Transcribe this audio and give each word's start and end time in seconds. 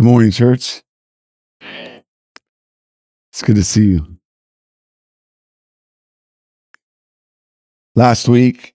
Good 0.00 0.06
morning, 0.06 0.30
church. 0.30 0.82
It's 1.60 3.42
good 3.42 3.56
to 3.56 3.62
see 3.62 3.84
you. 3.84 4.16
Last 7.94 8.26
week, 8.26 8.74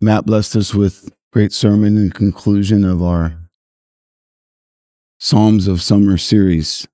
Matt 0.00 0.26
blessed 0.26 0.54
us 0.54 0.72
with 0.72 1.12
great 1.32 1.52
sermon 1.52 1.96
and 1.96 2.14
conclusion 2.14 2.84
of 2.84 3.02
our 3.02 3.36
Psalms 5.18 5.66
of 5.66 5.82
Summer 5.82 6.16
series. 6.16 6.86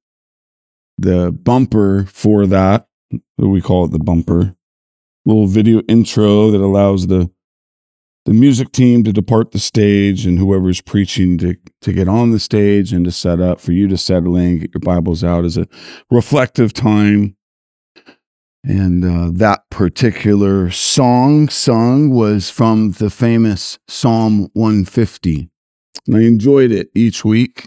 The 0.97 1.33
bumper 1.33 2.07
for 2.07 2.47
that, 2.47 2.89
we 3.37 3.61
call 3.61 3.85
it 3.85 3.91
the 3.91 3.99
bumper, 3.99 4.57
little 5.27 5.47
video 5.47 5.83
intro 5.83 6.51
that 6.51 6.63
allows 6.63 7.09
the 7.09 7.31
the 8.29 8.35
music 8.35 8.73
team 8.73 9.05
to 9.05 9.11
depart 9.11 9.53
the 9.53 9.59
stage 9.59 10.27
and 10.27 10.39
whoever's 10.39 10.83
preaching 10.83 11.39
to, 11.39 11.57
to 11.81 11.95
get 11.95 12.09
on 12.09 12.31
the 12.31 12.39
stage 12.39 12.93
and 12.93 13.07
to 13.07 13.11
set 13.11 13.41
up 13.41 13.59
for 13.59 13.73
you 13.73 13.89
to 13.89 13.97
settle 13.97 14.37
in, 14.37 14.59
get 14.59 14.75
your 14.75 14.81
Bibles 14.81 15.25
out 15.25 15.47
as 15.47 15.57
a 15.57 15.67
reflective 16.11 16.75
time. 16.75 17.37
And 18.63 19.03
uh, 19.03 19.31
that 19.33 19.63
particular 19.71 20.71
song 20.71 21.49
sung 21.49 22.11
was 22.11 22.51
from 22.51 22.93
the 22.93 23.09
famous 23.09 23.79
Psalm 23.89 24.51
150. 24.53 25.49
And 26.07 26.17
I 26.17 26.21
enjoyed 26.21 26.71
it 26.71 26.91
each 26.95 27.25
week, 27.25 27.65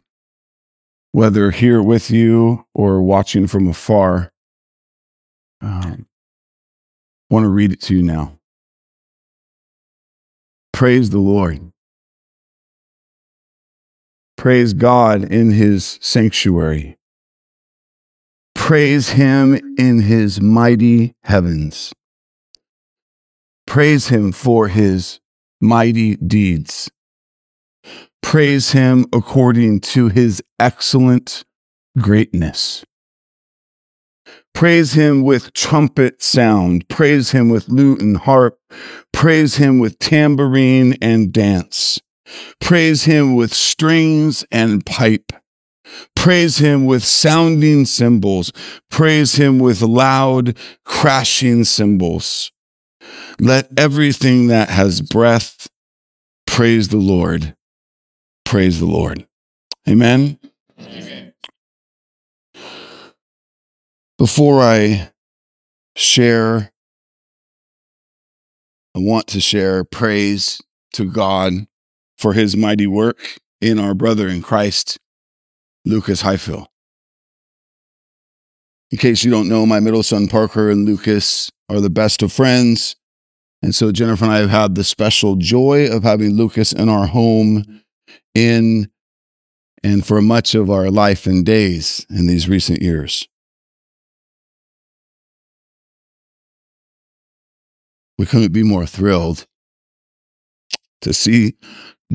whether 1.12 1.50
here 1.50 1.82
with 1.82 2.12
you 2.12 2.68
or 2.76 3.02
watching 3.02 3.48
from 3.48 3.68
afar. 3.68 4.32
Um, 5.60 6.06
I 7.32 7.34
want 7.34 7.46
to 7.46 7.50
read 7.50 7.72
it 7.72 7.82
to 7.82 7.96
you 7.96 8.04
now. 8.04 8.38
Praise 10.74 11.10
the 11.10 11.20
Lord. 11.20 11.72
Praise 14.38 14.74
God 14.74 15.24
in 15.24 15.52
his 15.52 16.00
sanctuary. 16.02 16.98
Praise 18.56 19.10
him 19.10 19.76
in 19.78 20.00
his 20.02 20.42
mighty 20.42 21.14
heavens. 21.24 21.94
Praise 23.68 24.08
him 24.08 24.32
for 24.32 24.68
his 24.68 25.20
mighty 25.60 26.16
deeds. 26.16 26.90
Praise 28.22 28.72
him 28.72 29.06
according 29.14 29.80
to 29.82 30.10
his 30.10 30.42
excellent 30.60 31.44
greatness. 32.00 32.84
Praise 34.54 34.94
him 34.94 35.24
with 35.24 35.54
trumpet 35.54 36.22
sound. 36.22 36.88
Praise 36.88 37.32
him 37.32 37.50
with 37.50 37.70
lute 37.70 38.02
and 38.02 38.18
harp. 38.18 38.60
Praise 39.12 39.56
him 39.56 39.80
with 39.80 39.98
tambourine 40.00 40.96
and 41.02 41.32
dance. 41.34 42.00
Praise 42.60 43.06
him 43.06 43.36
with 43.36 43.54
strings 43.54 44.46
and 44.52 44.86
pipe. 44.86 45.32
Praise 46.16 46.58
him 46.60 46.86
with 46.86 47.04
sounding 47.04 47.86
cymbals. 47.86 48.52
Praise 48.90 49.36
him 49.36 49.60
with 49.60 49.82
loud 49.82 50.58
crashing 50.86 51.64
cymbals. 51.64 52.52
Let 53.40 53.70
everything 53.78 54.48
that 54.48 54.70
has 54.70 55.02
breath 55.02 55.68
praise 56.46 56.90
the 56.90 56.98
Lord. 56.98 57.56
Praise 58.46 58.80
the 58.80 58.86
Lord. 58.86 59.26
Amen. 59.90 60.38
Before 64.22 64.62
I 64.62 65.10
share, 65.96 66.72
I 68.96 69.00
want 69.00 69.26
to 69.30 69.42
share 69.42 69.84
praise 69.84 70.62
to 70.94 71.12
God 71.12 71.66
for 72.20 72.34
his 72.34 72.56
mighty 72.56 72.86
work 72.86 73.40
in 73.62 73.80
our 73.80 73.96
brother 73.96 74.28
in 74.28 74.44
Christ, 74.44 75.00
Lucas 75.86 76.22
Highfill. 76.22 76.68
In 78.92 79.00
case 79.00 79.24
you 79.24 79.32
don't 79.32 79.50
know, 79.50 79.66
my 79.66 79.80
middle 79.80 80.04
son 80.04 80.28
Parker 80.28 80.70
and 80.70 80.86
Lucas 80.86 81.50
are 81.68 81.82
the 81.82 81.90
best 81.90 82.22
of 82.22 82.32
friends. 82.32 82.96
And 83.64 83.74
so 83.74 83.92
Jennifer 83.92 84.26
and 84.26 84.34
I 84.34 84.38
have 84.38 84.52
had 84.52 84.76
the 84.76 84.84
special 84.84 85.36
joy 85.36 85.88
of 85.88 86.04
having 86.04 86.38
Lucas 86.38 86.74
in 86.74 86.90
our 86.90 87.08
home 87.08 87.82
in 88.36 88.92
and 89.84 90.06
for 90.06 90.22
much 90.22 90.54
of 90.54 90.70
our 90.70 90.92
life 90.92 91.26
and 91.26 91.44
days 91.44 92.06
in 92.12 92.28
these 92.28 92.48
recent 92.48 92.84
years. 92.84 93.28
We 98.22 98.28
couldn't 98.28 98.54
be 98.54 98.62
more 98.62 98.86
thrilled 98.86 99.48
to 101.02 101.12
see 101.12 101.56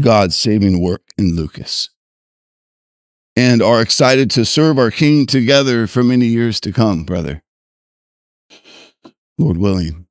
God's 0.01 0.37
saving 0.37 0.81
work 0.81 1.03
in 1.19 1.35
Lucas 1.35 1.91
and 3.35 3.61
are 3.61 3.83
excited 3.83 4.31
to 4.31 4.45
serve 4.45 4.79
our 4.79 4.93
King 4.93 5.27
together 5.27 5.89
for 5.89 6.05
many 6.05 6.27
years 6.27 6.61
to 6.61 6.73
come, 6.73 7.03
brother. 7.03 7.43
Lord 9.37 9.57
willing. 9.57 10.07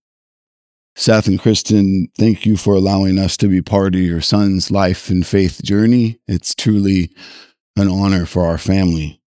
Seth 0.97 1.27
and 1.27 1.39
Kristen, 1.39 2.09
thank 2.17 2.45
you 2.45 2.57
for 2.57 2.73
allowing 2.73 3.17
us 3.17 3.37
to 3.37 3.47
be 3.47 3.61
part 3.61 3.95
of 3.95 4.01
your 4.01 4.19
son's 4.19 4.69
life 4.69 5.09
and 5.09 5.25
faith 5.25 5.63
journey. 5.63 6.19
It's 6.27 6.53
truly 6.53 7.15
an 7.77 7.87
honor 7.87 8.25
for 8.25 8.45
our 8.45 8.57
family, 8.57 9.21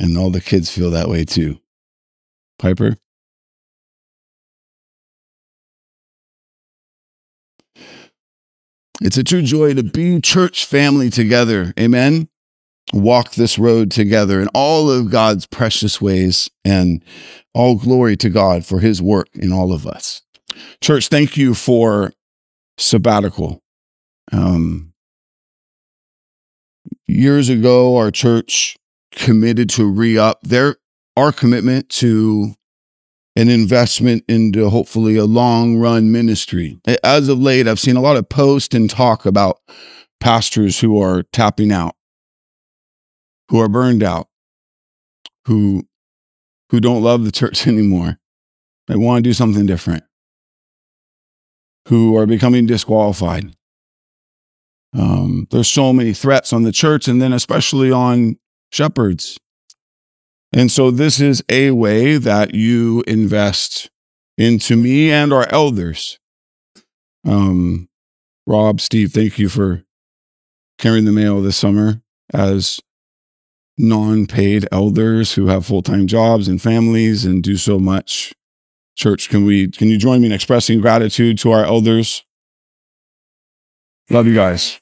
and 0.00 0.18
all 0.18 0.30
the 0.30 0.40
kids 0.40 0.68
feel 0.68 0.90
that 0.90 1.08
way 1.08 1.24
too. 1.24 1.60
Piper? 2.58 2.96
It's 9.04 9.16
a 9.16 9.24
true 9.24 9.42
joy 9.42 9.74
to 9.74 9.82
be 9.82 10.20
church 10.20 10.64
family 10.64 11.10
together. 11.10 11.74
Amen. 11.78 12.28
Walk 12.92 13.32
this 13.32 13.58
road 13.58 13.90
together 13.90 14.40
in 14.40 14.46
all 14.54 14.90
of 14.90 15.10
God's 15.10 15.44
precious 15.44 16.00
ways 16.00 16.48
and 16.64 17.04
all 17.52 17.74
glory 17.76 18.16
to 18.18 18.30
God 18.30 18.64
for 18.64 18.78
his 18.78 19.02
work 19.02 19.28
in 19.34 19.52
all 19.52 19.72
of 19.72 19.88
us. 19.88 20.22
Church, 20.80 21.08
thank 21.08 21.36
you 21.36 21.52
for 21.52 22.12
sabbatical. 22.78 23.60
Um, 24.30 24.92
years 27.08 27.48
ago, 27.48 27.96
our 27.96 28.12
church 28.12 28.76
committed 29.10 29.68
to 29.70 29.84
re 29.84 30.16
up 30.16 30.40
their 30.42 30.76
our 31.16 31.32
commitment 31.32 31.88
to 31.88 32.54
an 33.34 33.48
investment 33.48 34.24
into 34.28 34.68
hopefully 34.68 35.16
a 35.16 35.24
long 35.24 35.76
run 35.76 36.12
ministry. 36.12 36.78
As 37.02 37.28
of 37.28 37.38
late, 37.38 37.66
I've 37.66 37.80
seen 37.80 37.96
a 37.96 38.02
lot 38.02 38.16
of 38.16 38.28
post 38.28 38.74
and 38.74 38.90
talk 38.90 39.24
about 39.24 39.60
pastors 40.20 40.80
who 40.80 41.00
are 41.00 41.22
tapping 41.32 41.72
out, 41.72 41.96
who 43.48 43.58
are 43.60 43.68
burned 43.68 44.02
out, 44.02 44.28
who 45.46 45.84
who 46.70 46.80
don't 46.80 47.02
love 47.02 47.24
the 47.24 47.32
church 47.32 47.66
anymore. 47.66 48.18
They 48.88 48.96
want 48.96 49.22
to 49.24 49.28
do 49.28 49.34
something 49.34 49.66
different. 49.66 50.04
Who 51.88 52.16
are 52.16 52.26
becoming 52.26 52.66
disqualified. 52.66 53.54
Um, 54.94 55.46
there's 55.50 55.68
so 55.68 55.92
many 55.92 56.12
threats 56.12 56.52
on 56.52 56.64
the 56.64 56.72
church, 56.72 57.08
and 57.08 57.20
then 57.20 57.32
especially 57.32 57.90
on 57.90 58.36
shepherds 58.70 59.38
and 60.52 60.70
so 60.70 60.90
this 60.90 61.20
is 61.20 61.42
a 61.48 61.70
way 61.70 62.16
that 62.16 62.54
you 62.54 63.02
invest 63.06 63.90
into 64.36 64.76
me 64.76 65.10
and 65.10 65.32
our 65.32 65.46
elders. 65.50 66.18
Um, 67.26 67.88
Rob, 68.46 68.80
Steve, 68.80 69.12
thank 69.12 69.38
you 69.38 69.48
for 69.48 69.84
carrying 70.78 71.04
the 71.04 71.12
mail 71.12 71.40
this 71.40 71.56
summer 71.56 72.02
as 72.34 72.80
non-paid 73.78 74.68
elders 74.70 75.34
who 75.34 75.46
have 75.46 75.64
full-time 75.66 76.06
jobs 76.06 76.48
and 76.48 76.60
families 76.60 77.24
and 77.24 77.42
do 77.42 77.56
so 77.56 77.78
much. 77.78 78.32
Church, 78.94 79.30
can 79.30 79.46
we 79.46 79.68
can 79.68 79.88
you 79.88 79.96
join 79.96 80.20
me 80.20 80.26
in 80.26 80.32
expressing 80.32 80.80
gratitude 80.80 81.38
to 81.38 81.50
our 81.50 81.64
elders? 81.64 82.24
Love 84.10 84.26
you 84.26 84.34
guys. 84.34 84.81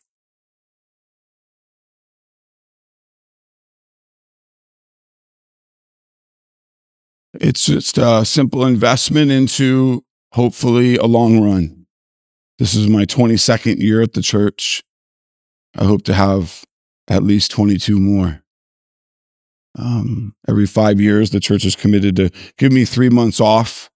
It's 7.35 7.67
just 7.67 7.99
a 7.99 8.25
simple 8.25 8.65
investment 8.65 9.31
into 9.31 10.05
hopefully 10.33 10.97
a 10.97 11.07
long 11.07 11.43
run. 11.43 11.87
This 12.59 12.75
is 12.75 12.89
my 12.89 13.05
22nd 13.05 13.81
year 13.81 14.03
at 14.03 14.15
the 14.15 14.23
church. 14.23 14.83
I 15.79 15.85
hope 15.85 16.03
to 16.05 16.15
have 16.15 16.65
at 17.09 17.23
least 17.23 17.51
22 17.53 17.99
more. 17.99 18.43
Um, 19.79 20.35
every 20.49 20.67
five 20.67 21.01
years, 21.01 21.31
the 21.31 21.41
church 21.41 21.65
is 21.65 21.77
committed 21.77 22.17
to 22.17 22.31
give 22.59 22.73
me 22.73 22.85
three 22.85 23.09
months 23.09 23.41
off 23.41 23.89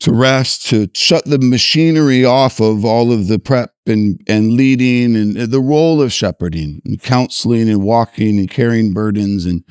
to 0.00 0.12
rest, 0.12 0.66
to 0.68 0.88
shut 0.94 1.24
the 1.24 1.38
machinery 1.38 2.24
off 2.24 2.60
of 2.60 2.84
all 2.84 3.12
of 3.12 3.26
the 3.26 3.38
prep 3.38 3.72
and, 3.86 4.20
and 4.28 4.52
leading 4.52 5.16
and 5.16 5.36
the 5.36 5.60
role 5.60 6.00
of 6.00 6.12
shepherding 6.12 6.80
and 6.84 7.02
counseling 7.02 7.68
and 7.68 7.82
walking 7.82 8.38
and 8.38 8.48
carrying 8.48 8.92
burdens 8.92 9.44
and 9.44 9.64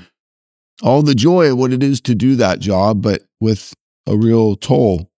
all 0.81 1.01
the 1.01 1.15
joy 1.15 1.51
of 1.51 1.57
what 1.57 1.73
it 1.73 1.83
is 1.83 2.01
to 2.01 2.15
do 2.15 2.35
that 2.35 2.59
job, 2.59 3.01
but 3.01 3.23
with 3.39 3.73
a 4.05 4.15
real 4.15 4.55
toll. 4.55 5.09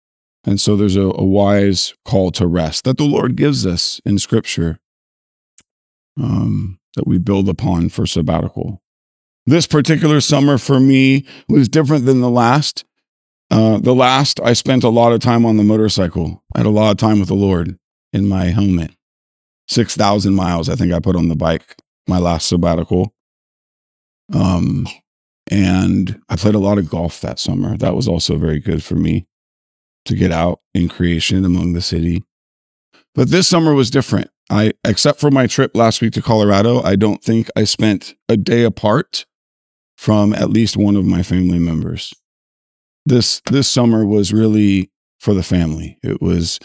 And 0.45 0.59
so 0.59 0.75
there's 0.75 0.95
a, 0.95 1.01
a 1.01 1.23
wise 1.23 1.93
call 2.05 2.31
to 2.31 2.47
rest 2.47 2.85
that 2.85 2.97
the 2.97 3.03
Lord 3.03 3.35
gives 3.35 3.65
us 3.65 3.99
in 4.05 4.17
Scripture. 4.19 4.79
Um, 6.19 6.79
that 6.95 7.07
we 7.07 7.17
build 7.17 7.47
upon 7.47 7.87
for 7.89 8.05
sabbatical. 8.05 8.81
This 9.45 9.67
particular 9.67 10.21
summer 10.21 10.57
for 10.57 10.79
me 10.79 11.25
was 11.47 11.69
different 11.69 12.05
than 12.05 12.19
the 12.19 12.29
last. 12.29 12.83
Uh, 13.49 13.79
the 13.79 13.95
last, 13.95 14.39
I 14.41 14.53
spent 14.53 14.83
a 14.83 14.89
lot 14.89 15.11
of 15.11 15.21
time 15.21 15.45
on 15.45 15.57
the 15.57 15.63
motorcycle. 15.63 16.43
I 16.53 16.59
had 16.59 16.65
a 16.67 16.71
lot 16.71 16.91
of 16.91 16.97
time 16.97 17.19
with 17.19 17.29
the 17.29 17.35
Lord 17.35 17.79
in 18.13 18.27
my 18.27 18.45
helmet. 18.45 18.91
6,000 19.69 20.33
miles, 20.33 20.67
I 20.67 20.75
think 20.75 20.91
I 20.91 20.99
put 20.99 21.15
on 21.15 21.29
the 21.29 21.35
bike 21.35 21.77
my 22.07 22.17
last 22.17 22.47
sabbatical. 22.47 23.13
Um, 24.33 24.87
and 25.49 26.21
I 26.29 26.35
played 26.35 26.55
a 26.55 26.59
lot 26.59 26.77
of 26.77 26.89
golf 26.89 27.21
that 27.21 27.39
summer. 27.39 27.77
That 27.77 27.95
was 27.95 28.07
also 28.07 28.37
very 28.37 28.59
good 28.59 28.83
for 28.83 28.95
me 28.95 29.27
to 30.05 30.15
get 30.15 30.31
out 30.31 30.61
in 30.73 30.89
creation 30.89 31.43
among 31.43 31.73
the 31.73 31.81
city. 31.81 32.23
But 33.15 33.29
this 33.29 33.47
summer 33.47 33.73
was 33.73 33.89
different. 33.89 34.29
I, 34.49 34.73
except 34.83 35.19
for 35.19 35.29
my 35.29 35.47
trip 35.47 35.75
last 35.75 36.01
week 36.01 36.13
to 36.13 36.21
Colorado, 36.21 36.81
I 36.81 36.95
don't 36.95 37.23
think 37.23 37.49
I 37.55 37.63
spent 37.63 38.15
a 38.27 38.37
day 38.37 38.63
apart 38.63 39.25
from 39.97 40.33
at 40.33 40.49
least 40.49 40.77
one 40.77 40.95
of 40.95 41.05
my 41.05 41.21
family 41.21 41.59
members. 41.59 42.13
This 43.05 43.41
this 43.49 43.67
summer 43.67 44.05
was 44.05 44.33
really 44.33 44.91
for 45.19 45.33
the 45.33 45.43
family. 45.43 45.97
It 46.03 46.21
was 46.21 46.59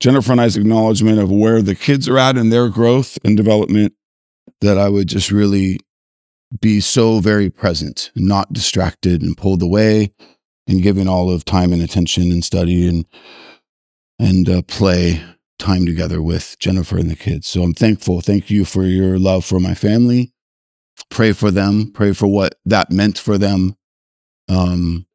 Jennifer 0.00 0.32
and 0.32 0.40
I's 0.40 0.56
acknowledgement 0.56 1.18
of 1.18 1.30
where 1.30 1.62
the 1.62 1.74
kids 1.74 2.08
are 2.08 2.18
at 2.18 2.36
in 2.36 2.50
their 2.50 2.68
growth 2.68 3.18
and 3.24 3.36
development 3.36 3.94
that 4.60 4.78
I 4.78 4.88
would 4.88 5.08
just 5.08 5.30
really 5.30 5.78
be 6.60 6.80
so 6.80 7.20
very 7.20 7.50
present, 7.50 8.10
not 8.14 8.52
distracted 8.52 9.22
and 9.22 9.36
pulled 9.36 9.62
away, 9.62 10.12
and 10.66 10.82
giving 10.82 11.08
all 11.08 11.30
of 11.30 11.44
time 11.44 11.72
and 11.72 11.82
attention 11.82 12.30
and 12.32 12.44
study 12.44 12.88
and 12.88 13.06
and 14.18 14.48
uh, 14.48 14.62
play 14.62 15.22
time 15.58 15.86
together 15.86 16.22
with 16.22 16.56
Jennifer 16.58 16.96
and 16.96 17.10
the 17.10 17.16
kids. 17.16 17.46
So 17.48 17.62
I'm 17.62 17.74
thankful. 17.74 18.20
Thank 18.20 18.50
you 18.50 18.64
for 18.64 18.84
your 18.84 19.18
love 19.18 19.44
for 19.44 19.58
my 19.60 19.74
family. 19.74 20.32
Pray 21.10 21.32
for 21.32 21.50
them. 21.50 21.90
Pray 21.92 22.12
for 22.12 22.26
what 22.26 22.56
that 22.64 22.90
meant 22.90 23.18
for 23.18 23.38
them. 23.38 23.76
Um, 24.48 25.06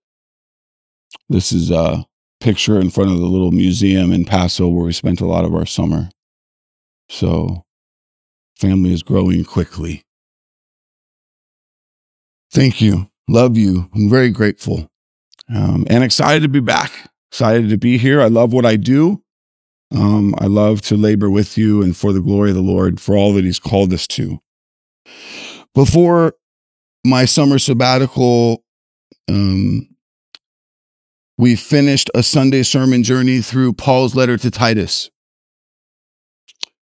this 1.29 1.51
is 1.51 1.71
a 1.71 2.05
picture 2.39 2.79
in 2.79 2.89
front 2.89 3.11
of 3.11 3.17
the 3.17 3.25
little 3.25 3.51
museum 3.51 4.11
in 4.11 4.25
Paso 4.25 4.67
where 4.67 4.85
we 4.85 4.93
spent 4.93 5.21
a 5.21 5.25
lot 5.25 5.45
of 5.45 5.53
our 5.53 5.65
summer. 5.65 6.09
So 7.09 7.65
family 8.57 8.93
is 8.93 9.03
growing 9.03 9.43
quickly. 9.43 10.03
Thank 12.51 12.81
you. 12.81 13.09
Love 13.27 13.57
you. 13.57 13.89
I'm 13.93 14.09
very 14.09 14.31
grateful 14.31 14.89
um, 15.53 15.85
and 15.89 16.03
excited 16.03 16.43
to 16.43 16.49
be 16.49 16.59
back. 16.59 16.91
Excited 17.31 17.69
to 17.69 17.77
be 17.77 17.97
here. 17.97 18.21
I 18.21 18.27
love 18.27 18.53
what 18.53 18.65
I 18.65 18.75
do. 18.75 19.23
Um, 19.91 20.35
I 20.37 20.45
love 20.45 20.81
to 20.83 20.97
labor 20.97 21.29
with 21.29 21.57
you 21.57 21.81
and 21.81 21.95
for 21.95 22.13
the 22.13 22.21
glory 22.21 22.49
of 22.49 22.55
the 22.55 22.61
Lord 22.61 22.99
for 22.99 23.15
all 23.15 23.33
that 23.33 23.45
He's 23.45 23.59
called 23.59 23.93
us 23.93 24.07
to. 24.07 24.39
Before 25.73 26.33
my 27.03 27.25
summer 27.25 27.59
sabbatical, 27.59 28.63
um, 29.27 29.87
we 31.37 31.55
finished 31.55 32.09
a 32.13 32.21
Sunday 32.21 32.63
sermon 32.63 33.03
journey 33.03 33.41
through 33.41 33.73
Paul's 33.73 34.15
letter 34.15 34.37
to 34.37 34.51
Titus. 34.51 35.09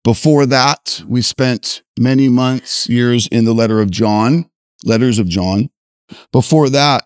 Before 0.03 0.47
that, 0.47 1.03
we 1.07 1.23
spent 1.23 1.83
many 1.99 2.29
months, 2.29 2.89
years 2.89 3.27
in 3.27 3.47
the 3.47 3.55
letter 3.55 3.81
of 3.81 3.91
John, 3.91 4.51
letters 4.85 5.19
of 5.19 5.29
John. 5.29 5.71
Before 6.33 6.69
that, 6.71 7.05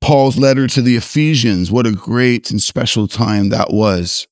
Paul's 0.00 0.38
letter 0.38 0.66
to 0.68 0.82
the 0.82 0.96
Ephesians. 0.96 1.70
What 1.70 1.86
a 1.86 1.92
great 1.92 2.50
and 2.50 2.62
special 2.62 3.08
time 3.08 3.48
that 3.48 3.72
was. 3.72 4.26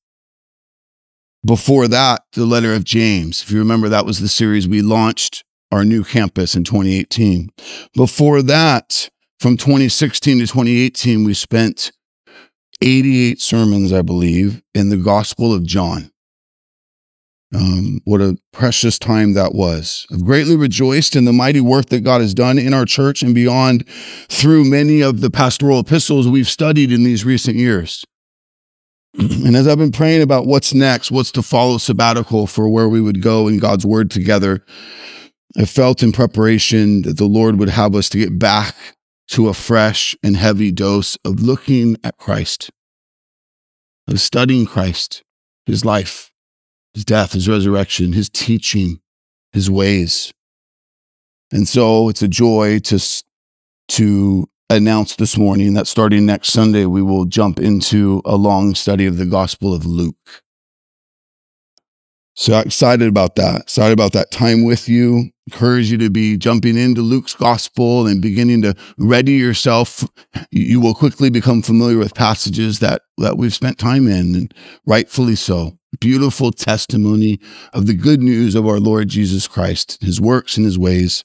Before 1.45 1.89
that, 1.89 2.23
the 2.33 2.47
letter 2.47 2.73
of 2.75 2.85
James. 2.85 3.43
If 3.43 3.51
you 3.51 3.59
remember, 3.59 3.89
that 3.89 4.07
was 4.07 4.21
the 4.21 4.29
series 4.29 4.69
we 4.69 4.83
launched 4.83 5.45
our 5.73 5.85
new 5.85 6.05
campus 6.05 6.55
in 6.55 6.65
2018. 6.65 7.51
Before 7.95 8.41
that, 8.43 9.11
from 9.41 9.57
2016 9.57 10.39
to 10.39 10.47
2018, 10.47 11.25
we 11.25 11.35
spent 11.35 11.93
88 12.81 13.41
sermons, 13.41 13.93
I 13.93 14.03
believe, 14.03 14.63
in 14.75 14.89
the 14.89 14.97
Gospel 14.97 15.53
of 15.53 15.65
John. 15.65 16.11
Um, 17.55 18.01
what 18.05 18.21
a 18.21 18.37
precious 18.53 18.99
time 18.99 19.35
that 19.35 19.55
was. 19.55 20.07
I've 20.13 20.25
greatly 20.25 20.57
rejoiced 20.57 21.15
in 21.15 21.25
the 21.25 21.33
mighty 21.33 21.61
work 21.61 21.87
that 21.87 22.01
God 22.01 22.21
has 22.21 22.35
done 22.35 22.59
in 22.59 22.75
our 22.75 22.85
church 22.85 23.23
and 23.23 23.35
beyond 23.35 23.89
through 24.29 24.65
many 24.65 25.03
of 25.03 25.21
the 25.21 25.31
pastoral 25.31 25.79
epistles 25.79 26.27
we've 26.27 26.49
studied 26.49 26.91
in 26.91 27.05
these 27.05 27.25
recent 27.25 27.57
years. 27.57 28.05
and 29.19 29.55
as 29.55 29.69
I've 29.69 29.79
been 29.79 29.93
praying 29.93 30.23
about 30.23 30.47
what's 30.47 30.75
next, 30.75 31.13
what's 31.13 31.31
to 31.33 31.43
follow 31.43 31.79
sabbatical 31.79 32.49
for 32.49 32.69
where 32.69 32.89
we 32.89 33.01
would 33.01 33.23
go 33.23 33.47
in 33.47 33.59
God's 33.59 33.87
word 33.87 34.11
together, 34.11 34.65
I 35.57 35.65
felt 35.65 36.03
in 36.03 36.11
preparation 36.11 37.03
that 37.03 37.19
the 37.19 37.27
Lord 37.27 37.61
would 37.61 37.69
have 37.69 37.95
us 37.95 38.09
to 38.11 38.19
get 38.19 38.39
back 38.39 38.75
to 39.29 39.49
a 39.49 39.55
fresh 39.55 40.17
and 40.25 40.37
heavy 40.37 40.73
dose 40.73 41.17
of 41.25 41.41
looking 41.41 41.97
at 42.03 42.19
Christ, 42.19 42.71
of 44.09 44.21
studying 44.21 44.67
Christ, 44.67 45.23
his 45.67 45.85
life, 45.85 46.33
his 46.95 47.05
death, 47.05 47.33
his 47.33 47.49
resurrection, 47.49 48.13
his 48.13 48.31
teaching, 48.31 49.01
his 49.53 49.71
ways. 49.71 50.33
And 51.53 51.69
so 51.69 52.09
it's 52.09 52.23
a 52.23 52.29
joy 52.29 52.79
to, 52.81 52.99
to 53.89 54.49
announce 54.71 55.17
this 55.17 55.37
morning 55.37 55.75
that 55.75 55.87
starting 55.87 56.25
next 56.25 56.53
Sunday, 56.53 56.87
we 56.87 57.03
will 57.03 57.27
jump 57.27 57.61
into 57.61 58.23
a 58.25 58.37
long 58.37 58.75
study 58.75 59.07
of 59.07 59.19
the 59.19 59.27
Gospel 59.27 59.75
of 59.75 59.85
Luke. 59.85 60.43
So 62.37 62.59
excited 62.59 63.09
about 63.09 63.37
that. 63.37 63.63
Excited 63.63 63.93
about 63.93 64.13
that 64.13 64.33
time 64.33 64.65
with 64.65 64.89
you. 64.89 65.31
Encourage 65.47 65.91
you 65.91 65.99
to 65.99 66.11
be 66.11 66.37
jumping 66.37 66.77
into 66.77 67.03
Luke's 67.03 67.35
gospel 67.35 68.07
and 68.07 68.21
beginning 68.21 68.63
to 68.63 68.75
ready 68.99 69.33
yourself. 69.33 70.03
You 70.51 70.81
will 70.81 70.95
quickly 70.95 71.31
become 71.31 71.63
familiar 71.63 71.99
with 71.99 72.15
passages 72.15 72.81
that, 72.81 73.03
that 73.19 73.37
we've 73.37 73.55
spent 73.55 73.79
time 73.79 74.09
in, 74.09 74.35
and 74.35 74.55
rightfully 74.87 75.37
so 75.37 75.79
beautiful 76.01 76.53
testimony 76.53 77.41
of 77.73 77.87
the 77.87 77.95
good 77.95 78.23
news 78.23 78.55
of 78.55 78.67
our 78.67 78.81
Lord 78.81 79.09
Jesus 79.09 79.49
Christ, 79.49 79.99
his 80.01 80.21
works 80.21 80.57
and 80.57 80.67
his 80.67 80.79
ways. 80.79 81.25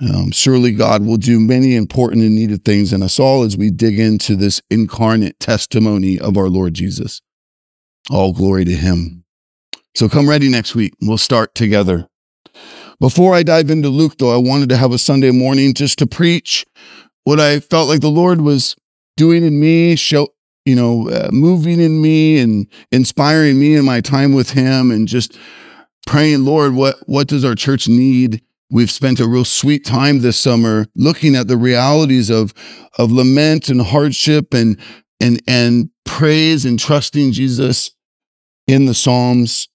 Um, 0.00 0.30
surely 0.30 0.72
God 0.72 1.06
will 1.06 1.16
do 1.16 1.40
many 1.40 1.74
important 1.74 2.22
and 2.22 2.34
needed 2.34 2.64
things 2.64 2.92
in 2.92 3.02
us 3.02 3.18
all 3.18 3.42
as 3.42 3.56
we 3.56 3.70
dig 3.70 3.98
into 3.98 4.36
this 4.36 4.60
incarnate 4.70 5.40
testimony 5.40 6.18
of 6.18 6.36
our 6.36 6.48
Lord 6.48 6.74
Jesus. 6.74 7.22
All 8.10 8.32
glory 8.32 8.64
to 8.66 8.74
him. 8.74 9.24
So 9.94 10.08
come 10.08 10.28
ready 10.28 10.50
next 10.50 10.74
week. 10.74 10.92
We'll 11.00 11.16
start 11.16 11.54
together. 11.54 12.08
Before 13.00 13.34
I 13.34 13.42
dive 13.42 13.70
into 13.70 13.88
Luke, 13.88 14.18
though, 14.18 14.34
I 14.34 14.38
wanted 14.38 14.68
to 14.68 14.76
have 14.76 14.92
a 14.92 14.98
Sunday 14.98 15.30
morning 15.30 15.74
just 15.74 15.98
to 15.98 16.06
preach 16.06 16.66
what 17.24 17.40
I 17.40 17.60
felt 17.60 17.88
like 17.88 18.00
the 18.00 18.08
Lord 18.08 18.40
was 18.42 18.76
doing 19.16 19.44
in 19.44 19.58
me, 19.58 19.96
show, 19.96 20.28
you 20.66 20.74
know, 20.74 21.08
uh, 21.08 21.30
moving 21.32 21.80
in 21.80 22.02
me 22.02 22.38
and 22.38 22.66
inspiring 22.90 23.58
me 23.58 23.76
in 23.76 23.84
my 23.84 24.00
time 24.00 24.34
with 24.34 24.50
him 24.50 24.90
and 24.90 25.06
just 25.06 25.38
praying, 26.06 26.44
Lord, 26.44 26.74
what, 26.74 26.96
what 27.06 27.28
does 27.28 27.44
our 27.44 27.54
church 27.54 27.88
need? 27.88 28.42
We've 28.68 28.90
spent 28.90 29.20
a 29.20 29.28
real 29.28 29.44
sweet 29.44 29.84
time 29.84 30.20
this 30.20 30.36
summer 30.36 30.86
looking 30.96 31.36
at 31.36 31.46
the 31.46 31.56
realities 31.56 32.30
of, 32.30 32.52
of 32.98 33.12
lament 33.12 33.68
and 33.68 33.80
hardship 33.80 34.52
and, 34.52 34.78
and, 35.20 35.40
and 35.46 35.90
praise 36.04 36.64
and 36.64 36.78
trusting 36.78 37.30
Jesus 37.30 37.92
in 38.66 38.86
the 38.86 38.94
Psalms. 38.94 39.68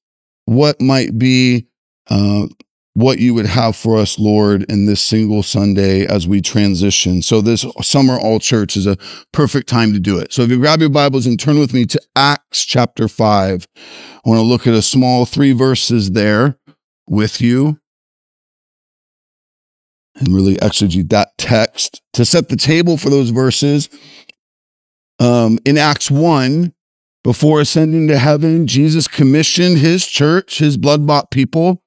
What 0.44 0.82
might 0.82 1.18
be 1.18 1.68
uh, 2.10 2.48
what 2.94 3.20
you 3.20 3.34
would 3.34 3.46
have 3.46 3.76
for 3.76 3.98
us, 3.98 4.20
Lord, 4.20 4.64
in 4.64 4.86
this 4.86 5.02
single 5.02 5.44
Sunday 5.44 6.06
as 6.06 6.28
we 6.28 6.42
transition. 6.42 7.22
So, 7.22 7.42
this 7.42 7.66
summer 7.82 8.20
all 8.20 8.40
church 8.40 8.76
is 8.76 8.86
a 8.86 8.98
perfect 9.32 9.68
time 9.68 9.94
to 9.94 10.00
do 10.00 10.18
it. 10.18 10.34
So, 10.34 10.42
if 10.42 10.50
you 10.50 10.58
grab 10.58 10.82
your 10.82 10.90
Bibles 10.90 11.26
and 11.26 11.40
turn 11.40 11.60
with 11.60 11.74
me 11.74 11.86
to 11.86 12.02
Acts 12.16 12.66
chapter 12.66 13.08
5, 13.08 13.68
I 13.78 14.30
want 14.30 14.40
to 14.40 14.44
look 14.44 14.68
at 14.68 14.74
a 14.74 14.82
small 14.82 15.26
three 15.26 15.54
verses 15.54 16.12
there 16.12 16.58
with 17.08 17.42
you 17.42 17.80
and 20.16 20.34
really 20.34 20.56
exegete 20.58 21.10
that 21.10 21.38
text 21.38 22.02
to 22.14 22.26
set 22.26 22.50
the 22.50 22.58
table 22.58 22.98
for 22.98 23.10
those 23.10 23.30
verses. 23.30 23.90
Um, 25.20 25.60
in 25.66 25.78
Acts 25.78 26.12
1, 26.12 26.74
before 27.24 27.62
ascending 27.62 28.08
to 28.10 28.18
heaven, 28.18 28.68
Jesus 28.68 29.08
commissioned 29.08 29.78
his 29.78 30.06
church, 30.06 30.58
his 30.58 30.76
blood 30.76 31.08
bought 31.08 31.32
people 31.32 31.82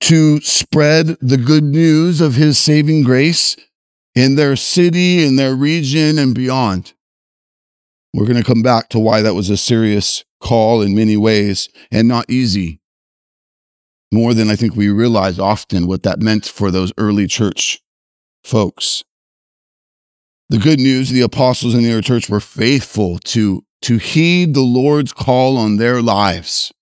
to 0.00 0.40
spread 0.40 1.16
the 1.20 1.36
good 1.36 1.64
news 1.64 2.20
of 2.20 2.34
his 2.34 2.58
saving 2.58 3.02
grace 3.02 3.56
in 4.14 4.34
their 4.34 4.56
city, 4.56 5.24
in 5.24 5.36
their 5.36 5.54
region, 5.54 6.18
and 6.18 6.34
beyond. 6.34 6.92
We're 8.12 8.26
going 8.26 8.42
to 8.42 8.44
come 8.44 8.62
back 8.62 8.88
to 8.90 8.98
why 8.98 9.22
that 9.22 9.34
was 9.34 9.48
a 9.48 9.56
serious 9.56 10.24
call 10.40 10.82
in 10.82 10.94
many 10.94 11.16
ways 11.16 11.68
and 11.90 12.08
not 12.08 12.28
easy. 12.28 12.80
More 14.12 14.34
than 14.34 14.50
I 14.50 14.56
think 14.56 14.76
we 14.76 14.90
realize 14.90 15.38
often 15.38 15.86
what 15.86 16.02
that 16.02 16.20
meant 16.20 16.44
for 16.44 16.70
those 16.70 16.92
early 16.98 17.26
church 17.26 17.80
folks. 18.44 19.04
The 20.50 20.58
good 20.58 20.80
news 20.80 21.08
the 21.08 21.22
apostles 21.22 21.74
in 21.74 21.82
the 21.82 21.92
early 21.92 22.02
church 22.02 22.28
were 22.28 22.40
faithful 22.40 23.18
to, 23.20 23.64
to 23.82 23.96
heed 23.96 24.52
the 24.52 24.60
Lord's 24.60 25.14
call 25.14 25.56
on 25.56 25.78
their 25.78 26.02
lives 26.02 26.72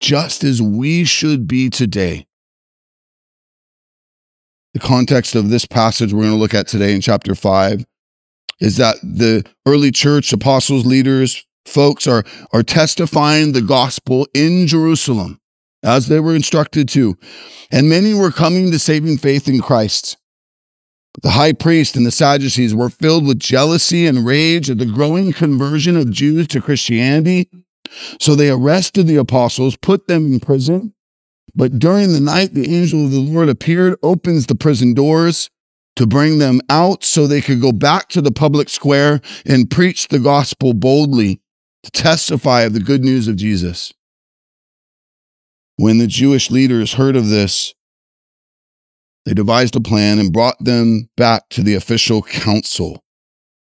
just 0.00 0.44
as 0.44 0.60
we 0.60 1.04
should 1.04 1.46
be 1.46 1.70
today. 1.70 2.26
the 4.76 4.80
context 4.80 5.34
of 5.34 5.48
this 5.48 5.64
passage 5.64 6.12
we're 6.12 6.20
going 6.20 6.34
to 6.34 6.38
look 6.38 6.52
at 6.52 6.68
today 6.68 6.94
in 6.94 7.00
chapter 7.00 7.34
5 7.34 7.86
is 8.60 8.76
that 8.76 8.96
the 9.02 9.42
early 9.64 9.90
church 9.90 10.34
apostles 10.34 10.84
leaders 10.84 11.46
folks 11.64 12.06
are 12.06 12.24
are 12.52 12.62
testifying 12.62 13.52
the 13.52 13.62
gospel 13.62 14.28
in 14.34 14.66
Jerusalem 14.66 15.40
as 15.82 16.08
they 16.08 16.20
were 16.20 16.34
instructed 16.34 16.90
to 16.90 17.16
and 17.70 17.88
many 17.88 18.12
were 18.12 18.30
coming 18.30 18.70
to 18.70 18.78
saving 18.78 19.16
faith 19.16 19.48
in 19.48 19.62
Christ 19.62 20.18
but 21.14 21.22
the 21.22 21.30
high 21.30 21.54
priest 21.54 21.96
and 21.96 22.04
the 22.04 22.10
Sadducees 22.10 22.74
were 22.74 22.90
filled 22.90 23.26
with 23.26 23.40
jealousy 23.40 24.06
and 24.06 24.26
rage 24.26 24.68
at 24.68 24.76
the 24.76 24.84
growing 24.84 25.32
conversion 25.32 25.96
of 25.96 26.10
Jews 26.10 26.48
to 26.48 26.60
Christianity 26.60 27.48
so 28.20 28.34
they 28.34 28.50
arrested 28.50 29.06
the 29.06 29.16
apostles 29.16 29.76
put 29.76 30.06
them 30.08 30.32
in 30.32 30.40
prison 30.40 30.92
but 31.56 31.78
during 31.78 32.12
the 32.12 32.20
night, 32.20 32.52
the 32.52 32.76
angel 32.76 33.06
of 33.06 33.12
the 33.12 33.18
Lord 33.18 33.48
appeared, 33.48 33.98
opens 34.02 34.46
the 34.46 34.54
prison 34.54 34.92
doors 34.92 35.48
to 35.96 36.06
bring 36.06 36.38
them 36.38 36.60
out 36.68 37.02
so 37.02 37.26
they 37.26 37.40
could 37.40 37.62
go 37.62 37.72
back 37.72 38.10
to 38.10 38.20
the 38.20 38.30
public 38.30 38.68
square 38.68 39.22
and 39.46 39.70
preach 39.70 40.08
the 40.08 40.18
gospel 40.18 40.74
boldly 40.74 41.40
to 41.82 41.90
testify 41.90 42.62
of 42.62 42.74
the 42.74 42.80
good 42.80 43.02
news 43.02 43.26
of 43.26 43.36
Jesus. 43.36 43.94
When 45.76 45.96
the 45.96 46.06
Jewish 46.06 46.50
leaders 46.50 46.92
heard 46.92 47.16
of 47.16 47.30
this, 47.30 47.74
they 49.24 49.32
devised 49.32 49.76
a 49.76 49.80
plan 49.80 50.18
and 50.18 50.32
brought 50.32 50.62
them 50.62 51.08
back 51.16 51.48
to 51.50 51.62
the 51.62 51.74
official 51.74 52.22
council. 52.22 53.02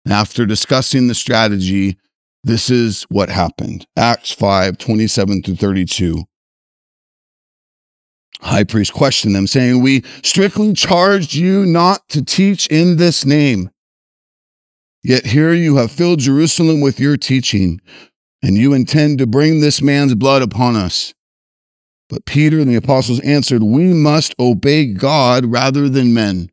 After 0.08 0.46
discussing 0.46 1.08
the 1.08 1.16
strategy, 1.16 1.98
this 2.44 2.70
is 2.70 3.04
what 3.10 3.30
happened. 3.30 3.86
Acts 3.98 4.32
5 4.32 4.78
27 4.78 5.44
through 5.44 5.56
32 5.56 6.26
high 8.42 8.64
priest 8.64 8.94
questioned 8.94 9.36
them, 9.36 9.48
saying, 9.48 9.82
We 9.82 10.04
strictly 10.24 10.74
charged 10.74 11.34
you 11.34 11.66
not 11.66 12.08
to 12.10 12.24
teach 12.24 12.68
in 12.68 12.98
this 12.98 13.26
name. 13.26 13.70
Yet 15.04 15.28
here 15.28 15.54
you 15.54 15.78
have 15.78 15.92
filled 15.92 16.20
Jerusalem 16.20 16.82
with 16.82 17.00
your 17.00 17.18
teaching, 17.18 17.80
and 18.42 18.58
you 18.58 18.74
intend 18.74 19.20
to 19.20 19.28
bring 19.28 19.60
this 19.62 19.82
man's 19.82 20.16
blood 20.16 20.42
upon 20.42 20.76
us. 20.76 21.14
But 22.10 22.26
Peter 22.26 22.60
and 22.60 22.70
the 22.70 22.76
apostles 22.76 23.20
answered, 23.22 23.64
We 23.64 23.94
must 23.94 24.36
obey 24.40 24.94
God 24.94 25.46
rather 25.46 25.88
than 25.88 26.14
men. 26.14 26.50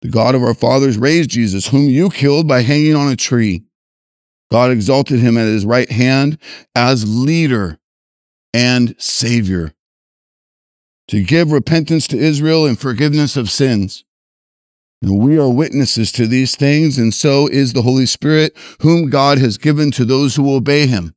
The 0.00 0.08
God 0.08 0.34
of 0.34 0.42
our 0.42 0.54
fathers 0.54 0.98
raised 0.98 1.30
Jesus, 1.30 1.68
whom 1.68 1.88
you 1.88 2.10
killed 2.10 2.48
by 2.48 2.62
hanging 2.62 2.96
on 2.96 3.12
a 3.12 3.16
tree. 3.16 3.64
God 4.52 4.70
exalted 4.70 5.20
him 5.20 5.38
at 5.38 5.46
his 5.46 5.64
right 5.64 5.90
hand 5.90 6.36
as 6.76 7.08
leader 7.08 7.78
and 8.52 8.94
Savior, 8.98 9.72
to 11.08 11.22
give 11.22 11.50
repentance 11.50 12.06
to 12.08 12.18
Israel 12.18 12.66
and 12.66 12.78
forgiveness 12.78 13.34
of 13.34 13.48
sins. 13.48 14.04
And 15.00 15.18
we 15.18 15.38
are 15.38 15.48
witnesses 15.48 16.12
to 16.12 16.26
these 16.26 16.54
things, 16.54 16.98
and 16.98 17.14
so 17.14 17.46
is 17.46 17.72
the 17.72 17.80
Holy 17.80 18.04
Spirit, 18.04 18.54
whom 18.82 19.08
God 19.08 19.38
has 19.38 19.56
given 19.56 19.90
to 19.92 20.04
those 20.04 20.36
who 20.36 20.54
obey 20.54 20.86
him. 20.86 21.14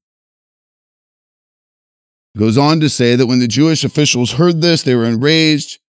It 2.36 2.40
goes 2.40 2.58
on 2.58 2.80
to 2.80 2.90
say 2.90 3.18
that 3.18 3.28
when 3.28 3.40
the 3.40 3.50
Jewish 3.50 3.84
officials 3.84 4.32
heard 4.34 4.62
this, 4.62 4.82
they 4.82 4.96
were 4.96 5.04
enraged. 5.04 5.80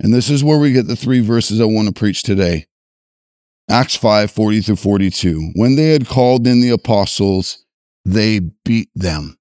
And 0.00 0.14
this 0.14 0.30
is 0.30 0.42
where 0.42 0.58
we 0.58 0.72
get 0.72 0.86
the 0.86 0.96
three 0.96 1.20
verses 1.20 1.60
I 1.60 1.66
want 1.66 1.88
to 1.88 1.94
preach 1.94 2.22
today. 2.22 2.66
Acts 3.68 3.96
5 3.96 4.30
40 4.30 4.60
through 4.60 4.76
42. 4.76 5.52
When 5.54 5.76
they 5.76 5.90
had 5.92 6.06
called 6.06 6.46
in 6.46 6.60
the 6.60 6.70
apostles, 6.70 7.64
they 8.04 8.40
beat 8.64 8.90
them 8.94 9.36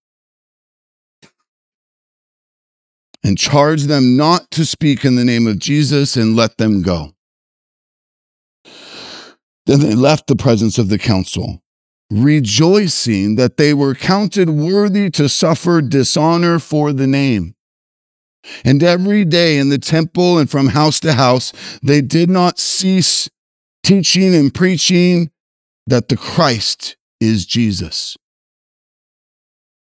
and 3.24 3.38
charged 3.38 3.88
them 3.88 4.16
not 4.16 4.52
to 4.52 4.66
speak 4.66 5.04
in 5.04 5.16
the 5.16 5.26
name 5.26 5.48
of 5.48 5.60
Jesus 5.60 6.16
and 6.16 6.36
let 6.36 6.58
them 6.58 6.82
go. 6.82 7.14
Then 9.66 9.80
they 9.80 9.96
left 9.96 10.28
the 10.28 10.36
presence 10.36 10.78
of 10.78 10.90
the 10.90 11.00
council, 11.00 11.64
rejoicing 12.12 13.36
that 13.36 13.58
they 13.58 13.74
were 13.74 13.96
counted 13.96 14.50
worthy 14.50 15.10
to 15.12 15.28
suffer 15.28 15.82
dishonor 15.82 16.60
for 16.60 16.94
the 16.94 17.08
name. 17.08 17.56
And 18.64 18.84
every 18.84 19.26
day 19.26 19.58
in 19.58 19.70
the 19.70 19.80
temple 19.80 20.38
and 20.38 20.48
from 20.48 20.68
house 20.68 21.00
to 21.00 21.14
house, 21.14 21.52
they 21.82 22.02
did 22.02 22.30
not 22.30 22.60
cease 22.60 23.28
teaching 23.86 24.34
and 24.34 24.52
preaching 24.52 25.30
that 25.86 26.10
the 26.10 26.18
Christ 26.18 26.98
is 27.22 27.46
Jesus. 27.46 28.18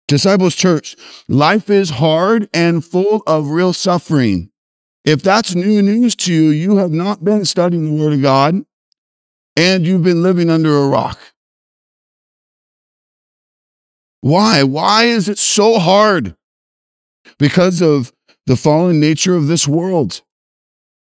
Disciples 0.07 0.55
Church, 0.55 0.95
life 1.27 1.69
is 1.69 1.89
hard 1.91 2.49
and 2.53 2.83
full 2.83 3.21
of 3.27 3.49
real 3.49 3.73
suffering. 3.73 4.51
If 5.03 5.21
that's 5.21 5.53
new 5.53 5.81
news 5.81 6.15
to 6.15 6.33
you, 6.33 6.49
you 6.49 6.77
have 6.77 6.91
not 6.91 7.25
been 7.25 7.43
studying 7.43 7.97
the 7.97 8.01
Word 8.01 8.13
of 8.13 8.21
God 8.21 8.63
and 9.57 9.85
you've 9.85 10.03
been 10.03 10.23
living 10.23 10.49
under 10.49 10.77
a 10.77 10.87
rock. 10.87 11.19
Why? 14.21 14.63
Why 14.63 15.05
is 15.05 15.27
it 15.27 15.37
so 15.37 15.77
hard? 15.77 16.35
Because 17.37 17.81
of 17.81 18.13
the 18.45 18.55
fallen 18.55 19.01
nature 19.01 19.35
of 19.35 19.47
this 19.47 19.67
world. 19.67 20.21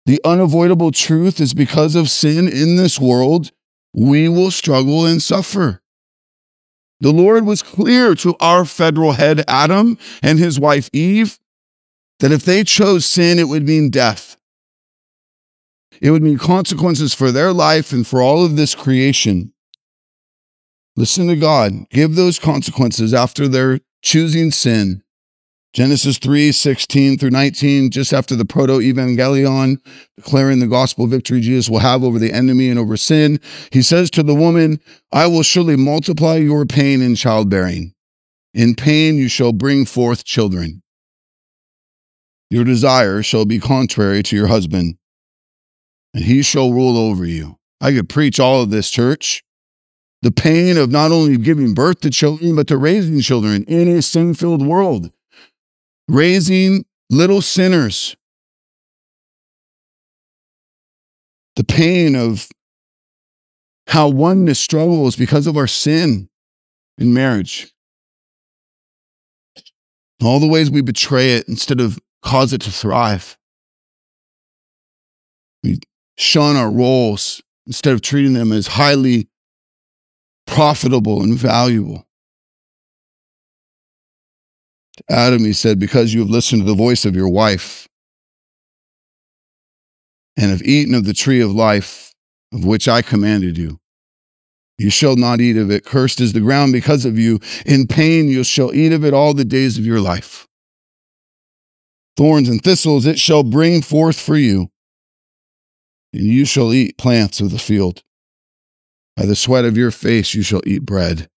The 0.07 0.21
unavoidable 0.25 0.91
truth 0.91 1.41
is 1.41 1.55
because 1.55 1.95
of 1.95 2.11
sin 2.11 2.49
in 2.49 2.77
this 2.77 3.01
world, 3.01 3.53
we 3.95 4.29
will 4.29 4.51
struggle 4.51 5.07
and 5.07 5.23
suffer. 5.23 5.83
The 7.01 7.13
Lord 7.13 7.47
was 7.47 7.63
clear 7.63 8.15
to 8.17 8.35
our 8.41 8.65
federal 8.65 9.13
head, 9.13 9.45
Adam, 9.47 9.99
and 10.23 10.39
his 10.39 10.59
wife, 10.59 10.91
Eve, 10.93 11.39
that 12.21 12.33
if 12.33 12.45
they 12.45 12.65
chose 12.65 13.07
sin, 13.07 13.39
it 13.39 13.49
would 13.49 13.67
mean 13.67 13.91
death. 13.91 14.37
It 16.01 16.11
would 16.11 16.23
mean 16.23 16.39
consequences 16.39 17.15
for 17.15 17.31
their 17.31 17.53
life 17.53 17.93
and 17.93 18.07
for 18.07 18.21
all 18.21 18.45
of 18.45 18.57
this 18.57 18.75
creation. 18.75 19.53
Listen 20.97 21.29
to 21.29 21.37
God. 21.37 21.89
Give 21.91 22.15
those 22.15 22.39
consequences 22.39 23.15
after 23.15 23.49
their 23.49 23.81
choosing 24.03 24.51
sin. 24.51 25.04
Genesis 25.75 26.19
3 26.19 26.53
16 26.53 27.19
through 27.19 27.31
19, 27.31 27.91
just 27.91 28.13
after 28.13 28.37
the 28.37 28.45
proto 28.45 28.75
evangelion, 28.75 29.81
declaring 30.17 30.61
the 30.61 30.69
gospel 30.69 31.09
victory 31.09 31.41
Jesus 31.41 31.69
will 31.69 31.81
have 31.81 32.05
over 32.05 32.21
the 32.21 32.33
enemy 32.33 32.69
and 32.69 32.79
over 32.79 32.97
sin, 32.97 33.41
he 33.73 33.83
says 33.83 34.09
to 34.13 34.23
the 34.23 34.37
woman, 34.37 34.79
I 35.13 35.27
will 35.27 35.43
surely 35.43 35.75
multiply 35.75 36.37
your 36.37 36.65
pain 36.65 37.03
in 37.03 37.17
childbearing. 37.17 37.93
In 38.55 38.77
pain 38.77 39.17
you 39.17 39.29
shall 39.29 39.53
bring 39.53 39.85
forth 39.85 40.25
children. 40.25 40.81
Your 42.51 42.63
desire 42.63 43.25
shall 43.25 43.45
be 43.45 43.59
contrary 43.59 44.23
to 44.23 44.37
your 44.37 44.47
husband, 44.47 44.97
and 46.15 46.23
he 46.23 46.43
shall 46.43 46.73
rule 46.73 46.97
over 46.97 47.27
you. 47.27 47.57
I 47.81 47.91
could 47.91 48.09
preach 48.09 48.39
all 48.39 48.63
of 48.63 48.71
this, 48.71 48.91
church. 48.93 49.43
The 50.23 50.31
pain 50.31 50.77
of 50.77 50.93
not 50.93 51.11
only 51.11 51.37
giving 51.37 51.75
birth 51.75 51.99
to 52.03 52.11
children, 52.11 52.55
but 52.55 52.69
to 52.69 52.79
raising 52.79 53.21
children 53.23 53.65
in 53.65 53.89
a 53.89 54.01
sin 54.03 54.35
filled 54.35 54.65
world 54.65 55.11
raising 56.09 56.85
little 57.11 57.43
sinners. 57.43 58.17
The 61.57 61.65
pain 61.65 62.17
of 62.17 62.49
how 63.87 64.09
oneness 64.09 64.59
struggles 64.59 65.17
because 65.17 65.47
of 65.47 65.57
our 65.57 65.67
sin 65.67 66.29
in 66.99 67.15
marriage. 67.15 67.73
All 70.23 70.41
the 70.41 70.49
ways 70.49 70.71
we 70.71 70.81
betray 70.81 71.35
it 71.35 71.49
instead 71.49 71.81
of 71.81 71.99
cause 72.23 72.53
it 72.53 72.63
to 72.63 72.71
thrive. 72.71 73.37
We 75.63 75.79
shun 76.17 76.57
our 76.57 76.71
roles 76.71 77.43
instead 77.67 77.95
of 77.95 78.01
treating 78.01 78.33
them 78.33 78.53
as 78.53 78.67
highly 78.67 79.29
profitable 80.47 81.23
and 81.23 81.39
valuable. 81.39 82.04
Adam, 85.09 85.45
he 85.45 85.53
said, 85.53 85.79
because 85.79 86.15
you 86.15 86.21
have 86.21 86.31
listened 86.31 86.63
to 86.63 86.67
the 86.67 86.75
voice 86.75 87.05
of 87.05 87.17
your 87.17 87.29
wife 87.29 87.89
and 90.37 90.51
have 90.51 90.63
eaten 90.63 90.95
of 90.95 91.05
the 91.05 91.15
tree 91.15 91.41
of 91.41 91.53
life 91.53 92.13
of 92.53 92.65
which 92.65 92.87
I 92.89 93.03
commanded 93.03 93.59
you. 93.59 93.79
You 94.79 94.91
shall 94.91 95.17
not 95.17 95.41
eat 95.41 95.57
of 95.57 95.71
it. 95.71 95.85
Cursed 95.85 96.21
is 96.21 96.33
the 96.33 96.41
ground 96.41 96.73
because 96.73 97.05
of 97.05 97.19
you. 97.19 97.41
In 97.65 97.87
pain 97.87 98.29
you 98.29 98.43
shall 98.43 98.75
eat 98.75 98.93
of 98.93 99.05
it 99.05 99.15
all 99.15 99.35
the 99.35 99.45
days 99.45 99.79
of 99.79 99.87
your 99.87 100.01
life. 100.01 100.47
Thorns 102.17 102.49
and 102.49 102.63
thistles 102.63 103.07
it 103.07 103.19
shall 103.19 103.43
bring 103.43 103.83
forth 103.83 104.19
for 104.19 104.37
you, 104.37 104.71
and 106.13 106.23
you 106.23 106.45
shall 106.45 106.73
eat 106.73 106.97
plants 106.97 107.41
of 107.41 107.51
the 107.51 107.59
field. 107.59 108.03
By 109.17 109.27
the 109.27 109.37
sweat 109.37 109.65
of 109.65 109.77
your 109.77 109.91
face 109.91 110.35
you 110.35 110.43
shall 110.43 110.63
eat 110.67 110.85
bread 110.85 111.29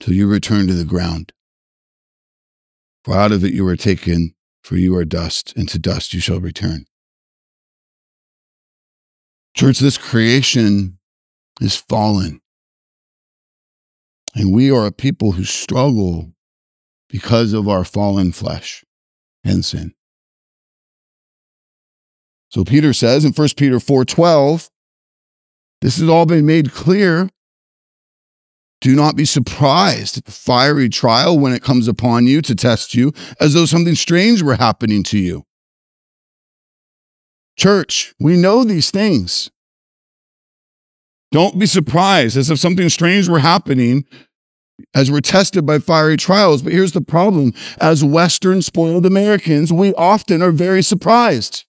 till 0.00 0.14
you 0.14 0.28
return 0.28 0.66
to 0.66 0.74
the 0.74 0.84
ground. 0.84 1.32
For 3.04 3.14
out 3.14 3.32
of 3.32 3.44
it 3.44 3.52
you 3.52 3.64
were 3.64 3.76
taken, 3.76 4.34
for 4.62 4.76
you 4.76 4.96
are 4.96 5.04
dust, 5.04 5.52
and 5.56 5.68
to 5.68 5.78
dust 5.78 6.14
you 6.14 6.20
shall 6.20 6.40
return. 6.40 6.86
Church, 9.54 9.78
this 9.78 9.98
creation 9.98 10.98
is 11.60 11.76
fallen. 11.76 12.40
And 14.34 14.52
we 14.52 14.70
are 14.70 14.86
a 14.86 14.92
people 14.92 15.32
who 15.32 15.44
struggle 15.44 16.32
because 17.08 17.52
of 17.52 17.68
our 17.68 17.84
fallen 17.84 18.32
flesh 18.32 18.84
and 19.44 19.64
sin. 19.64 19.94
So 22.48 22.64
Peter 22.64 22.92
says 22.92 23.24
in 23.24 23.32
1 23.32 23.48
Peter 23.56 23.78
4:12, 23.78 24.70
this 25.80 25.98
has 25.98 26.08
all 26.08 26.24
been 26.24 26.46
made 26.46 26.72
clear. 26.72 27.28
Do 28.84 28.94
not 28.94 29.16
be 29.16 29.24
surprised 29.24 30.18
at 30.18 30.26
the 30.26 30.30
fiery 30.30 30.90
trial 30.90 31.38
when 31.38 31.54
it 31.54 31.62
comes 31.62 31.88
upon 31.88 32.26
you 32.26 32.42
to 32.42 32.54
test 32.54 32.94
you, 32.94 33.14
as 33.40 33.54
though 33.54 33.64
something 33.64 33.94
strange 33.94 34.42
were 34.42 34.56
happening 34.56 35.02
to 35.04 35.18
you. 35.18 35.46
Church, 37.56 38.14
we 38.20 38.36
know 38.36 38.62
these 38.62 38.90
things. 38.90 39.50
Don't 41.32 41.58
be 41.58 41.64
surprised 41.64 42.36
as 42.36 42.50
if 42.50 42.58
something 42.58 42.90
strange 42.90 43.26
were 43.26 43.38
happening 43.38 44.04
as 44.94 45.10
we're 45.10 45.22
tested 45.22 45.64
by 45.64 45.78
fiery 45.78 46.18
trials. 46.18 46.60
But 46.60 46.74
here's 46.74 46.92
the 46.92 47.00
problem 47.00 47.54
as 47.78 48.04
Western 48.04 48.60
spoiled 48.60 49.06
Americans, 49.06 49.72
we 49.72 49.94
often 49.94 50.42
are 50.42 50.52
very 50.52 50.82
surprised. 50.82 51.64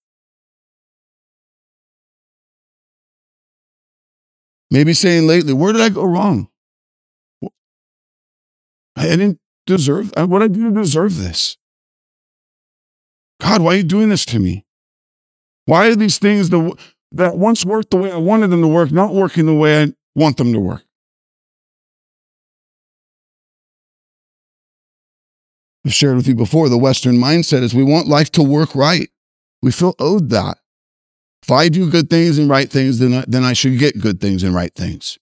Maybe 4.70 4.94
saying 4.94 5.28
lately, 5.28 5.54
where 5.54 5.72
did 5.72 5.82
I 5.82 5.88
go 5.88 6.04
wrong? 6.04 6.50
I 8.96 9.04
didn't 9.04 9.40
deserve, 9.66 10.14
what 10.16 10.42
I 10.42 10.48
do 10.48 10.70
to 10.70 10.82
deserve 10.82 11.18
this? 11.18 11.58
God, 13.42 13.62
why 13.62 13.74
are 13.74 13.78
you 13.78 13.84
doing 13.84 14.10
this 14.10 14.26
to 14.28 14.40
me? 14.40 14.66
Why 15.66 15.88
are 15.88 15.96
these 15.96 16.20
things 16.20 16.50
the, 16.50 16.76
that 17.12 17.38
once 17.38 17.66
worked 17.66 17.92
the 17.92 17.98
way 17.98 18.12
I 18.12 18.18
wanted 18.18 18.48
them 18.48 18.62
to 18.62 18.68
work 18.68 18.92
not 18.92 19.14
working 19.14 19.46
the 19.46 19.54
way 19.54 19.84
I 19.84 19.94
want 20.16 20.38
them 20.38 20.54
to 20.54 20.60
work? 20.60 20.84
I've 25.86 25.94
shared 25.94 26.16
with 26.16 26.28
you 26.28 26.36
before, 26.36 26.70
the 26.70 26.78
Western 26.78 27.18
mindset 27.18 27.62
is 27.62 27.76
we 27.76 27.84
want 27.84 28.08
life 28.08 28.32
to 28.34 28.44
work 28.44 28.74
right. 28.74 29.10
We 29.62 29.72
feel 29.72 29.96
owed 30.00 30.30
that. 30.30 30.58
If 31.44 31.52
I 31.52 31.70
do 31.70 31.92
good 31.92 32.10
things 32.10 32.40
and 32.40 32.50
right 32.50 32.70
things, 32.70 32.98
then 32.98 33.14
I, 33.14 33.26
then 33.28 33.44
I 33.44 33.54
should 33.54 33.78
get 33.78 34.02
good 34.02 34.20
things 34.20 34.42
and 34.42 34.56
right 34.56 34.74
things. 34.74 35.20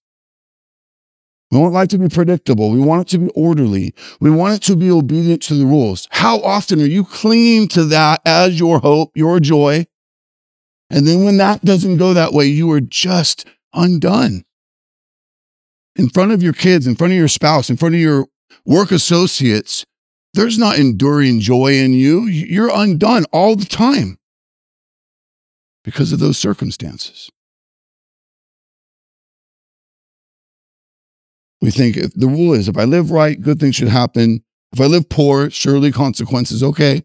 We 1.53 1.59
want 1.59 1.73
life 1.73 1.89
to 1.89 1.99
be 1.99 2.09
predictable. 2.09 2.71
We 2.71 2.79
want 2.79 3.01
it 3.03 3.07
to 3.09 3.19
be 3.19 3.29
orderly. 3.35 3.93
We 4.19 4.31
want 4.31 4.55
it 4.55 4.63
to 4.63 4.75
be 4.75 4.89
obedient 4.89 5.43
to 5.43 5.53
the 5.53 5.67
rules. 5.67 6.07
How 6.09 6.39
often 6.39 6.81
are 6.81 6.85
you 6.85 7.05
clinging 7.05 7.67
to 7.69 7.83
that 7.85 8.21
as 8.25 8.59
your 8.59 8.79
hope, 8.79 9.11
your 9.13 9.39
joy? 9.39 9.85
And 10.89 11.07
then 11.07 11.23
when 11.23 11.37
that 11.37 11.63
doesn't 11.63 11.97
go 11.97 12.15
that 12.15 12.33
way, 12.33 12.47
you 12.47 12.71
are 12.71 12.81
just 12.81 13.45
undone. 13.71 14.45
In 15.95 16.09
front 16.09 16.31
of 16.31 16.41
your 16.41 16.53
kids, 16.53 16.87
in 16.87 16.95
front 16.95 17.13
of 17.13 17.19
your 17.19 17.27
spouse, 17.27 17.69
in 17.69 17.77
front 17.77 17.93
of 17.93 18.01
your 18.01 18.25
work 18.65 18.89
associates, 18.89 19.85
there's 20.33 20.57
not 20.57 20.79
enduring 20.79 21.39
joy 21.39 21.77
in 21.77 21.93
you. 21.93 22.23
You're 22.23 22.71
undone 22.73 23.25
all 23.31 23.55
the 23.55 23.65
time 23.65 24.17
because 25.83 26.11
of 26.11 26.17
those 26.17 26.39
circumstances. 26.39 27.29
We 31.63 31.71
think 31.71 31.95
the 31.95 32.27
rule 32.27 32.53
is 32.53 32.67
if 32.67 32.77
I 32.77 32.83
live 32.83 33.09
right, 33.09 33.41
good 33.41 33.57
things 33.57 33.77
should 33.77 33.87
happen. 33.87 34.43
If 34.73 34.81
I 34.81 34.85
live 34.85 35.07
poor, 35.07 35.49
surely 35.49 35.93
consequences, 35.93 36.61
okay. 36.61 37.03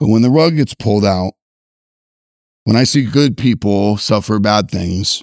But 0.00 0.08
when 0.08 0.22
the 0.22 0.30
rug 0.30 0.56
gets 0.56 0.72
pulled 0.72 1.04
out, 1.04 1.34
when 2.62 2.74
I 2.74 2.84
see 2.84 3.04
good 3.04 3.36
people 3.36 3.98
suffer 3.98 4.38
bad 4.38 4.70
things, 4.70 5.22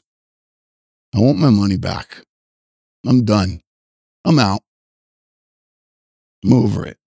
I 1.16 1.20
want 1.20 1.40
my 1.40 1.50
money 1.50 1.78
back. 1.78 2.24
I'm 3.04 3.26
done. 3.26 3.62
I'm 4.24 4.38
out. 4.38 4.62
I'm 6.46 6.54
over 6.54 6.86
it. 6.86 6.98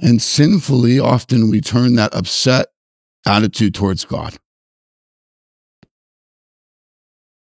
And 0.00 0.22
sinfully, 0.22 0.98
often 0.98 1.50
we 1.50 1.60
turn 1.60 1.96
that 1.96 2.14
upset 2.14 2.68
attitude 3.28 3.74
towards 3.74 4.04
God. 4.04 4.36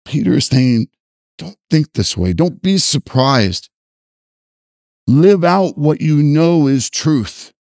Peter 0.05 0.35
is 0.35 0.47
saying, 0.47 0.89
don't 1.39 1.57
think 1.71 1.93
this 1.95 2.17
way. 2.17 2.33
Don't 2.33 2.63
be 2.63 2.79
surprised. 2.79 3.69
Live 5.07 5.43
out 5.45 5.77
what 5.77 6.01
you 6.01 6.23
know 6.23 6.67
is 6.67 6.89
truth. 6.89 7.53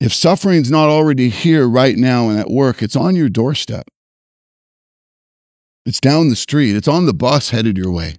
If 0.00 0.12
suffering's 0.12 0.70
not 0.70 0.88
already 0.88 1.28
here 1.28 1.68
right 1.68 1.96
now 1.96 2.28
and 2.28 2.38
at 2.38 2.50
work, 2.50 2.82
it's 2.82 2.96
on 2.96 3.14
your 3.14 3.28
doorstep. 3.28 3.86
It's 5.86 6.00
down 6.00 6.28
the 6.28 6.36
street. 6.36 6.76
It's 6.76 6.88
on 6.88 7.06
the 7.06 7.14
bus 7.14 7.50
headed 7.50 7.76
your 7.76 7.90
way. 7.90 8.16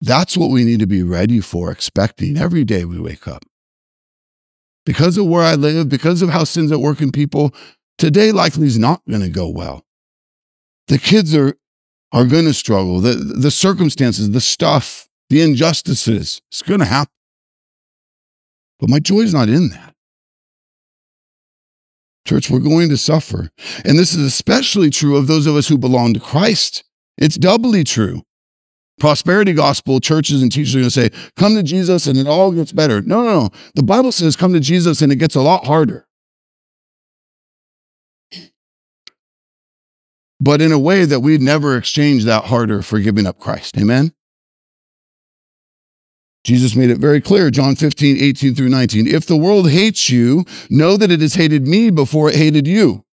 That's 0.00 0.36
what 0.36 0.50
we 0.50 0.64
need 0.64 0.80
to 0.80 0.86
be 0.86 1.02
ready 1.02 1.40
for, 1.40 1.70
expecting 1.70 2.36
every 2.36 2.64
day 2.64 2.84
we 2.84 3.00
wake 3.00 3.26
up. 3.26 3.44
Because 4.86 5.18
of 5.18 5.26
where 5.26 5.42
I 5.42 5.56
live, 5.56 5.88
because 5.88 6.22
of 6.22 6.30
how 6.30 6.44
sin's 6.44 6.72
at 6.72 6.80
work 6.80 7.02
in 7.02 7.12
people, 7.12 7.52
today 7.98 8.32
likely 8.32 8.68
is 8.68 8.78
not 8.78 9.02
going 9.08 9.20
to 9.20 9.28
go 9.28 9.48
well. 9.48 9.84
The 10.86 10.98
kids 10.98 11.34
are, 11.34 11.54
are 12.12 12.24
going 12.24 12.44
to 12.44 12.54
struggle. 12.54 13.00
The, 13.00 13.14
the 13.14 13.50
circumstances, 13.50 14.30
the 14.30 14.40
stuff, 14.40 15.08
the 15.28 15.42
injustices, 15.42 16.40
it's 16.48 16.62
going 16.62 16.80
to 16.80 16.86
happen. 16.86 17.12
But 18.78 18.88
my 18.88 19.00
joy 19.00 19.20
is 19.20 19.34
not 19.34 19.48
in 19.48 19.70
that. 19.70 19.94
Church, 22.24 22.48
we're 22.48 22.60
going 22.60 22.88
to 22.88 22.96
suffer. 22.96 23.50
And 23.84 23.98
this 23.98 24.14
is 24.14 24.24
especially 24.24 24.90
true 24.90 25.16
of 25.16 25.26
those 25.26 25.46
of 25.46 25.56
us 25.56 25.68
who 25.68 25.78
belong 25.78 26.14
to 26.14 26.20
Christ. 26.20 26.84
It's 27.18 27.36
doubly 27.36 27.82
true. 27.82 28.22
Prosperity 28.98 29.52
gospel 29.52 30.00
churches 30.00 30.42
and 30.42 30.50
teachers 30.50 30.74
are 30.74 30.78
going 30.78 30.90
to 30.90 30.90
say, 30.90 31.30
come 31.36 31.54
to 31.54 31.62
Jesus 31.62 32.06
and 32.06 32.18
it 32.18 32.26
all 32.26 32.50
gets 32.50 32.72
better. 32.72 33.02
No, 33.02 33.22
no, 33.22 33.40
no. 33.40 33.50
The 33.74 33.82
Bible 33.82 34.10
says, 34.10 34.36
come 34.36 34.52
to 34.54 34.60
Jesus 34.60 35.02
and 35.02 35.12
it 35.12 35.16
gets 35.16 35.34
a 35.34 35.42
lot 35.42 35.66
harder. 35.66 36.06
But 40.40 40.60
in 40.60 40.72
a 40.72 40.78
way 40.78 41.04
that 41.04 41.20
we'd 41.20 41.40
never 41.40 41.76
exchange 41.76 42.24
that 42.24 42.44
harder 42.44 42.82
for 42.82 43.00
giving 43.00 43.26
up 43.26 43.38
Christ. 43.38 43.76
Amen? 43.78 44.12
Jesus 46.44 46.76
made 46.76 46.90
it 46.90 46.98
very 46.98 47.20
clear, 47.20 47.50
John 47.50 47.74
15, 47.74 48.18
18 48.18 48.54
through 48.54 48.68
19. 48.68 49.08
If 49.08 49.26
the 49.26 49.36
world 49.36 49.70
hates 49.70 50.10
you, 50.10 50.44
know 50.70 50.96
that 50.96 51.10
it 51.10 51.20
has 51.20 51.34
hated 51.34 51.66
me 51.66 51.90
before 51.90 52.28
it 52.28 52.36
hated 52.36 52.66
you. 52.66 53.05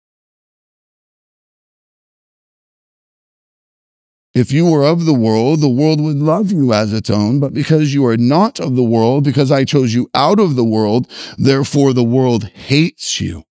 If 4.34 4.54
you 4.54 4.66
were 4.66 4.86
of 4.86 5.06
the 5.06 5.14
world, 5.14 5.60
the 5.60 5.68
world 5.68 6.00
would 6.00 6.16
love 6.16 6.52
you 6.52 6.72
as 6.72 6.94
its 6.94 7.10
own, 7.10 7.42
but 7.42 7.54
because 7.54 7.94
you 7.94 8.06
are 8.06 8.16
not 8.16 8.60
of 8.62 8.76
the 8.76 8.84
world, 8.84 9.26
because 9.26 9.52
I 9.52 9.66
chose 9.66 9.94
you 9.94 10.10
out 10.14 10.40
of 10.40 10.56
the 10.56 10.64
world, 10.64 11.12
therefore 11.38 11.92
the 11.92 12.04
world 12.04 12.46
hates 12.46 13.20
you. 13.20 13.44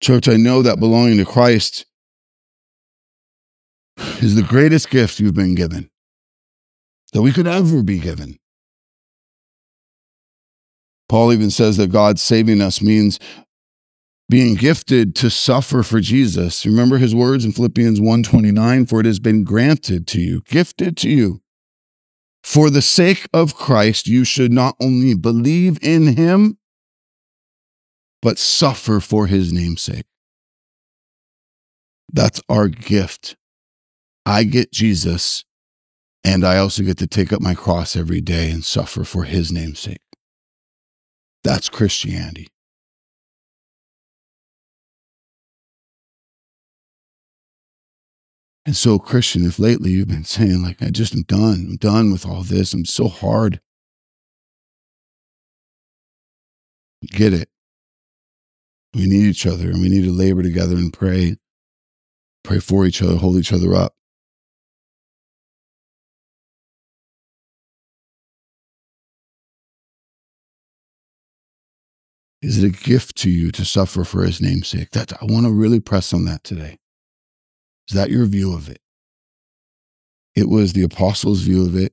Church, 0.00 0.28
I 0.28 0.36
know 0.36 0.62
that 0.62 0.80
belonging 0.80 1.18
to 1.18 1.24
Christ 1.24 1.86
is 4.20 4.34
the 4.34 4.42
greatest 4.42 4.90
gift 4.90 5.20
you've 5.20 5.34
been 5.34 5.54
given 5.54 5.90
that 7.12 7.22
we 7.22 7.32
could 7.32 7.46
ever 7.46 7.82
be 7.82 7.98
given. 7.98 8.38
Paul 11.08 11.32
even 11.32 11.50
says 11.50 11.76
that 11.78 11.90
God 11.90 12.18
saving 12.18 12.60
us 12.60 12.82
means 12.82 13.18
being 14.28 14.54
gifted 14.54 15.14
to 15.16 15.30
suffer 15.30 15.82
for 15.82 16.00
Jesus. 16.00 16.66
Remember 16.66 16.98
his 16.98 17.14
words 17.14 17.44
in 17.44 17.52
Philippians 17.52 18.00
1:29 18.00 18.86
for 18.86 19.00
it 19.00 19.06
has 19.06 19.18
been 19.18 19.44
granted 19.44 20.06
to 20.08 20.20
you, 20.20 20.42
gifted 20.46 20.96
to 20.98 21.08
you. 21.08 21.40
For 22.42 22.70
the 22.70 22.82
sake 22.82 23.28
of 23.32 23.54
Christ 23.54 24.06
you 24.06 24.24
should 24.24 24.52
not 24.52 24.76
only 24.80 25.14
believe 25.14 25.78
in 25.82 26.16
him 26.16 26.58
but 28.20 28.38
suffer 28.38 29.00
for 29.00 29.26
his 29.26 29.52
name's 29.52 29.82
sake. 29.82 30.06
That's 32.12 32.40
our 32.48 32.68
gift 32.68 33.36
I 34.28 34.44
get 34.44 34.70
Jesus, 34.72 35.44
and 36.22 36.44
I 36.44 36.58
also 36.58 36.82
get 36.82 36.98
to 36.98 37.06
take 37.06 37.32
up 37.32 37.40
my 37.40 37.54
cross 37.54 37.96
every 37.96 38.20
day 38.20 38.50
and 38.50 38.62
suffer 38.62 39.02
for 39.02 39.24
his 39.24 39.50
name's 39.50 39.80
sake. 39.80 40.02
That's 41.42 41.70
Christianity. 41.70 42.48
And 48.68 48.76
so, 48.76 48.98
Christian, 48.98 49.46
if 49.46 49.58
lately 49.58 49.92
you've 49.92 50.08
been 50.08 50.24
saying, 50.24 50.62
like, 50.62 50.82
I 50.82 50.90
just 50.90 51.14
am 51.14 51.22
done, 51.22 51.68
I'm 51.70 51.76
done 51.76 52.12
with 52.12 52.26
all 52.26 52.42
this, 52.42 52.74
I'm 52.74 52.84
so 52.84 53.08
hard, 53.08 53.62
get 57.06 57.32
it. 57.32 57.48
We 58.92 59.06
need 59.06 59.24
each 59.24 59.46
other 59.46 59.70
and 59.70 59.80
we 59.80 59.88
need 59.88 60.04
to 60.04 60.12
labor 60.12 60.42
together 60.42 60.76
and 60.76 60.92
pray. 60.92 61.36
Pray 62.44 62.58
for 62.58 62.84
each 62.84 63.00
other, 63.00 63.16
hold 63.16 63.38
each 63.38 63.54
other 63.54 63.74
up. 63.74 63.94
Is 72.42 72.62
it 72.62 72.66
a 72.66 72.84
gift 72.84 73.16
to 73.16 73.30
you 73.30 73.50
to 73.50 73.64
suffer 73.64 74.04
for 74.04 74.24
his 74.24 74.42
namesake? 74.42 74.90
That 74.90 75.14
I 75.22 75.24
want 75.24 75.46
to 75.46 75.52
really 75.52 75.80
press 75.80 76.12
on 76.12 76.26
that 76.26 76.44
today. 76.44 76.76
Is 77.88 77.94
that 77.94 78.10
your 78.10 78.26
view 78.26 78.54
of 78.54 78.68
it? 78.68 78.80
It 80.34 80.48
was 80.48 80.72
the 80.72 80.82
apostles' 80.82 81.40
view 81.40 81.66
of 81.66 81.74
it 81.74 81.92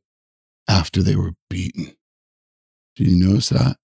after 0.68 1.02
they 1.02 1.16
were 1.16 1.34
beaten. 1.50 1.96
Did 2.96 3.08
you 3.08 3.28
notice 3.28 3.50
that? 3.50 3.78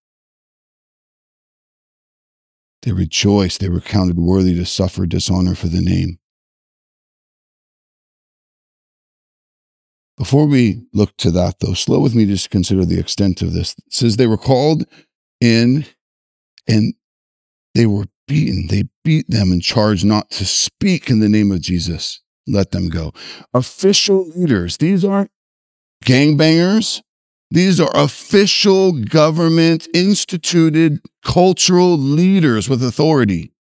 They 2.82 2.92
rejoiced. 2.92 3.60
They 3.60 3.70
were 3.70 3.82
counted 3.82 4.18
worthy 4.18 4.56
to 4.56 4.66
suffer 4.66 5.06
dishonor 5.06 5.56
for 5.56 5.68
the 5.68 5.82
name. 5.82 6.20
Before 10.18 10.46
we 10.46 10.84
look 10.94 11.16
to 11.18 11.32
that, 11.32 11.60
though, 11.60 11.74
slow 11.74 12.00
with 12.00 12.14
me 12.14 12.26
just 12.26 12.44
to 12.44 12.50
consider 12.50 12.86
the 12.86 13.00
extent 13.00 13.42
of 13.42 13.54
this. 13.54 13.74
It 13.74 13.94
says 13.94 14.18
they 14.18 14.28
were 14.28 14.38
called 14.38 14.86
in 15.40 15.86
and 16.68 16.94
they 17.74 17.86
were 17.86 18.06
beaten. 18.32 18.68
They 18.68 18.84
beat 19.04 19.30
them 19.30 19.52
and 19.52 19.62
charged 19.62 20.06
not 20.06 20.30
to 20.32 20.46
speak 20.46 21.10
in 21.10 21.20
the 21.20 21.28
name 21.28 21.52
of 21.52 21.62
Jesus. 21.62 22.22
Let 22.48 22.72
them 22.72 22.88
go. 22.88 23.12
Official 23.54 24.30
leaders, 24.30 24.78
these 24.78 25.04
aren't 25.04 25.32
gangbangers. 26.06 27.02
These 27.52 27.82
are 27.82 27.92
official 27.94 28.94
government 28.94 29.86
instituted 29.94 31.02
cultural 31.24 31.98
leaders 31.98 32.70
with 32.70 32.82
authority 32.82 33.52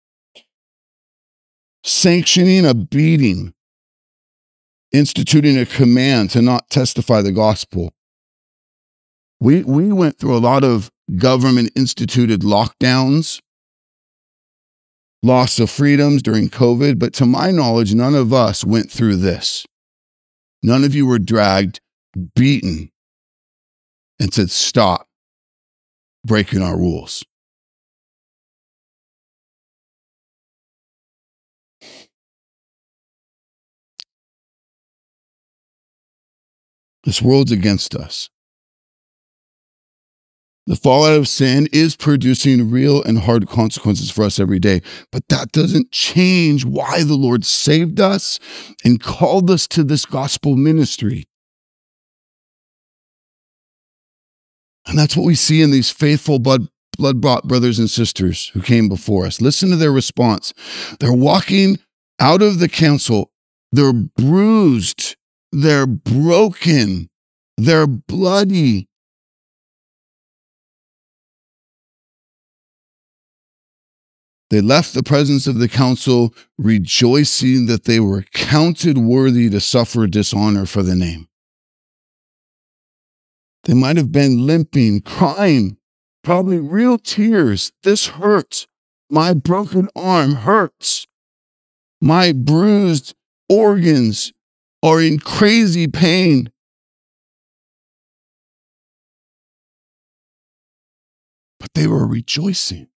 sanctioning 1.83 2.65
a 2.65 2.73
beating, 2.73 3.53
instituting 4.91 5.57
a 5.57 5.65
command 5.65 6.29
to 6.29 6.41
not 6.41 6.69
testify 6.69 7.21
the 7.21 7.31
gospel. 7.31 7.93
We, 9.39 9.63
we 9.63 9.91
went 9.91 10.19
through 10.19 10.37
a 10.37 10.39
lot 10.39 10.63
of 10.63 10.91
government 11.17 11.71
instituted 11.75 12.41
lockdowns, 12.41 13.41
loss 15.23 15.59
of 15.59 15.69
freedoms 15.69 16.21
during 16.21 16.49
COVID, 16.49 16.99
but 16.99 17.13
to 17.13 17.25
my 17.25 17.51
knowledge, 17.51 17.93
none 17.93 18.15
of 18.15 18.33
us 18.33 18.63
went 18.63 18.91
through 18.91 19.17
this. 19.17 19.65
None 20.63 20.83
of 20.83 20.95
you 20.95 21.05
were 21.05 21.19
dragged, 21.19 21.79
beaten, 22.35 22.91
and 24.19 24.33
said, 24.33 24.49
Stop 24.49 25.07
breaking 26.23 26.61
our 26.61 26.77
rules. 26.77 27.23
This 37.03 37.21
world's 37.21 37.51
against 37.51 37.95
us. 37.95 38.29
The 40.71 40.77
fallout 40.77 41.17
of 41.17 41.27
sin 41.27 41.67
is 41.73 41.97
producing 41.97 42.71
real 42.71 43.03
and 43.03 43.19
hard 43.19 43.49
consequences 43.49 44.09
for 44.09 44.23
us 44.23 44.39
every 44.39 44.57
day, 44.57 44.81
but 45.11 45.27
that 45.27 45.51
doesn't 45.51 45.91
change 45.91 46.63
why 46.63 47.03
the 47.03 47.15
Lord 47.15 47.43
saved 47.43 47.99
us 47.99 48.39
and 48.85 49.03
called 49.03 49.51
us 49.51 49.67
to 49.67 49.83
this 49.83 50.05
gospel 50.05 50.55
ministry. 50.55 51.25
And 54.87 54.97
that's 54.97 55.17
what 55.17 55.25
we 55.25 55.35
see 55.35 55.61
in 55.61 55.71
these 55.71 55.89
faithful 55.89 56.39
blood 56.39 56.69
blood 56.97 57.19
brought 57.19 57.49
brothers 57.49 57.77
and 57.77 57.89
sisters 57.89 58.47
who 58.53 58.61
came 58.61 58.87
before 58.87 59.25
us. 59.25 59.41
Listen 59.41 59.71
to 59.71 59.75
their 59.75 59.91
response. 59.91 60.53
They're 61.01 61.11
walking 61.11 61.79
out 62.17 62.41
of 62.41 62.59
the 62.59 62.69
council. 62.69 63.29
They're 63.73 63.91
bruised 63.91 65.17
they're 65.51 65.85
broken. 65.85 67.09
They're 67.57 67.87
bloody. 67.87 68.87
They 74.51 74.59
left 74.59 74.93
the 74.93 75.01
presence 75.01 75.47
of 75.47 75.59
the 75.59 75.69
council 75.69 76.35
rejoicing 76.57 77.67
that 77.67 77.85
they 77.85 78.01
were 78.01 78.25
counted 78.33 78.97
worthy 78.97 79.49
to 79.49 79.61
suffer 79.61 80.07
dishonor 80.07 80.65
for 80.65 80.83
the 80.83 80.93
name. 80.93 81.29
They 83.63 83.73
might 83.73 83.95
have 83.95 84.11
been 84.11 84.45
limping, 84.45 85.03
crying, 85.03 85.77
probably 86.21 86.59
real 86.59 86.97
tears. 86.97 87.71
This 87.83 88.07
hurts. 88.07 88.67
My 89.09 89.33
broken 89.33 89.87
arm 89.95 90.35
hurts. 90.35 91.07
My 92.01 92.33
bruised 92.33 93.15
organs 93.47 94.33
are 94.83 95.01
in 95.01 95.19
crazy 95.19 95.87
pain. 95.87 96.51
But 101.57 101.73
they 101.73 101.87
were 101.87 102.05
rejoicing. 102.05 102.90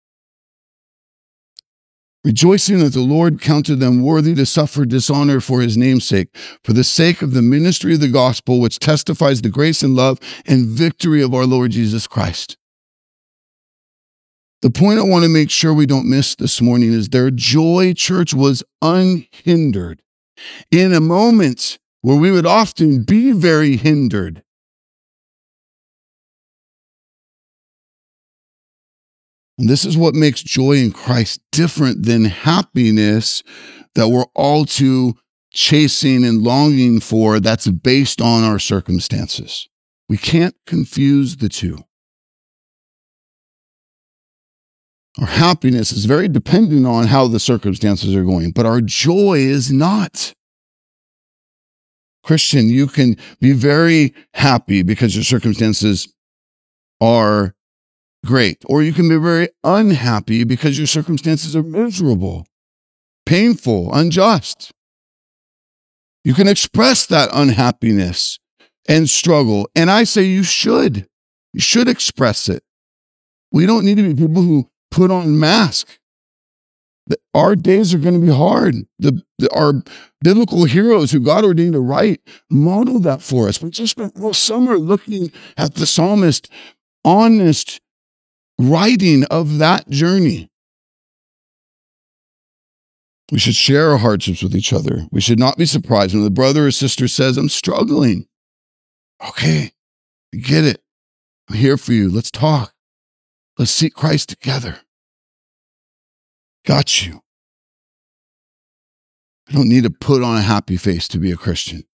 Rejoicing 2.25 2.79
that 2.79 2.93
the 2.93 3.01
Lord 3.01 3.41
counted 3.41 3.81
them 3.81 4.03
worthy 4.03 4.35
to 4.37 4.47
suffer 4.47 4.85
dishonor 4.85 5.41
for 5.41 5.61
his 5.61 5.77
name's 5.77 6.05
sake, 6.05 6.29
for 6.63 6.73
the 6.73 6.85
sake 6.85 7.21
of 7.21 7.35
the 7.35 7.43
ministry 7.43 7.95
of 7.95 8.01
the 8.01 8.09
gospel, 8.09 8.61
which 8.61 8.79
testifies 8.79 9.43
the 9.43 9.49
grace 9.49 9.83
and 9.83 9.97
love 9.97 10.21
and 10.47 10.69
victory 10.69 11.21
of 11.21 11.35
our 11.35 11.47
Lord 11.47 11.73
Jesus 11.73 12.07
Christ. 12.07 12.57
The 14.61 14.71
point 14.71 15.01
I 15.01 15.03
want 15.03 15.25
to 15.25 15.29
make 15.29 15.51
sure 15.51 15.75
we 15.75 15.87
don't 15.87 16.09
miss 16.09 16.37
this 16.37 16.63
morning 16.63 16.93
is 16.93 17.09
their 17.09 17.33
joy, 17.33 17.95
church, 17.95 18.33
was 18.33 18.63
unhindered 18.81 20.01
in 20.71 20.93
a 20.93 21.01
moment 21.01 21.81
where 22.03 22.17
we 22.17 22.31
would 22.31 22.47
often 22.47 23.03
be 23.03 23.33
very 23.33 23.77
hindered. 23.77 24.45
And 29.63 29.71
this 29.71 29.85
is 29.85 29.97
what 29.97 30.17
makes 30.17 30.43
joy 30.43 30.73
in 30.73 30.91
Christ 30.91 31.41
different 31.53 32.05
than 32.05 32.25
happiness 32.25 33.45
that 33.95 34.09
we're 34.09 34.27
all 34.35 34.65
too 34.65 35.15
chasing 35.53 36.25
and 36.25 36.43
longing 36.43 36.99
for 36.99 37.39
that's 37.39 37.69
based 37.69 38.21
on 38.21 38.43
our 38.43 38.59
circumstances. 38.59 39.69
We 40.09 40.17
can't 40.17 40.57
confuse 40.67 41.37
the 41.37 41.49
two. 41.49 41.79
Our 45.21 45.29
happiness 45.29 45.93
is 45.93 46.07
very 46.07 46.27
dependent 46.27 46.85
on 46.85 47.07
how 47.07 47.29
the 47.29 47.39
circumstances 47.39 48.17
are 48.17 48.25
going, 48.25 48.51
but 48.51 48.67
our 48.67 48.81
joy 48.81 49.35
is 49.39 49.71
not. 49.71 50.35
Christian, 52.25 52.69
you 52.69 52.89
can 52.89 53.17
be 53.39 53.53
very 53.53 54.13
happy 54.35 54.83
because 54.83 55.15
your 55.15 55.23
circumstances 55.23 56.13
are 57.01 57.55
great, 58.25 58.63
or 58.67 58.83
you 58.83 58.93
can 58.93 59.09
be 59.09 59.17
very 59.17 59.49
unhappy 59.65 60.45
because 60.45 60.79
your 60.79 60.87
circumstances 60.87 61.57
are 61.57 61.63
miserable, 61.63 62.47
painful, 63.27 63.93
unjust. 63.93 64.73
You 66.25 66.35
can 66.35 66.49
express 66.49 67.07
that 67.07 67.31
unhappiness 67.33 68.39
and 68.89 69.11
struggle. 69.11 69.69
And 69.75 69.91
I 69.91 70.05
say 70.05 70.23
you 70.23 70.45
should. 70.45 71.09
You 71.53 71.61
should 71.61 71.89
express 71.89 72.49
it. 72.49 72.63
We 73.51 73.67
don't 73.67 73.85
need 73.85 73.97
to 73.97 74.03
be 74.03 74.15
people 74.15 74.43
who 74.43 74.71
put 74.91 75.11
on 75.11 75.39
masks 75.39 75.99
our 77.35 77.57
days 77.57 77.95
are 77.95 77.99
going 77.99 78.21
to 78.21 78.27
be 78.27 78.33
hard. 78.33 78.87
The, 78.99 79.23
the, 79.39 79.53
our 79.55 79.83
biblical 80.23 80.65
heroes 80.65 81.11
who 81.11 81.21
God 81.21 81.45
ordained 81.45 81.73
to 81.73 81.81
write 81.81 82.21
modeled 82.51 83.05
that 83.05 83.23
for 83.23 83.49
us. 83.49 83.61
We 83.61 83.71
just 83.71 83.93
spent 83.93 84.21
all 84.21 84.35
summer 84.35 84.79
looking 84.79 85.33
at 85.57 85.75
the 85.75 85.87
psalmist, 85.87 86.51
honest 87.05 87.81
writing 88.59 89.25
of 89.25 89.59
that 89.59 89.89
journey. 89.89 90.51
We 93.31 93.39
should 93.39 93.55
share 93.55 93.91
our 93.91 93.99
hardships 93.99 94.43
with 94.43 94.55
each 94.55 94.73
other. 94.73 95.07
We 95.11 95.23
should 95.23 95.39
not 95.39 95.57
be 95.57 95.65
surprised 95.65 96.15
when 96.15 96.23
the 96.23 96.31
brother 96.31 96.67
or 96.67 96.71
sister 96.71 97.09
says, 97.09 97.39
I'm 97.39 97.49
struggling. 97.49 98.27
Okay, 99.27 99.73
I 100.35 100.37
get 100.37 100.65
it. 100.65 100.83
I'm 101.49 101.57
here 101.57 101.79
for 101.79 101.93
you. 101.93 102.11
Let's 102.11 102.31
talk. 102.31 102.75
Let's 103.59 103.71
seek 103.71 103.95
Christ 103.95 104.29
together. 104.29 104.81
Got 106.67 107.07
you. 107.07 107.23
I 109.49 109.53
don't 109.53 109.69
need 109.69 109.85
to 109.85 109.91
put 109.91 110.23
on 110.23 110.37
a 110.37 110.43
happy 110.43 110.77
face 110.77 111.09
to 111.09 111.19
be 111.19 111.33
a 111.33 111.37
Christian. 111.37 111.85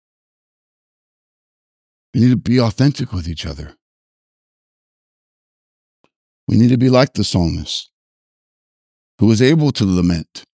We 2.13 2.21
need 2.21 2.31
to 2.31 2.37
be 2.37 2.61
authentic 2.61 3.13
with 3.13 3.29
each 3.29 3.47
other. 3.47 3.78
We 6.49 6.57
need 6.57 6.71
to 6.71 6.79
be 6.79 6.89
like 6.89 7.13
the 7.13 7.25
psalmist 7.25 7.91
who 9.19 9.31
is 9.31 9.43
able 9.43 9.71
to 9.73 9.85
lament 9.85 10.45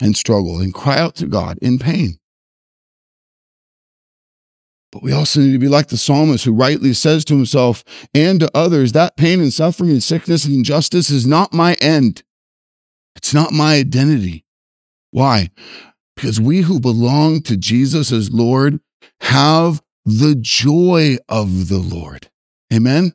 and 0.00 0.16
struggle 0.16 0.60
and 0.60 0.72
cry 0.72 0.98
out 0.98 1.14
to 1.16 1.26
God 1.26 1.58
in 1.60 1.78
pain. 1.78 2.18
But 4.90 5.02
we 5.02 5.12
also 5.12 5.40
need 5.40 5.52
to 5.52 5.58
be 5.58 5.68
like 5.68 5.88
the 5.88 5.98
psalmist 5.98 6.46
who 6.46 6.54
rightly 6.54 6.94
says 6.94 7.22
to 7.26 7.34
himself 7.34 7.84
and 8.14 8.40
to 8.40 8.50
others 8.54 8.92
that 8.92 9.18
pain 9.18 9.40
and 9.40 9.52
suffering 9.52 9.90
and 9.90 10.02
sickness 10.02 10.46
and 10.46 10.54
injustice 10.54 11.10
is 11.10 11.26
not 11.26 11.52
my 11.52 11.74
end. 11.74 12.22
It's 13.14 13.34
not 13.34 13.52
my 13.52 13.74
identity. 13.74 14.46
Why? 15.10 15.50
Because 16.16 16.40
we 16.40 16.62
who 16.62 16.80
belong 16.80 17.42
to 17.42 17.58
Jesus 17.58 18.10
as 18.10 18.32
Lord 18.32 18.80
have 19.20 19.82
the 20.06 20.34
joy 20.34 21.18
of 21.28 21.68
the 21.68 21.78
Lord. 21.78 22.30
Amen? 22.72 23.12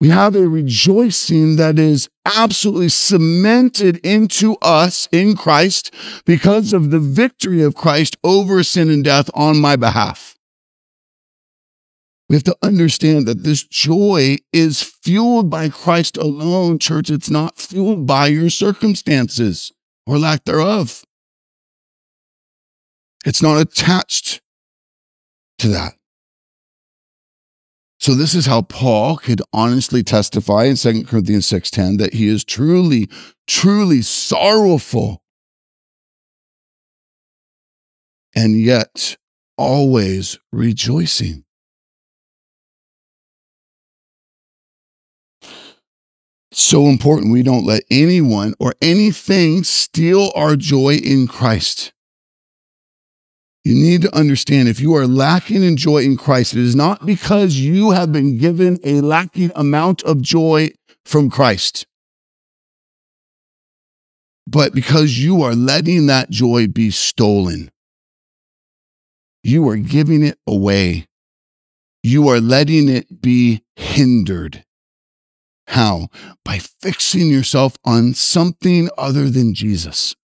We 0.00 0.10
have 0.10 0.36
a 0.36 0.48
rejoicing 0.48 1.56
that 1.56 1.78
is 1.78 2.08
absolutely 2.24 2.88
cemented 2.88 3.96
into 3.98 4.56
us 4.62 5.08
in 5.10 5.36
Christ 5.36 5.92
because 6.24 6.72
of 6.72 6.90
the 6.90 7.00
victory 7.00 7.62
of 7.62 7.74
Christ 7.74 8.16
over 8.22 8.62
sin 8.62 8.90
and 8.90 9.02
death 9.02 9.28
on 9.34 9.60
my 9.60 9.74
behalf. 9.74 10.36
We 12.28 12.36
have 12.36 12.44
to 12.44 12.56
understand 12.62 13.26
that 13.26 13.42
this 13.42 13.64
joy 13.64 14.36
is 14.52 14.82
fueled 14.82 15.50
by 15.50 15.68
Christ 15.68 16.16
alone, 16.16 16.78
church. 16.78 17.10
It's 17.10 17.30
not 17.30 17.58
fueled 17.58 18.06
by 18.06 18.26
your 18.26 18.50
circumstances 18.50 19.72
or 20.06 20.18
lack 20.18 20.44
thereof. 20.44 21.04
It's 23.24 23.42
not 23.42 23.60
attached 23.60 24.42
to 25.58 25.68
that. 25.68 25.97
So 28.08 28.14
this 28.14 28.34
is 28.34 28.46
how 28.46 28.62
Paul 28.62 29.18
could 29.18 29.42
honestly 29.52 30.02
testify 30.02 30.64
in 30.64 30.76
2 30.76 31.04
Corinthians 31.04 31.44
6:10 31.44 31.98
that 31.98 32.14
he 32.14 32.26
is 32.26 32.42
truly 32.42 33.06
truly 33.46 34.00
sorrowful 34.00 35.22
and 38.34 38.58
yet 38.58 39.18
always 39.58 40.38
rejoicing. 40.50 41.44
so 46.50 46.86
important 46.86 47.30
we 47.30 47.42
don't 47.42 47.66
let 47.66 47.82
anyone 47.90 48.54
or 48.58 48.74
anything 48.80 49.62
steal 49.62 50.32
our 50.34 50.56
joy 50.56 50.94
in 50.94 51.26
Christ. 51.26 51.92
You 53.64 53.74
need 53.74 54.02
to 54.02 54.16
understand 54.16 54.68
if 54.68 54.80
you 54.80 54.94
are 54.94 55.06
lacking 55.06 55.62
in 55.62 55.76
joy 55.76 55.98
in 55.98 56.16
Christ, 56.16 56.54
it 56.54 56.60
is 56.60 56.76
not 56.76 57.04
because 57.04 57.58
you 57.58 57.90
have 57.90 58.12
been 58.12 58.38
given 58.38 58.78
a 58.84 59.00
lacking 59.00 59.52
amount 59.54 60.02
of 60.04 60.22
joy 60.22 60.70
from 61.04 61.28
Christ, 61.28 61.86
but 64.46 64.72
because 64.74 65.22
you 65.22 65.42
are 65.42 65.54
letting 65.54 66.06
that 66.06 66.30
joy 66.30 66.66
be 66.66 66.90
stolen. 66.90 67.70
You 69.42 69.68
are 69.68 69.76
giving 69.76 70.22
it 70.22 70.38
away. 70.46 71.06
You 72.02 72.28
are 72.28 72.40
letting 72.40 72.88
it 72.88 73.20
be 73.20 73.62
hindered. 73.76 74.64
How? 75.68 76.08
By 76.44 76.58
fixing 76.58 77.28
yourself 77.28 77.76
on 77.84 78.14
something 78.14 78.88
other 78.96 79.28
than 79.28 79.54
Jesus. 79.54 80.16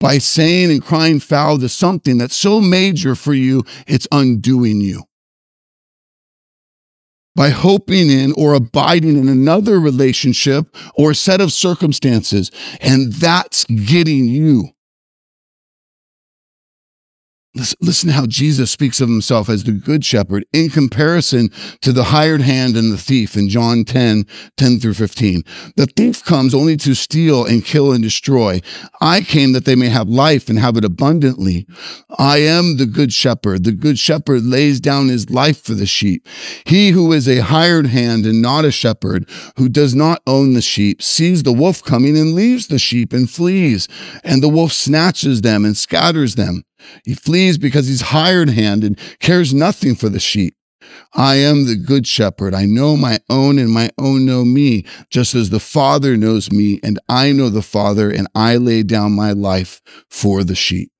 By 0.00 0.16
saying 0.16 0.70
and 0.70 0.82
crying 0.82 1.20
foul 1.20 1.58
to 1.58 1.68
something 1.68 2.16
that's 2.16 2.34
so 2.34 2.60
major 2.60 3.14
for 3.14 3.34
you, 3.34 3.64
it's 3.86 4.08
undoing 4.10 4.80
you. 4.80 5.04
By 7.36 7.50
hoping 7.50 8.10
in 8.10 8.32
or 8.32 8.54
abiding 8.54 9.16
in 9.18 9.28
another 9.28 9.78
relationship 9.78 10.74
or 10.94 11.12
set 11.12 11.42
of 11.42 11.52
circumstances, 11.52 12.50
and 12.80 13.12
that's 13.12 13.64
getting 13.66 14.24
you. 14.24 14.70
Listen 17.56 18.08
to 18.08 18.14
how 18.14 18.26
Jesus 18.26 18.70
speaks 18.70 19.00
of 19.00 19.08
himself 19.08 19.48
as 19.48 19.64
the 19.64 19.72
good 19.72 20.04
shepherd 20.04 20.44
in 20.52 20.70
comparison 20.70 21.50
to 21.80 21.90
the 21.90 22.04
hired 22.04 22.42
hand 22.42 22.76
and 22.76 22.92
the 22.92 22.96
thief 22.96 23.36
in 23.36 23.48
John 23.48 23.84
10, 23.84 24.24
10 24.56 24.78
through 24.78 24.94
15. 24.94 25.42
The 25.74 25.86
thief 25.86 26.24
comes 26.24 26.54
only 26.54 26.76
to 26.76 26.94
steal 26.94 27.44
and 27.44 27.64
kill 27.64 27.90
and 27.90 28.04
destroy. 28.04 28.60
I 29.00 29.22
came 29.22 29.52
that 29.52 29.64
they 29.64 29.74
may 29.74 29.88
have 29.88 30.08
life 30.08 30.48
and 30.48 30.60
have 30.60 30.76
it 30.76 30.84
abundantly. 30.84 31.66
I 32.16 32.38
am 32.38 32.76
the 32.76 32.86
good 32.86 33.12
shepherd. 33.12 33.64
The 33.64 33.72
good 33.72 33.98
shepherd 33.98 34.44
lays 34.44 34.78
down 34.78 35.08
his 35.08 35.28
life 35.28 35.60
for 35.60 35.74
the 35.74 35.86
sheep. 35.86 36.28
He 36.64 36.90
who 36.90 37.12
is 37.12 37.28
a 37.28 37.38
hired 37.40 37.88
hand 37.88 38.26
and 38.26 38.40
not 38.40 38.64
a 38.64 38.70
shepherd, 38.70 39.28
who 39.56 39.68
does 39.68 39.92
not 39.92 40.22
own 40.24 40.52
the 40.52 40.62
sheep, 40.62 41.02
sees 41.02 41.42
the 41.42 41.52
wolf 41.52 41.82
coming 41.82 42.16
and 42.16 42.32
leaves 42.32 42.68
the 42.68 42.78
sheep 42.78 43.12
and 43.12 43.28
flees, 43.28 43.88
and 44.22 44.40
the 44.40 44.48
wolf 44.48 44.72
snatches 44.72 45.40
them 45.40 45.64
and 45.64 45.76
scatters 45.76 46.36
them. 46.36 46.62
He 47.04 47.14
flees 47.14 47.58
because 47.58 47.86
he's 47.86 48.00
hired 48.00 48.50
hand 48.50 48.84
and 48.84 48.98
cares 49.18 49.52
nothing 49.54 49.94
for 49.94 50.08
the 50.08 50.20
sheep. 50.20 50.54
I 51.14 51.36
am 51.36 51.66
the 51.66 51.76
good 51.76 52.06
shepherd. 52.06 52.54
I 52.54 52.64
know 52.64 52.96
my 52.96 53.18
own 53.28 53.58
and 53.58 53.70
my 53.70 53.90
own 53.98 54.24
know 54.24 54.44
me, 54.44 54.84
just 55.10 55.34
as 55.34 55.50
the 55.50 55.60
Father 55.60 56.16
knows 56.16 56.50
me 56.50 56.80
and 56.82 56.98
I 57.08 57.32
know 57.32 57.48
the 57.48 57.62
Father 57.62 58.10
and 58.10 58.28
I 58.34 58.56
lay 58.56 58.82
down 58.82 59.12
my 59.12 59.32
life 59.32 59.82
for 60.08 60.44
the 60.44 60.54
sheep. 60.54 60.90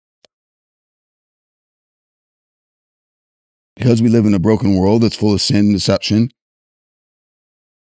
Because 3.77 4.03
we 4.03 4.09
live 4.09 4.27
in 4.27 4.35
a 4.35 4.39
broken 4.39 4.77
world 4.77 5.03
that's 5.03 5.17
full 5.17 5.33
of 5.33 5.41
sin 5.41 5.57
and 5.57 5.75
deception, 5.75 6.31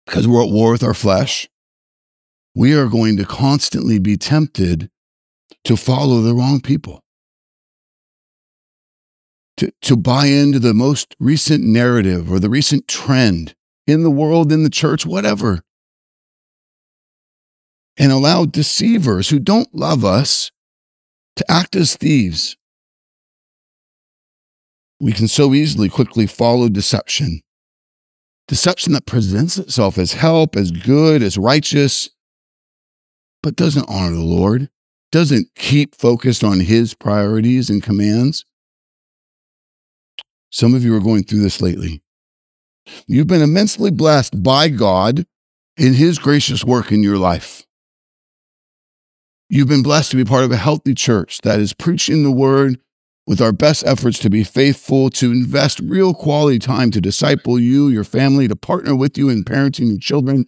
because 0.05 0.29
we're 0.29 0.45
at 0.45 0.51
war 0.51 0.73
with 0.73 0.83
our 0.83 0.95
flesh, 0.95 1.49
we 2.55 2.75
are 2.75 2.89
going 2.89 3.17
to 3.17 3.25
constantly 3.25 3.99
be 3.99 4.17
tempted 4.17 4.91
to 5.65 5.77
follow 5.77 6.21
the 6.21 6.35
wrong 6.35 6.61
people 6.61 7.03
to, 9.57 9.73
to 9.83 9.97
buy 9.97 10.27
into 10.27 10.59
the 10.59 10.75
most 10.75 11.17
recent 11.19 11.65
narrative 11.65 12.31
or 12.31 12.39
the 12.39 12.51
recent 12.51 12.87
trend 12.89 13.55
in 13.87 14.03
the 14.03 14.11
world, 14.11 14.53
in 14.53 14.63
the 14.63 14.71
church, 14.71 15.07
whatever. 15.07 15.63
And 17.97 18.13
allow 18.13 18.45
deceivers 18.45 19.31
who 19.31 19.39
don't 19.39 19.75
love 19.75 20.05
us 20.05 20.51
to 21.37 21.51
act 21.51 21.77
as 21.77 21.97
thieves. 21.97 22.57
We 25.01 25.13
can 25.13 25.29
so 25.29 25.55
easily 25.55 25.89
quickly 25.89 26.27
follow 26.27 26.69
deception. 26.69 27.43
Deception 28.49 28.93
that 28.93 29.07
presents 29.07 29.59
itself 29.59 29.99
as 29.99 30.13
help, 30.13 30.57
as 30.57 30.71
good, 30.71 31.23
as 31.23 31.37
righteous, 31.37 32.11
but 33.43 33.57
doesn't 33.57 33.89
honor 33.89 34.15
the 34.15 34.23
Lord, 34.23 34.71
doesn't 35.11 35.49
keep 35.55 35.95
focused 35.95 36.45
on 36.45 36.61
his 36.61 36.95
priorities 36.95 37.71
and 37.71 37.83
commands. 37.83 38.45
Some 40.57 40.75
of 40.75 40.83
you 40.83 40.97
are 40.97 41.01
going 41.01 41.23
through 41.23 41.41
this 41.41 41.61
lately. 41.61 42.03
You've 43.07 43.27
been 43.27 43.43
immensely 43.43 43.91
blessed 43.91 44.43
by 44.43 44.71
God 44.71 45.27
in 45.77 45.93
His 45.93 46.19
gracious 46.19 46.65
work 46.65 46.91
in 46.91 47.03
your 47.03 47.19
life. 47.19 47.67
You've 49.51 49.69
been 49.69 49.83
blessed 49.83 50.13
to 50.13 50.17
be 50.17 50.25
part 50.25 50.45
of 50.45 50.53
a 50.53 50.57
healthy 50.57 50.95
church 50.95 51.43
that 51.43 51.61
is 51.61 51.75
preaching 51.75 52.23
the 52.23 52.31
word 52.31 52.81
with 53.27 53.43
our 53.43 53.53
best 53.53 53.85
efforts 53.87 54.19
to 54.21 54.31
be 54.31 54.45
faithful, 54.45 55.11
to 55.11 55.31
invest 55.31 55.81
real 55.81 56.15
quality 56.15 56.59
time 56.59 56.91
to 56.93 57.03
disciple 57.03 57.61
you, 57.61 57.89
your 57.89 58.03
family, 58.03 58.49
to 58.49 58.57
partner 58.57 58.97
with 58.97 59.19
you 59.19 59.29
in 59.29 59.45
parenting 59.45 59.89
your 59.91 59.99
children. 59.99 60.47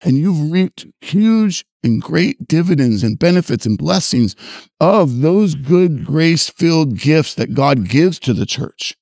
And 0.00 0.16
you've 0.16 0.52
reaped 0.52 0.86
huge 1.00 1.64
and 1.82 2.00
great 2.00 2.46
dividends 2.46 3.02
and 3.02 3.18
benefits 3.18 3.66
and 3.66 3.76
blessings 3.76 4.36
of 4.78 5.22
those 5.22 5.56
good 5.56 6.06
grace 6.06 6.48
filled 6.48 6.96
gifts 7.00 7.34
that 7.34 7.54
God 7.54 7.88
gives 7.88 8.20
to 8.20 8.32
the 8.32 8.46
church 8.46 8.94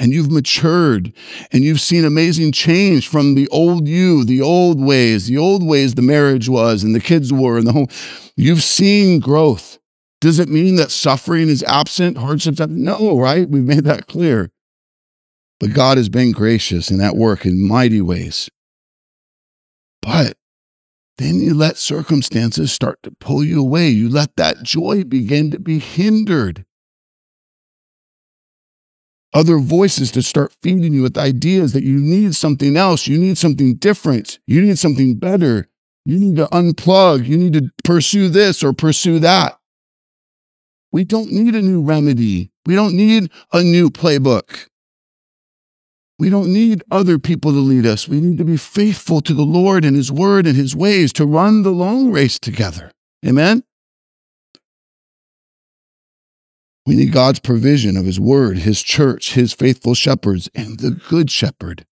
and 0.00 0.12
you've 0.12 0.32
matured 0.32 1.12
and 1.52 1.62
you've 1.62 1.80
seen 1.80 2.06
amazing 2.06 2.52
change 2.52 3.06
from 3.06 3.34
the 3.34 3.46
old 3.48 3.86
you, 3.86 4.24
the 4.24 4.40
old 4.40 4.80
ways, 4.82 5.26
the 5.26 5.36
old 5.36 5.62
ways 5.62 5.94
the 5.94 6.02
marriage 6.02 6.48
was 6.48 6.82
and 6.82 6.94
the 6.94 7.00
kids 7.00 7.32
were 7.32 7.58
and 7.58 7.66
the 7.66 7.72
home. 7.72 7.86
You've 8.34 8.62
seen 8.62 9.20
growth. 9.20 9.78
Does 10.22 10.38
it 10.38 10.48
mean 10.48 10.76
that 10.76 10.90
suffering 10.90 11.50
is 11.50 11.62
absent, 11.64 12.16
hardships? 12.16 12.60
No, 12.60 13.18
right? 13.18 13.48
We've 13.48 13.62
made 13.62 13.84
that 13.84 14.06
clear. 14.06 14.50
But 15.60 15.74
God 15.74 15.98
has 15.98 16.08
been 16.08 16.32
gracious 16.32 16.90
in 16.90 16.96
that 16.98 17.16
work 17.16 17.44
in 17.44 17.68
mighty 17.68 18.00
ways. 18.00 18.48
But 20.00 20.38
then 21.18 21.40
you 21.40 21.52
let 21.52 21.76
circumstances 21.76 22.72
start 22.72 23.02
to 23.02 23.10
pull 23.20 23.44
you 23.44 23.60
away. 23.60 23.90
You 23.90 24.08
let 24.08 24.36
that 24.36 24.62
joy 24.62 25.04
begin 25.04 25.50
to 25.50 25.58
be 25.58 25.78
hindered 25.78 26.64
other 29.32 29.58
voices 29.58 30.10
to 30.12 30.22
start 30.22 30.54
feeding 30.62 30.92
you 30.92 31.02
with 31.02 31.16
ideas 31.16 31.72
that 31.72 31.84
you 31.84 31.98
need 31.98 32.34
something 32.34 32.76
else, 32.76 33.06
you 33.06 33.18
need 33.18 33.38
something 33.38 33.76
different, 33.76 34.38
you 34.46 34.60
need 34.60 34.78
something 34.78 35.16
better, 35.16 35.68
you 36.04 36.18
need 36.18 36.36
to 36.36 36.46
unplug, 36.46 37.26
you 37.26 37.36
need 37.36 37.52
to 37.52 37.70
pursue 37.84 38.28
this 38.28 38.64
or 38.64 38.72
pursue 38.72 39.18
that. 39.20 39.58
We 40.92 41.04
don't 41.04 41.30
need 41.30 41.54
a 41.54 41.62
new 41.62 41.82
remedy. 41.82 42.50
We 42.66 42.74
don't 42.74 42.96
need 42.96 43.30
a 43.52 43.62
new 43.62 43.90
playbook. 43.90 44.66
We 46.18 46.28
don't 46.28 46.52
need 46.52 46.82
other 46.90 47.18
people 47.18 47.52
to 47.52 47.58
lead 47.58 47.86
us. 47.86 48.08
We 48.08 48.20
need 48.20 48.38
to 48.38 48.44
be 48.44 48.56
faithful 48.56 49.20
to 49.22 49.32
the 49.32 49.42
Lord 49.42 49.84
and 49.84 49.96
His 49.96 50.12
word 50.12 50.46
and 50.46 50.56
His 50.56 50.76
ways 50.76 51.12
to 51.14 51.24
run 51.24 51.62
the 51.62 51.70
long 51.70 52.10
race 52.10 52.38
together. 52.38 52.90
Amen? 53.24 53.62
We 56.90 56.96
need 56.96 57.12
God's 57.12 57.38
provision 57.38 57.96
of 57.96 58.04
His 58.04 58.18
word, 58.18 58.58
His 58.58 58.82
church, 58.82 59.34
His 59.34 59.52
faithful 59.52 59.94
shepherds, 59.94 60.50
and 60.56 60.80
the 60.80 60.90
good 60.90 61.30
shepherd. 61.30 61.86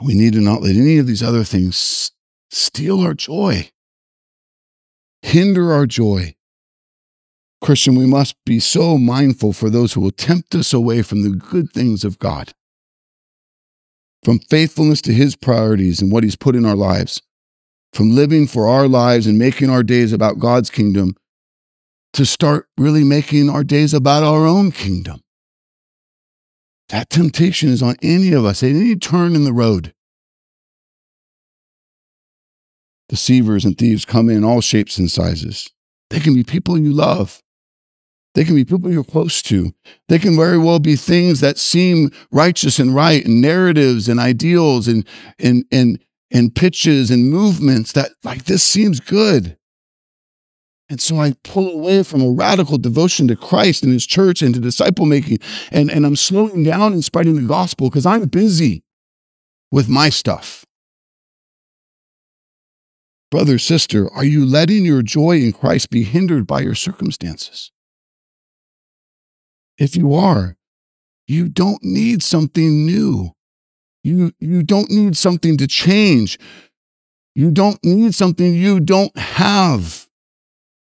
We 0.00 0.14
need 0.14 0.34
to 0.34 0.40
not 0.40 0.62
let 0.62 0.76
any 0.76 0.98
of 0.98 1.08
these 1.08 1.24
other 1.24 1.42
things 1.42 2.12
steal 2.48 3.00
our 3.00 3.12
joy, 3.12 3.70
hinder 5.22 5.72
our 5.72 5.84
joy. 5.86 6.36
Christian, 7.60 7.96
we 7.96 8.06
must 8.06 8.36
be 8.46 8.60
so 8.60 8.96
mindful 8.96 9.52
for 9.52 9.68
those 9.68 9.94
who 9.94 10.02
will 10.02 10.12
tempt 10.12 10.54
us 10.54 10.72
away 10.72 11.02
from 11.02 11.22
the 11.22 11.30
good 11.30 11.72
things 11.72 12.04
of 12.04 12.20
God. 12.20 12.54
from 14.22 14.38
faithfulness 14.40 15.00
to 15.02 15.12
his 15.12 15.36
priorities 15.36 16.02
and 16.02 16.10
what 16.10 16.24
he's 16.24 16.36
put 16.36 16.56
in 16.56 16.66
our 16.66 16.74
lives, 16.74 17.22
from 17.92 18.14
living 18.14 18.46
for 18.46 18.68
our 18.68 18.88
lives 18.88 19.26
and 19.26 19.38
making 19.38 19.70
our 19.70 19.82
days 19.82 20.12
about 20.12 20.38
God's 20.38 20.70
kingdom 20.70 21.14
to 22.12 22.24
start 22.24 22.68
really 22.78 23.04
making 23.04 23.50
our 23.50 23.64
days 23.64 23.92
about 23.92 24.22
our 24.22 24.46
own 24.46 24.72
kingdom. 24.72 25.20
That 26.88 27.10
temptation 27.10 27.68
is 27.68 27.82
on 27.82 27.96
any 28.00 28.32
of 28.32 28.44
us 28.44 28.62
at 28.62 28.70
any 28.70 28.96
turn 28.96 29.34
in 29.34 29.44
the 29.44 29.52
road. 29.52 29.92
Deceivers 33.08 33.64
and 33.64 33.76
thieves 33.76 34.04
come 34.04 34.28
in 34.28 34.44
all 34.44 34.60
shapes 34.60 34.98
and 34.98 35.10
sizes. 35.10 35.70
They 36.10 36.20
can 36.20 36.34
be 36.34 36.44
people 36.44 36.78
you 36.78 36.92
love. 36.92 37.42
They 38.34 38.44
can 38.44 38.54
be 38.54 38.64
people 38.64 38.90
you're 38.90 39.02
close 39.02 39.40
to. 39.42 39.72
They 40.08 40.18
can 40.18 40.36
very 40.36 40.58
well 40.58 40.78
be 40.78 40.94
things 40.94 41.40
that 41.40 41.56
seem 41.56 42.10
righteous 42.30 42.78
and 42.78 42.94
right, 42.94 43.24
and 43.24 43.40
narratives 43.40 44.08
and 44.08 44.20
ideals 44.20 44.88
and 44.88 45.06
and 45.38 45.64
and 45.72 45.98
and 46.32 46.54
pitches 46.54 47.10
and 47.10 47.30
movements 47.30 47.92
that 47.92 48.12
like 48.24 48.44
this 48.44 48.62
seems 48.62 49.00
good. 49.00 49.56
And 50.88 51.00
so 51.00 51.18
I 51.18 51.34
pull 51.42 51.68
away 51.68 52.02
from 52.04 52.22
a 52.22 52.30
radical 52.30 52.78
devotion 52.78 53.26
to 53.28 53.36
Christ 53.36 53.82
and 53.82 53.92
his 53.92 54.06
church 54.06 54.40
and 54.40 54.54
to 54.54 54.60
disciple 54.60 55.04
making. 55.04 55.38
And, 55.72 55.90
and 55.90 56.06
I'm 56.06 56.14
slowing 56.14 56.62
down 56.62 56.92
in 56.92 57.02
spreading 57.02 57.34
the 57.34 57.42
gospel 57.42 57.90
because 57.90 58.06
I'm 58.06 58.24
busy 58.26 58.84
with 59.72 59.88
my 59.88 60.10
stuff. 60.10 60.64
Brother, 63.32 63.58
sister, 63.58 64.08
are 64.12 64.24
you 64.24 64.46
letting 64.46 64.84
your 64.84 65.02
joy 65.02 65.38
in 65.38 65.52
Christ 65.52 65.90
be 65.90 66.04
hindered 66.04 66.46
by 66.46 66.60
your 66.60 66.76
circumstances? 66.76 67.72
If 69.76 69.96
you 69.96 70.14
are, 70.14 70.56
you 71.26 71.48
don't 71.48 71.82
need 71.82 72.22
something 72.22 72.86
new. 72.86 73.32
You, 74.06 74.30
you 74.38 74.62
don't 74.62 74.88
need 74.88 75.16
something 75.16 75.56
to 75.56 75.66
change. 75.66 76.38
You 77.34 77.50
don't 77.50 77.82
need 77.84 78.14
something 78.14 78.54
you 78.54 78.78
don't 78.78 79.16
have. 79.18 80.06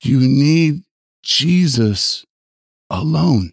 You 0.01 0.21
need 0.21 0.83
Jesus 1.21 2.25
alone. 2.89 3.51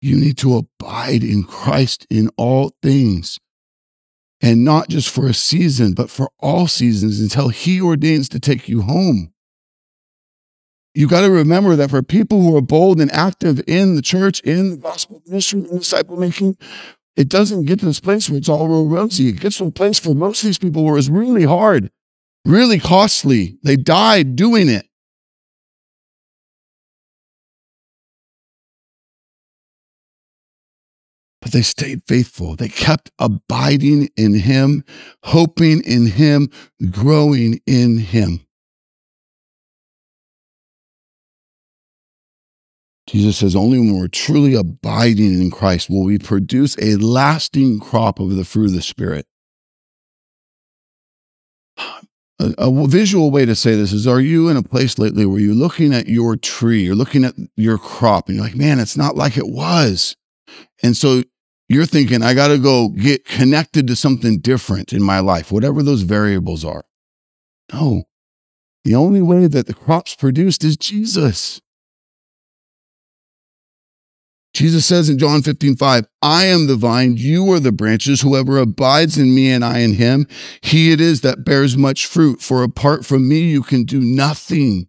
You 0.00 0.16
need 0.16 0.38
to 0.38 0.56
abide 0.56 1.22
in 1.22 1.44
Christ 1.44 2.06
in 2.08 2.30
all 2.38 2.72
things. 2.82 3.38
And 4.40 4.64
not 4.64 4.88
just 4.88 5.10
for 5.10 5.26
a 5.26 5.34
season, 5.34 5.92
but 5.92 6.08
for 6.08 6.30
all 6.38 6.66
seasons 6.66 7.20
until 7.20 7.50
He 7.50 7.78
ordains 7.78 8.30
to 8.30 8.40
take 8.40 8.70
you 8.70 8.80
home. 8.80 9.34
You 10.94 11.08
got 11.08 11.20
to 11.20 11.30
remember 11.30 11.76
that 11.76 11.90
for 11.90 12.02
people 12.02 12.40
who 12.40 12.56
are 12.56 12.62
bold 12.62 13.02
and 13.02 13.12
active 13.12 13.62
in 13.66 13.96
the 13.96 14.02
church, 14.02 14.40
in 14.40 14.70
the 14.70 14.76
gospel 14.78 15.22
ministry, 15.26 15.60
in 15.60 15.78
disciple 15.78 16.16
making, 16.16 16.56
it 17.16 17.28
doesn't 17.28 17.66
get 17.66 17.80
to 17.80 17.86
this 17.86 18.00
place 18.00 18.28
where 18.28 18.38
it's 18.38 18.48
all 18.48 18.68
real 18.68 18.86
rosy. 18.86 19.28
It 19.28 19.40
gets 19.40 19.58
to 19.58 19.66
a 19.66 19.70
place 19.70 19.98
for 19.98 20.14
most 20.14 20.42
of 20.42 20.46
these 20.46 20.58
people 20.58 20.84
where 20.84 20.98
it's 20.98 21.08
really 21.08 21.44
hard 21.44 21.90
really 22.44 22.78
costly. 22.78 23.58
They 23.62 23.76
died 23.76 24.36
doing 24.36 24.68
it. 24.68 24.86
But 31.40 31.50
they 31.50 31.62
stayed 31.62 32.02
faithful. 32.06 32.54
They 32.54 32.68
kept 32.68 33.10
abiding 33.18 34.10
in 34.16 34.34
Him, 34.34 34.84
hoping 35.24 35.82
in 35.84 36.06
Him, 36.06 36.48
growing 36.90 37.60
in 37.66 37.98
Him. 37.98 38.46
Jesus 43.12 43.36
says, 43.36 43.54
only 43.54 43.78
when 43.78 43.98
we're 43.98 44.08
truly 44.08 44.54
abiding 44.54 45.34
in 45.38 45.50
Christ 45.50 45.90
will 45.90 46.02
we 46.02 46.18
produce 46.18 46.78
a 46.78 46.96
lasting 46.96 47.78
crop 47.78 48.18
of 48.18 48.36
the 48.36 48.44
fruit 48.44 48.68
of 48.68 48.72
the 48.72 48.80
Spirit. 48.80 49.26
A, 52.38 52.54
a, 52.56 52.88
visual 52.88 53.30
way 53.30 53.44
to 53.44 53.54
say 53.54 53.76
this 53.76 53.92
is 53.92 54.06
are 54.06 54.18
you 54.18 54.48
in 54.48 54.56
a 54.56 54.62
place 54.62 54.98
lately 54.98 55.26
where 55.26 55.38
you're 55.38 55.54
looking 55.54 55.92
at 55.94 56.08
your 56.08 56.36
tree 56.36 56.82
you're 56.82 56.96
looking 56.96 57.22
at 57.24 57.34
your 57.54 57.78
crop 57.78 58.26
and 58.26 58.36
you're 58.36 58.44
like 58.44 58.56
man 58.56 58.80
it's 58.80 58.96
not 58.96 59.14
like 59.14 59.36
it 59.36 59.46
was. 59.46 60.16
And 60.82 60.96
so 60.96 61.22
you're 61.68 61.86
thinking 61.86 62.22
i 62.22 62.34
got 62.34 62.48
to 62.48 62.58
go 62.58 62.88
get 62.88 63.26
connected 63.26 63.86
to 63.86 63.94
something 63.94 64.40
different 64.40 64.92
in 64.92 65.02
my 65.02 65.20
life 65.20 65.52
whatever 65.52 65.82
those 65.82 66.02
variables 66.02 66.64
are. 66.64 66.84
No. 67.72 68.04
The 68.84 68.94
only 68.94 69.22
way 69.22 69.46
that 69.46 69.66
the 69.66 69.74
crop's 69.74 70.16
produced 70.16 70.64
is 70.64 70.76
jesus 70.76 71.60
Jesus 74.54 74.84
says 74.84 75.08
in 75.08 75.18
John 75.18 75.42
15, 75.42 75.76
5, 75.76 76.06
I 76.20 76.44
am 76.44 76.66
the 76.66 76.76
vine, 76.76 77.16
you 77.16 77.50
are 77.52 77.60
the 77.60 77.72
branches. 77.72 78.20
Whoever 78.20 78.58
abides 78.58 79.16
in 79.16 79.34
me 79.34 79.50
and 79.50 79.64
I 79.64 79.78
in 79.78 79.94
him, 79.94 80.26
he 80.60 80.92
it 80.92 81.00
is 81.00 81.22
that 81.22 81.44
bears 81.44 81.76
much 81.76 82.06
fruit. 82.06 82.42
For 82.42 82.62
apart 82.62 83.06
from 83.06 83.28
me, 83.28 83.40
you 83.40 83.62
can 83.62 83.84
do 83.84 84.00
nothing. 84.00 84.88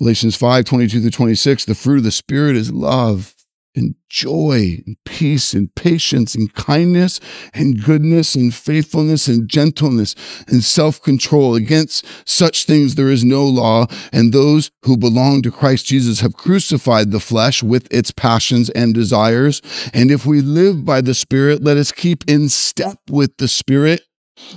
Galatians 0.00 0.36
5, 0.36 0.64
22 0.64 1.00
through 1.00 1.10
26, 1.10 1.64
the 1.64 1.74
fruit 1.74 1.98
of 1.98 2.04
the 2.04 2.10
Spirit 2.10 2.56
is 2.56 2.72
love, 2.72 3.35
and 3.76 3.94
joy 4.08 4.78
and 4.86 4.96
peace 5.04 5.52
and 5.52 5.72
patience 5.74 6.34
and 6.34 6.52
kindness 6.54 7.20
and 7.52 7.84
goodness 7.84 8.34
and 8.34 8.54
faithfulness 8.54 9.28
and 9.28 9.48
gentleness 9.48 10.14
and 10.48 10.64
self 10.64 11.00
control. 11.02 11.54
Against 11.54 12.04
such 12.24 12.64
things 12.64 12.94
there 12.94 13.10
is 13.10 13.24
no 13.24 13.44
law. 13.44 13.86
And 14.12 14.32
those 14.32 14.70
who 14.82 14.96
belong 14.96 15.42
to 15.42 15.50
Christ 15.50 15.86
Jesus 15.86 16.20
have 16.20 16.34
crucified 16.34 17.10
the 17.10 17.20
flesh 17.20 17.62
with 17.62 17.86
its 17.92 18.10
passions 18.10 18.70
and 18.70 18.94
desires. 18.94 19.60
And 19.92 20.10
if 20.10 20.24
we 20.26 20.40
live 20.40 20.84
by 20.84 21.00
the 21.02 21.14
Spirit, 21.14 21.62
let 21.62 21.76
us 21.76 21.92
keep 21.92 22.24
in 22.28 22.48
step 22.48 22.98
with 23.10 23.36
the 23.36 23.48
Spirit. 23.48 24.02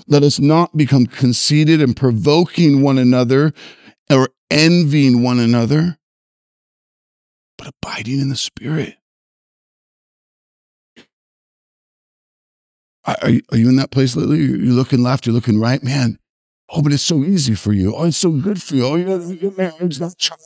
Let 0.08 0.24
us 0.24 0.40
not 0.40 0.76
become 0.76 1.06
conceited 1.06 1.82
and 1.82 1.96
provoking 1.96 2.82
one 2.82 2.98
another 2.98 3.54
or 4.10 4.30
envying 4.52 5.22
one 5.24 5.40
another, 5.40 5.98
but 7.58 7.68
abiding 7.68 8.20
in 8.20 8.30
the 8.30 8.36
Spirit. 8.36 8.99
Are 13.22 13.30
you, 13.30 13.41
are 13.52 13.58
you 13.58 13.69
in 13.69 13.76
that 13.78 13.91
place 13.91 14.15
lately? 14.15 14.39
You're 14.39 14.74
looking 14.74 15.04
left, 15.04 15.26
you're 15.26 15.36
looking 15.36 15.60
right. 15.60 15.82
Man, 15.84 16.19
oh, 16.69 16.82
but 16.82 16.93
it's 16.93 17.04
so 17.04 17.24
easy 17.24 17.56
for 17.56 17.74
you. 17.74 17.95
Oh, 17.95 18.06
it's 18.06 18.17
so 18.17 18.32
good 18.32 18.62
for 18.62 18.76
you. 18.76 18.86
Oh, 18.86 18.95
you 18.95 19.36
get 19.36 19.58
married, 19.58 20.00
child. 20.17 20.41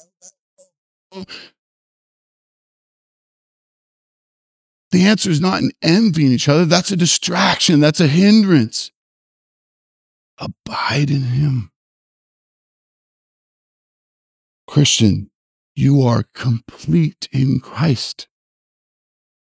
The 4.92 5.06
answer 5.06 5.32
is 5.32 5.42
not 5.42 5.62
in 5.62 5.72
envying 5.82 6.32
each 6.32 6.48
other. 6.48 6.66
That's 6.66 6.92
a 6.92 6.96
distraction. 6.96 7.80
That's 7.80 8.00
a 8.00 8.08
hindrance. 8.08 8.92
Abide 10.38 11.10
in 11.10 11.24
Him. 11.24 11.72
Christian, 14.68 15.32
you 15.76 16.04
are 16.04 16.26
complete 16.36 17.28
in 17.32 17.60
Christ. 17.60 18.28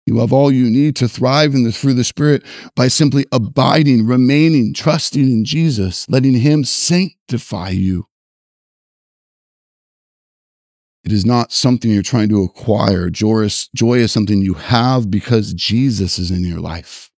You 0.07 0.19
have 0.19 0.33
all 0.33 0.53
you 0.53 0.69
need 0.71 0.97
to 0.97 1.09
thrive 1.09 1.55
in 1.55 1.65
the 1.65 1.73
through 1.73 1.95
the 1.95 2.05
Spirit 2.05 2.45
by 2.77 2.89
simply 2.89 3.25
abiding, 3.33 4.07
remaining, 4.07 4.75
trusting 4.75 5.23
in 5.23 5.45
Jesus, 5.45 6.07
letting 6.09 6.35
Him 6.35 6.65
sanctify 6.65 7.71
you. 7.71 8.07
It 11.05 11.13
is 11.13 11.25
not 11.25 11.53
something 11.53 11.91
you're 11.91 12.03
trying 12.03 12.31
to 12.31 12.43
acquire. 12.43 13.11
Joy 13.11 13.43
is, 13.43 13.69
joy 13.75 13.99
is 13.99 14.13
something 14.13 14.41
you 14.41 14.55
have 14.55 15.11
because 15.11 15.53
Jesus 15.53 16.19
is 16.19 16.31
in 16.31 16.45
your 16.45 16.61
life. 16.61 17.11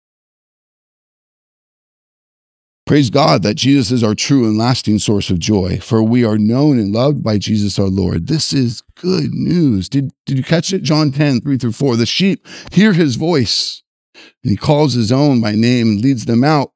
Praise 2.86 3.10
God 3.10 3.42
that 3.42 3.56
Jesus 3.56 3.92
is 3.92 4.04
our 4.04 4.14
true 4.14 4.46
and 4.46 4.60
lasting 4.60 5.00
source 5.00 5.32
of 5.32 5.40
joy, 5.40 5.80
for 5.80 6.04
we 6.04 6.24
are 6.24 6.38
known 6.38 6.78
and 6.78 6.94
loved 6.94 7.24
by 7.24 7.40
Jesus 7.40 7.80
our 7.80 7.88
Lord. 7.88 8.28
This 8.28 8.54
is 8.54 8.84
good 8.94 9.34
news. 9.34 9.90
Did, 9.90 10.12
did 10.28 10.38
you 10.38 10.44
catch 10.44 10.72
it? 10.72 10.84
John 10.84 11.12
10, 11.12 11.42
3 11.42 11.58
through 11.58 11.72
4. 11.72 11.96
The 11.96 12.06
sheep 12.06 12.46
hear 12.72 12.94
his 12.94 13.16
voice, 13.16 13.82
and 14.14 14.52
he 14.52 14.56
calls 14.56 14.94
his 14.94 15.12
own 15.12 15.42
by 15.42 15.54
name 15.54 15.90
and 15.90 16.02
leads 16.02 16.26
them 16.26 16.44
out. 16.44 16.74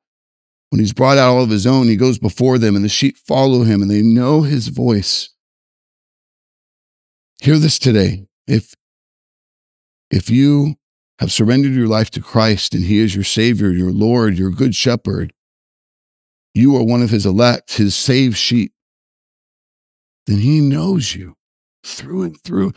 When 0.69 0.79
he's 0.79 0.93
brought 0.93 1.19
out 1.19 1.35
all 1.35 1.43
of 1.43 1.51
his 1.51 1.67
own, 1.67 1.87
he 1.87 1.95
goes 1.95 2.17
before 2.17 2.57
them, 2.57 2.75
and 2.75 2.83
the 2.83 2.89
sheep 2.89 3.15
follow 3.15 3.61
him, 3.61 3.83
and 3.83 3.89
they 3.89 4.01
know 4.01 4.41
his 4.41 4.69
voice. 4.69 5.29
Hear 7.39 7.59
this 7.59 7.77
today. 7.77 8.25
If, 8.47 8.73
if 10.09 10.31
you 10.31 10.75
have 11.19 11.31
surrendered 11.31 11.73
your 11.73 11.87
life 11.87 12.09
to 12.11 12.21
Christ 12.21 12.73
and 12.73 12.85
he 12.85 12.97
is 12.97 13.13
your 13.13 13.23
Savior, 13.23 13.69
your 13.69 13.91
Lord, 13.91 14.39
your 14.39 14.49
good 14.49 14.73
shepherd, 14.73 15.33
you 16.53 16.75
are 16.75 16.83
one 16.83 17.01
of 17.01 17.09
his 17.09 17.25
elect, 17.25 17.77
his 17.77 17.95
saved 17.95 18.37
sheep, 18.37 18.73
then 20.25 20.37
he 20.37 20.61
knows 20.61 21.15
you 21.15 21.35
through 21.83 22.23
and 22.23 22.41
through. 22.41 22.73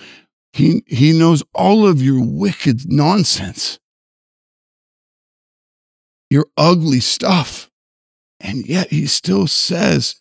He, 0.52 0.82
he 0.86 1.12
knows 1.12 1.42
all 1.54 1.86
of 1.86 2.02
your 2.02 2.22
wicked 2.22 2.90
nonsense, 2.90 3.78
your 6.30 6.46
ugly 6.56 7.00
stuff. 7.00 7.70
And 8.40 8.66
yet 8.66 8.90
he 8.90 9.06
still 9.06 9.46
says, 9.46 10.20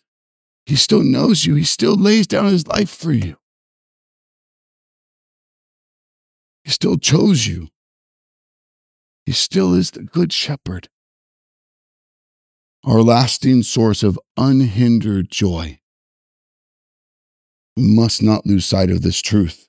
he 0.66 0.76
still 0.76 1.02
knows 1.02 1.44
you. 1.44 1.56
He 1.56 1.64
still 1.64 1.96
lays 1.96 2.26
down 2.26 2.46
his 2.46 2.66
life 2.68 2.90
for 2.90 3.12
you. 3.12 3.36
He 6.64 6.70
still 6.70 6.98
chose 6.98 7.46
you. 7.46 7.68
He 9.26 9.32
still 9.32 9.74
is 9.74 9.90
the 9.90 10.02
good 10.02 10.32
shepherd, 10.32 10.88
our 12.84 13.00
lasting 13.00 13.62
source 13.62 14.02
of 14.02 14.18
unhindered 14.36 15.30
joy. 15.30 15.78
We 17.76 17.84
must 17.84 18.22
not 18.22 18.44
lose 18.44 18.66
sight 18.66 18.90
of 18.90 19.02
this 19.02 19.20
truth. 19.20 19.68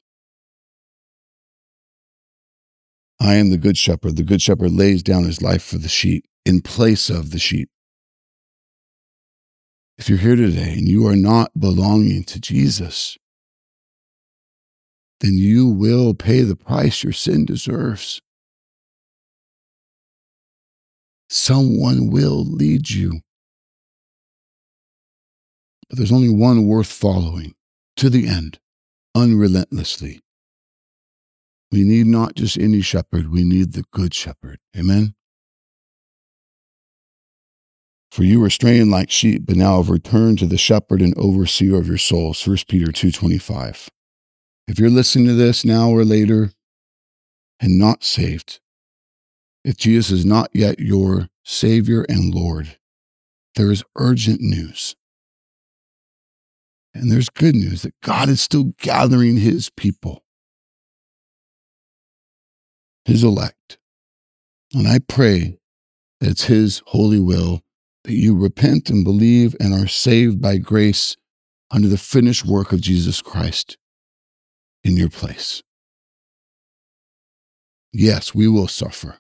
I 3.20 3.36
am 3.36 3.52
the 3.52 3.58
good 3.58 3.78
shepherd. 3.78 4.18
The 4.18 4.24
good 4.24 4.42
shepherd 4.42 4.72
lays 4.72 5.04
down 5.04 5.24
his 5.24 5.42
life 5.42 5.64
for 5.64 5.78
the 5.78 5.88
sheep 5.88 6.26
in 6.46 6.62
place 6.62 7.10
of 7.10 7.32
the 7.32 7.40
sheep. 7.40 7.70
If 9.98 10.10
you're 10.10 10.18
here 10.18 10.36
today 10.36 10.74
and 10.74 10.88
you 10.88 11.08
are 11.08 11.16
not 11.16 11.58
belonging 11.58 12.24
to 12.26 12.42
Jesus, 12.42 13.18
then 15.22 15.34
you 15.36 15.68
will 15.68 16.14
pay 16.14 16.42
the 16.42 16.56
price 16.56 17.04
your 17.04 17.14
sin 17.14 17.46
deserves. 17.46 18.22
Someone 21.34 22.12
will 22.12 22.46
lead 22.46 22.92
you. 22.92 23.22
But 25.90 25.98
there's 25.98 26.12
only 26.12 26.30
one 26.30 26.68
worth 26.68 26.92
following 26.92 27.56
to 27.98 28.12
the 28.12 28.28
end, 28.28 28.60
unrelentlessly. 29.16 30.20
We 31.72 31.86
need 31.86 32.06
not 32.06 32.36
just 32.36 32.56
any 32.60 32.82
shepherd, 32.82 33.32
we 33.32 33.44
need 33.44 33.74
the 33.74 33.84
good 33.92 34.14
shepherd. 34.14 34.60
Amen. 34.78 35.16
For 38.12 38.24
you 38.24 38.40
were 38.40 38.52
straying 38.52 38.92
like 38.92 39.10
sheep, 39.10 39.48
but 39.48 39.56
now 39.56 39.78
have 39.78 39.90
returned 39.90 40.38
to 40.38 40.46
the 40.46 40.60
shepherd 40.60 41.02
and 41.02 41.18
overseer 41.18 41.80
of 41.80 41.88
your 41.88 41.98
souls. 41.98 42.46
1 42.46 42.58
Peter 42.68 42.92
2.25. 42.92 43.88
If 44.68 44.78
you're 44.78 44.92
listening 44.92 45.26
to 45.26 45.34
this 45.34 45.66
now 45.66 45.90
or 45.90 46.06
later 46.06 46.52
and 47.60 47.80
not 47.80 48.04
saved, 48.04 48.60
if 49.64 49.78
Jesus 49.78 50.12
is 50.12 50.26
not 50.26 50.50
yet 50.54 50.80
your 50.80 51.30
Savior 51.44 52.06
and 52.10 52.34
Lord, 52.34 52.78
there 53.56 53.72
is 53.72 53.84
urgent 53.96 54.42
news. 54.42 54.96
And 56.94 57.12
there's 57.12 57.30
good 57.30 57.56
news 57.56 57.82
that 57.82 58.00
God 58.02 58.30
is 58.30 58.42
still 58.42 58.74
gathering 58.80 59.38
his 59.38 59.70
people, 59.70 60.24
his 63.06 63.24
elect. 63.24 63.78
And 64.74 64.88
I 64.88 65.00
pray 65.00 65.58
that 66.20 66.32
it's 66.32 66.46
his 66.46 66.82
holy 66.88 67.20
will 67.20 67.62
that 68.04 68.14
you 68.14 68.36
repent 68.36 68.90
and 68.90 69.04
believe 69.04 69.56
and 69.60 69.74
are 69.74 69.88
saved 69.88 70.42
by 70.42 70.58
grace 70.58 71.16
under 71.72 71.88
the 71.88 71.98
finished 71.98 72.46
work 72.46 72.72
of 72.72 72.82
Jesus 72.82 73.22
Christ 73.22 73.78
in 74.84 74.98
your 74.98 75.10
place. 75.10 75.64
Yes, 77.92 78.36
we 78.36 78.48
will 78.48 78.68
suffer. 78.68 79.20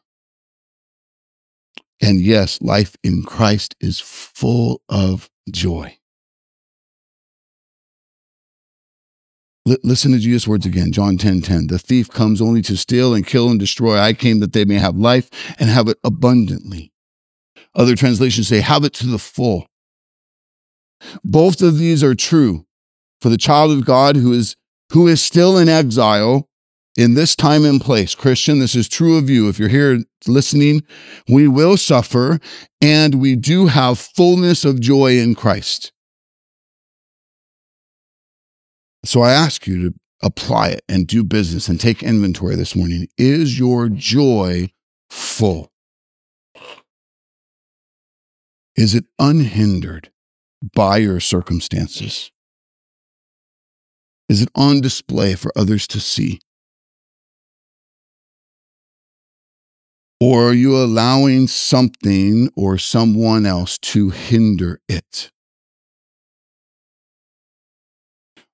And 2.01 2.19
yes, 2.19 2.61
life 2.61 2.95
in 3.03 3.23
Christ 3.23 3.75
is 3.79 3.99
full 3.99 4.81
of 4.89 5.29
joy. 5.49 5.97
L- 9.67 9.77
listen 9.83 10.11
to 10.11 10.19
Jesus' 10.19 10.47
words 10.47 10.65
again, 10.65 10.91
John 10.91 11.17
10 11.17 11.41
10. 11.41 11.67
The 11.67 11.79
thief 11.79 12.09
comes 12.09 12.41
only 12.41 12.61
to 12.63 12.75
steal 12.75 13.13
and 13.13 13.25
kill 13.25 13.49
and 13.49 13.59
destroy. 13.59 13.97
I 13.97 14.13
came 14.13 14.39
that 14.39 14.53
they 14.53 14.65
may 14.65 14.75
have 14.75 14.97
life 14.97 15.29
and 15.59 15.69
have 15.69 15.87
it 15.87 15.97
abundantly. 16.03 16.91
Other 17.75 17.95
translations 17.95 18.49
say, 18.49 18.59
have 18.59 18.83
it 18.83 18.93
to 18.93 19.07
the 19.07 19.17
full. 19.17 19.67
Both 21.23 21.61
of 21.61 21.77
these 21.77 22.03
are 22.03 22.15
true 22.15 22.65
for 23.21 23.29
the 23.29 23.37
child 23.37 23.71
of 23.71 23.85
God 23.85 24.15
who 24.15 24.31
is, 24.33 24.55
who 24.91 25.07
is 25.07 25.21
still 25.21 25.57
in 25.57 25.69
exile 25.69 26.49
in 26.95 27.15
this 27.15 27.35
time 27.35 27.65
and 27.65 27.81
place. 27.81 28.15
Christian, 28.15 28.59
this 28.59 28.75
is 28.75 28.87
true 28.87 29.17
of 29.17 29.29
you. 29.29 29.49
If 29.49 29.59
you're 29.59 29.69
here 29.69 30.03
listening, 30.27 30.83
we 31.27 31.47
will 31.47 31.77
suffer 31.77 32.39
and 32.81 33.15
we 33.15 33.35
do 33.35 33.67
have 33.67 33.99
fullness 33.99 34.63
of 34.65 34.79
joy 34.79 35.17
in 35.17 35.35
Christ. 35.35 35.91
So 39.05 39.21
I 39.21 39.31
ask 39.31 39.67
you 39.67 39.89
to 39.89 39.95
apply 40.21 40.69
it 40.69 40.83
and 40.87 41.05
do 41.05 41.23
business 41.23 41.67
and 41.67 41.79
take 41.79 42.01
inventory 42.01 42.55
this 42.55 42.75
morning. 42.75 43.07
Is 43.17 43.59
your 43.59 43.89
joy 43.89 44.71
full? 45.09 45.71
Is 48.75 48.95
it 48.95 49.05
unhindered 49.19 50.09
by 50.73 50.97
your 50.97 51.19
circumstances? 51.19 52.31
Is 54.29 54.41
it 54.41 54.49
on 54.55 54.79
display 54.79 55.35
for 55.35 55.51
others 55.55 55.85
to 55.87 55.99
see? 55.99 56.39
Or 60.19 60.49
are 60.49 60.53
you 60.53 60.77
allowing 60.77 61.47
something 61.47 62.49
or 62.55 62.77
someone 62.77 63.45
else 63.45 63.77
to 63.79 64.09
hinder 64.09 64.79
it? 64.87 65.31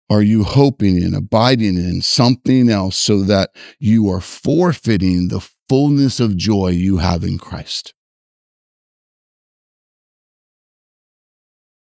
Are 0.10 0.24
you 0.24 0.44
hoping 0.44 1.04
and 1.04 1.16
abiding 1.16 1.78
in 1.78 2.02
something 2.02 2.70
else 2.70 2.98
so 2.98 3.22
that 3.24 3.52
you 3.78 4.10
are 4.10 4.22
forfeiting 4.22 5.28
the 5.28 5.48
fullness 5.68 6.20
of 6.20 6.36
joy 6.36 6.70
you 6.70 6.98
have 6.98 7.24
in 7.24 7.38
Christ? 7.38 7.94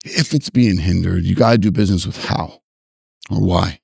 If 0.05 0.35
it's 0.35 0.51
being 0.51 0.79
hindered, 0.79 1.25
you 1.25 1.35
got 1.35 1.53
to 1.53 1.59
do 1.59 1.71
business 1.71 2.07
with 2.07 2.27
how 2.27 2.61
or 3.31 3.41
why. 3.41 3.81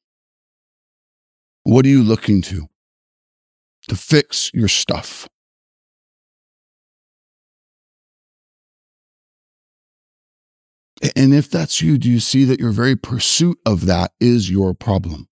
What 1.63 1.87
are 1.87 1.89
you 1.89 2.03
looking 2.03 2.43
to? 2.43 2.69
To 3.89 3.97
fix 3.97 4.51
your 4.53 4.69
stuff. 4.69 5.27
And 11.15 11.35
if 11.35 11.51
that's 11.51 11.83
you, 11.83 11.99
do 11.99 12.11
you 12.11 12.19
see 12.19 12.45
that 12.45 12.59
your 12.59 12.71
very 12.71 12.97
pursuit 12.97 13.59
of 13.67 13.85
that 13.87 14.13
is 14.21 14.51
your 14.51 14.73
problem? 14.73 15.29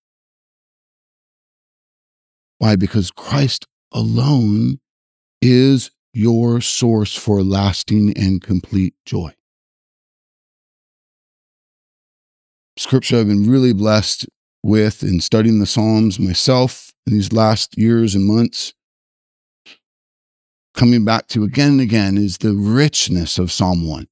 Why? 2.59 2.77
Because 2.77 3.11
Christ 3.11 3.67
alone 3.91 4.81
is 5.41 5.91
your 6.13 6.61
source 6.61 7.17
for 7.17 7.43
lasting 7.43 8.13
and 8.17 8.43
complete 8.43 8.95
joy. 9.07 9.33
Scripture 12.77 13.19
I've 13.19 13.29
been 13.29 13.49
really 13.49 13.73
blessed 13.73 14.27
with 14.63 15.03
in 15.03 15.21
studying 15.21 15.59
the 15.59 15.67
Psalms 15.67 16.19
myself 16.19 16.93
in 17.07 17.15
these 17.15 17.33
last 17.33 17.79
years 17.79 18.15
and 18.15 18.25
months. 18.25 18.75
Coming 20.75 21.05
back 21.05 21.29
to 21.29 21.45
again 21.45 21.73
and 21.73 21.81
again 21.81 22.17
is 22.17 22.39
the 22.39 22.55
richness 22.55 23.39
of 23.39 23.53
Psalm 23.53 23.87
1. 23.87 24.07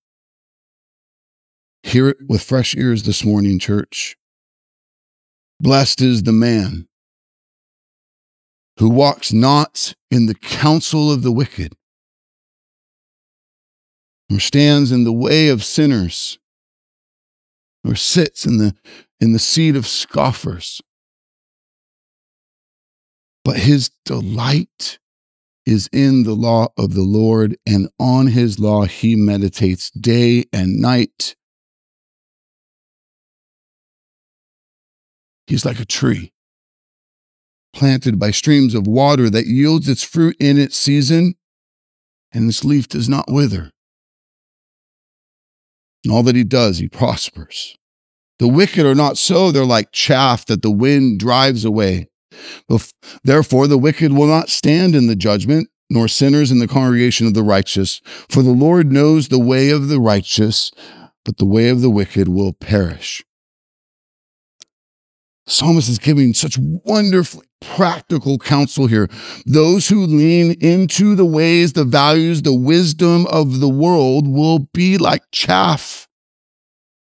Hear 1.82 2.08
it 2.10 2.18
with 2.28 2.42
fresh 2.42 2.76
ears 2.76 3.04
this 3.04 3.24
morning, 3.24 3.58
church. 3.58 4.16
Blessed 5.60 6.00
is 6.00 6.22
the 6.22 6.32
man 6.32 6.88
who 8.78 8.88
walks 8.88 9.32
not 9.32 9.94
in 10.10 10.26
the 10.26 10.34
counsel 10.34 11.12
of 11.12 11.22
the 11.22 11.32
wicked, 11.32 11.74
nor 14.28 14.40
stands 14.40 14.92
in 14.92 15.04
the 15.04 15.12
way 15.12 15.48
of 15.48 15.64
sinners, 15.64 16.38
nor 17.84 17.94
sits 17.94 18.46
in 18.46 18.58
the, 18.58 18.74
in 19.20 19.32
the 19.32 19.38
seat 19.38 19.76
of 19.76 19.86
scoffers. 19.86 20.80
But 23.44 23.58
his 23.58 23.90
delight 24.04 24.98
is 25.66 25.88
in 25.92 26.22
the 26.22 26.34
law 26.34 26.68
of 26.78 26.94
the 26.94 27.02
Lord, 27.02 27.56
and 27.66 27.88
on 27.98 28.28
his 28.28 28.58
law 28.58 28.84
he 28.84 29.14
meditates 29.14 29.90
day 29.90 30.44
and 30.52 30.80
night. 30.80 31.36
He's 35.50 35.64
like 35.64 35.80
a 35.80 35.84
tree 35.84 36.32
planted 37.74 38.20
by 38.20 38.30
streams 38.30 38.72
of 38.72 38.86
water 38.86 39.28
that 39.28 39.46
yields 39.46 39.88
its 39.88 40.04
fruit 40.04 40.36
in 40.38 40.58
its 40.58 40.76
season, 40.76 41.34
and 42.32 42.48
its 42.48 42.64
leaf 42.64 42.86
does 42.86 43.08
not 43.08 43.28
wither. 43.28 43.72
And 46.04 46.12
all 46.12 46.22
that 46.22 46.36
he 46.36 46.44
does, 46.44 46.78
he 46.78 46.88
prospers. 46.88 47.76
The 48.38 48.46
wicked 48.46 48.86
are 48.86 48.94
not 48.94 49.18
so, 49.18 49.50
they're 49.50 49.64
like 49.64 49.90
chaff 49.90 50.46
that 50.46 50.62
the 50.62 50.70
wind 50.70 51.18
drives 51.18 51.64
away. 51.64 52.08
Therefore, 53.24 53.66
the 53.66 53.76
wicked 53.76 54.12
will 54.12 54.28
not 54.28 54.50
stand 54.50 54.94
in 54.94 55.08
the 55.08 55.16
judgment, 55.16 55.68
nor 55.90 56.06
sinners 56.06 56.52
in 56.52 56.60
the 56.60 56.68
congregation 56.68 57.26
of 57.26 57.34
the 57.34 57.42
righteous. 57.42 58.00
For 58.28 58.42
the 58.42 58.50
Lord 58.50 58.92
knows 58.92 59.28
the 59.28 59.40
way 59.40 59.70
of 59.70 59.88
the 59.88 60.00
righteous, 60.00 60.70
but 61.24 61.38
the 61.38 61.44
way 61.44 61.68
of 61.70 61.80
the 61.80 61.90
wicked 61.90 62.28
will 62.28 62.52
perish 62.52 63.24
psalmist 65.46 65.88
is 65.88 65.98
giving 65.98 66.34
such 66.34 66.58
wonderfully 66.58 67.46
practical 67.60 68.38
counsel 68.38 68.86
here. 68.86 69.08
Those 69.46 69.88
who 69.88 70.06
lean 70.06 70.52
into 70.60 71.14
the 71.14 71.24
ways, 71.24 71.72
the 71.72 71.84
values, 71.84 72.42
the 72.42 72.54
wisdom 72.54 73.26
of 73.26 73.60
the 73.60 73.68
world 73.68 74.28
will 74.28 74.60
be 74.72 74.98
like 74.98 75.22
chaff 75.32 76.08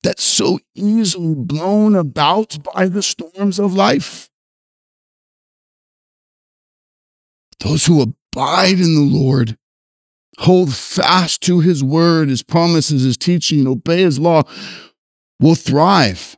that's 0.03 0.23
so 0.23 0.59
easily 0.75 1.35
blown 1.35 1.95
about 1.95 2.57
by 2.73 2.87
the 2.87 3.03
storms 3.03 3.59
of 3.59 3.73
life. 3.73 4.29
Those 7.59 7.85
who 7.85 8.01
abide 8.01 8.79
in 8.79 8.95
the 8.95 9.01
Lord, 9.01 9.57
hold 10.39 10.73
fast 10.73 11.41
to 11.41 11.59
his 11.59 11.83
word, 11.83 12.29
his 12.29 12.41
promises, 12.41 13.03
his 13.03 13.17
teaching, 13.17 13.67
obey 13.67 14.03
his 14.03 14.17
law, 14.17 14.43
will 15.41 15.55
thrive 15.55 16.37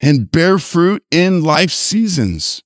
and 0.00 0.30
bear 0.30 0.58
fruit 0.58 1.04
in 1.10 1.42
life 1.42 1.70
seasons. 1.70 2.62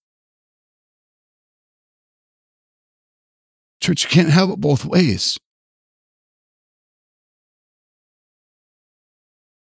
Church, 3.81 4.05
you 4.05 4.11
can't 4.11 4.31
have 4.31 4.51
it 4.51 4.61
both 4.61 4.85
ways. 4.85 5.39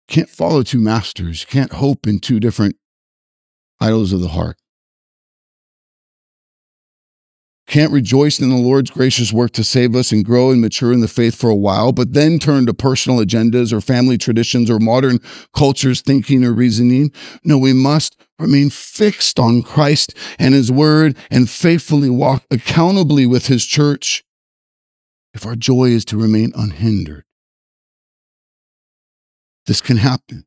You 0.07 0.15
can't 0.15 0.29
follow 0.29 0.61
two 0.61 0.79
masters. 0.79 1.41
You 1.41 1.47
can't 1.47 1.73
hope 1.73 2.05
in 2.05 2.19
two 2.19 2.39
different 2.39 2.75
idols 3.79 4.13
of 4.13 4.21
the 4.21 4.29
heart. 4.29 4.57
Can't 7.65 7.93
rejoice 7.93 8.39
in 8.39 8.49
the 8.49 8.57
Lord's 8.57 8.91
gracious 8.91 9.31
work 9.31 9.51
to 9.51 9.63
save 9.63 9.95
us 9.95 10.11
and 10.11 10.25
grow 10.25 10.51
and 10.51 10.59
mature 10.59 10.91
in 10.91 10.99
the 10.99 11.07
faith 11.07 11.35
for 11.35 11.49
a 11.49 11.55
while, 11.55 11.93
but 11.93 12.13
then 12.13 12.37
turn 12.37 12.65
to 12.65 12.73
personal 12.73 13.19
agendas 13.19 13.71
or 13.71 13.79
family 13.79 14.17
traditions 14.17 14.69
or 14.69 14.79
modern 14.79 15.19
culture's 15.55 16.01
thinking 16.01 16.43
or 16.43 16.51
reasoning. 16.51 17.11
No, 17.43 17.57
we 17.57 17.71
must 17.71 18.17
remain 18.37 18.69
fixed 18.69 19.39
on 19.39 19.63
Christ 19.63 20.13
and 20.37 20.53
His 20.53 20.71
Word 20.71 21.17
and 21.31 21.49
faithfully 21.49 22.09
walk 22.09 22.43
accountably 22.51 23.25
with 23.25 23.47
His 23.47 23.65
church 23.65 24.25
if 25.33 25.45
our 25.45 25.55
joy 25.55 25.85
is 25.85 26.03
to 26.05 26.17
remain 26.17 26.51
unhindered. 26.55 27.23
This 29.65 29.79
can 29.79 29.97
happen. 29.97 30.45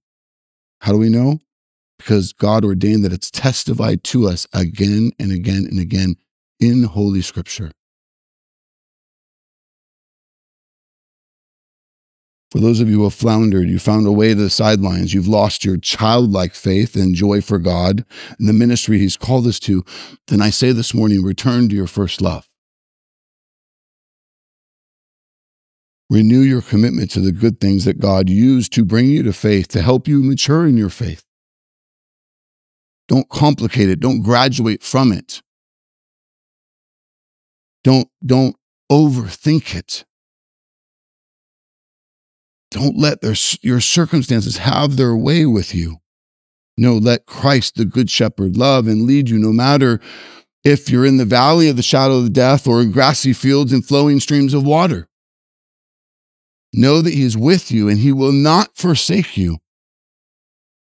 How 0.82 0.92
do 0.92 0.98
we 0.98 1.08
know? 1.08 1.40
Because 1.96 2.34
God 2.34 2.62
ordained 2.62 3.06
that 3.06 3.12
it's 3.12 3.30
testified 3.30 4.04
to 4.04 4.28
us 4.28 4.46
again 4.52 5.12
and 5.18 5.32
again 5.32 5.66
and 5.68 5.80
again 5.80 6.16
in 6.60 6.84
Holy 6.84 7.22
Scripture. 7.22 7.70
For 12.50 12.60
those 12.60 12.80
of 12.80 12.88
you 12.88 12.98
who 12.98 13.04
have 13.04 13.14
floundered, 13.14 13.68
you 13.68 13.78
found 13.78 14.06
a 14.06 14.12
way 14.12 14.28
to 14.28 14.34
the 14.34 14.48
sidelines, 14.48 15.12
you've 15.12 15.28
lost 15.28 15.64
your 15.64 15.76
childlike 15.76 16.54
faith 16.54 16.94
and 16.94 17.14
joy 17.14 17.40
for 17.40 17.58
God 17.58 18.04
and 18.38 18.48
the 18.48 18.52
ministry 18.52 18.98
He's 18.98 19.16
called 19.16 19.46
us 19.46 19.58
to, 19.60 19.84
then 20.28 20.40
I 20.40 20.50
say 20.50 20.72
this 20.72 20.94
morning 20.94 21.22
return 21.22 21.68
to 21.68 21.74
your 21.74 21.86
first 21.88 22.22
love. 22.22 22.48
Renew 26.08 26.40
your 26.40 26.62
commitment 26.62 27.10
to 27.10 27.20
the 27.20 27.32
good 27.32 27.60
things 27.60 27.84
that 27.84 27.98
God 27.98 28.30
used 28.30 28.72
to 28.74 28.84
bring 28.84 29.06
you 29.06 29.24
to 29.24 29.32
faith, 29.32 29.66
to 29.68 29.82
help 29.82 30.06
you 30.06 30.22
mature 30.22 30.66
in 30.66 30.76
your 30.76 30.88
faith. 30.88 31.24
Don't 33.08 33.28
complicate 33.28 33.90
it, 33.90 34.00
don't 34.00 34.22
graduate 34.22 34.84
from 34.84 35.10
it. 35.10 35.42
Don't, 37.86 38.08
don't 38.26 38.56
overthink 38.90 39.76
it. 39.76 40.04
Don't 42.72 42.98
let 42.98 43.20
their, 43.20 43.36
your 43.62 43.80
circumstances 43.80 44.56
have 44.56 44.96
their 44.96 45.14
way 45.14 45.46
with 45.46 45.72
you. 45.72 45.98
No, 46.76 46.94
let 46.94 47.26
Christ, 47.26 47.76
the 47.76 47.84
Good 47.84 48.10
Shepherd, 48.10 48.56
love 48.56 48.88
and 48.88 49.06
lead 49.06 49.30
you 49.30 49.38
no 49.38 49.52
matter 49.52 50.00
if 50.64 50.90
you're 50.90 51.06
in 51.06 51.18
the 51.18 51.24
valley 51.24 51.68
of 51.68 51.76
the 51.76 51.82
shadow 51.84 52.16
of 52.16 52.32
death 52.32 52.66
or 52.66 52.84
grassy 52.86 53.32
fields 53.32 53.72
and 53.72 53.86
flowing 53.86 54.18
streams 54.18 54.52
of 54.52 54.66
water. 54.66 55.08
Know 56.72 57.00
that 57.02 57.14
He 57.14 57.22
is 57.22 57.36
with 57.38 57.70
you 57.70 57.88
and 57.88 58.00
He 58.00 58.10
will 58.10 58.32
not 58.32 58.76
forsake 58.76 59.36
you. 59.36 59.58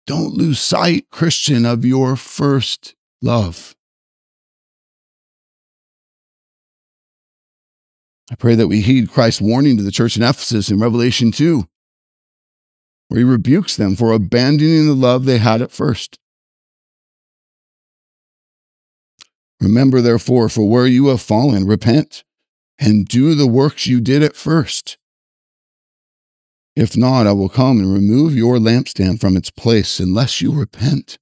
Don't 0.07 0.32
lose 0.32 0.61
sight, 0.61 1.11
Christian, 1.11 1.66
of 1.66 1.84
your 1.84 2.16
first 2.16 2.94
love. 3.20 3.76
I 8.31 8.35
pray 8.35 8.55
that 8.57 8.68
we 8.68 8.81
heed 8.81 9.11
Christ's 9.11 9.41
warning 9.41 9.77
to 9.77 9.83
the 9.83 9.93
church 9.93 10.16
in 10.16 10.22
Ephesus 10.22 10.70
in 10.70 10.81
Revelation 10.81 11.31
2, 11.31 11.66
where 13.09 13.18
he 13.18 13.24
rebukes 13.24 13.77
them 13.77 13.95
for 13.95 14.12
abandoning 14.12 14.87
the 14.87 14.95
love 14.95 15.24
they 15.24 15.39
had 15.39 15.62
at 15.62 15.70
first. 15.70 16.18
Remember, 19.61 20.01
therefore, 20.01 20.49
for 20.49 20.68
where 20.68 20.87
you 20.87 21.07
have 21.09 21.22
fallen, 21.22 21.66
repent 21.66 22.24
and 22.79 23.07
do 23.07 23.35
the 23.35 23.47
works 23.47 23.87
you 23.87 24.01
did 24.01 24.22
at 24.22 24.37
first. 24.37 24.99
If 26.74 26.97
not, 26.97 27.27
I 27.27 27.33
will 27.33 27.49
come 27.49 27.79
and 27.79 27.93
remove 27.93 28.37
your 28.37 28.59
lampstand 28.59 29.18
from 29.18 29.37
its 29.37 29.51
place 29.51 29.99
unless 29.99 30.43
you 30.43 30.53
repent. 30.53 31.16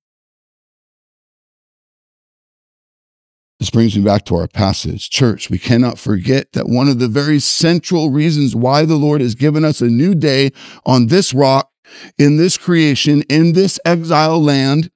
This 3.64 3.70
brings 3.70 3.96
me 3.96 4.04
back 4.04 4.26
to 4.26 4.34
our 4.34 4.46
passage. 4.46 5.08
Church, 5.08 5.48
we 5.48 5.58
cannot 5.58 5.98
forget 5.98 6.52
that 6.52 6.68
one 6.68 6.86
of 6.86 6.98
the 6.98 7.08
very 7.08 7.38
central 7.38 8.10
reasons 8.10 8.54
why 8.54 8.84
the 8.84 8.96
Lord 8.96 9.22
has 9.22 9.34
given 9.34 9.64
us 9.64 9.80
a 9.80 9.86
new 9.86 10.14
day 10.14 10.50
on 10.84 11.06
this 11.06 11.32
rock, 11.32 11.70
in 12.18 12.36
this 12.36 12.58
creation, 12.58 13.22
in 13.30 13.54
this 13.54 13.80
exile 13.86 14.38
land, 14.38 14.90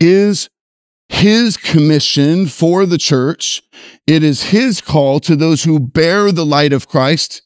is 0.00 0.48
his 1.10 1.58
commission 1.58 2.46
for 2.46 2.86
the 2.86 2.96
church. 2.96 3.62
It 4.06 4.22
is 4.22 4.44
his 4.44 4.80
call 4.80 5.20
to 5.20 5.36
those 5.36 5.64
who 5.64 5.78
bear 5.78 6.32
the 6.32 6.46
light 6.46 6.72
of 6.72 6.88
Christ 6.88 7.42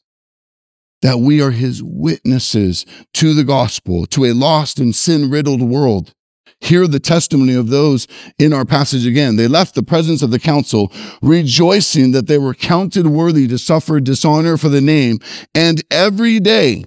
that 1.01 1.19
we 1.19 1.41
are 1.41 1.51
his 1.51 1.83
witnesses 1.83 2.85
to 3.15 3.33
the 3.33 3.43
gospel, 3.43 4.05
to 4.05 4.23
a 4.23 4.31
lost 4.31 4.79
and 4.79 4.95
sin 4.95 5.29
riddled 5.29 5.61
world. 5.61 6.13
Hear 6.61 6.87
the 6.87 6.99
testimony 6.99 7.53
of 7.53 7.69
those 7.69 8.07
in 8.37 8.51
our 8.53 8.65
passage 8.65 9.05
again. 9.05 9.37
They 9.37 9.47
left 9.47 9.75
the 9.75 9.83
presence 9.83 10.21
of 10.21 10.31
the 10.31 10.39
council, 10.39 10.91
rejoicing 11.21 12.11
that 12.11 12.27
they 12.27 12.37
were 12.37 12.53
counted 12.53 13.07
worthy 13.07 13.47
to 13.47 13.57
suffer 13.57 13.99
dishonor 13.99 14.57
for 14.57 14.69
the 14.69 14.81
name. 14.81 15.19
And 15.55 15.83
every 15.89 16.39
day 16.39 16.85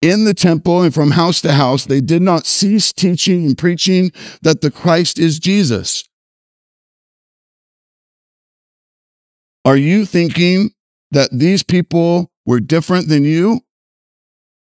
in 0.00 0.24
the 0.24 0.34
temple 0.34 0.82
and 0.82 0.94
from 0.94 1.10
house 1.10 1.40
to 1.42 1.52
house, 1.52 1.84
they 1.84 2.00
did 2.00 2.22
not 2.22 2.46
cease 2.46 2.92
teaching 2.92 3.44
and 3.44 3.58
preaching 3.58 4.12
that 4.42 4.60
the 4.60 4.70
Christ 4.70 5.18
is 5.18 5.38
Jesus. 5.38 6.04
Are 9.64 9.76
you 9.76 10.06
thinking 10.06 10.70
that 11.10 11.28
these 11.32 11.62
people 11.62 12.30
were 12.46 12.60
different 12.60 13.08
than 13.08 13.24
you? 13.24 13.60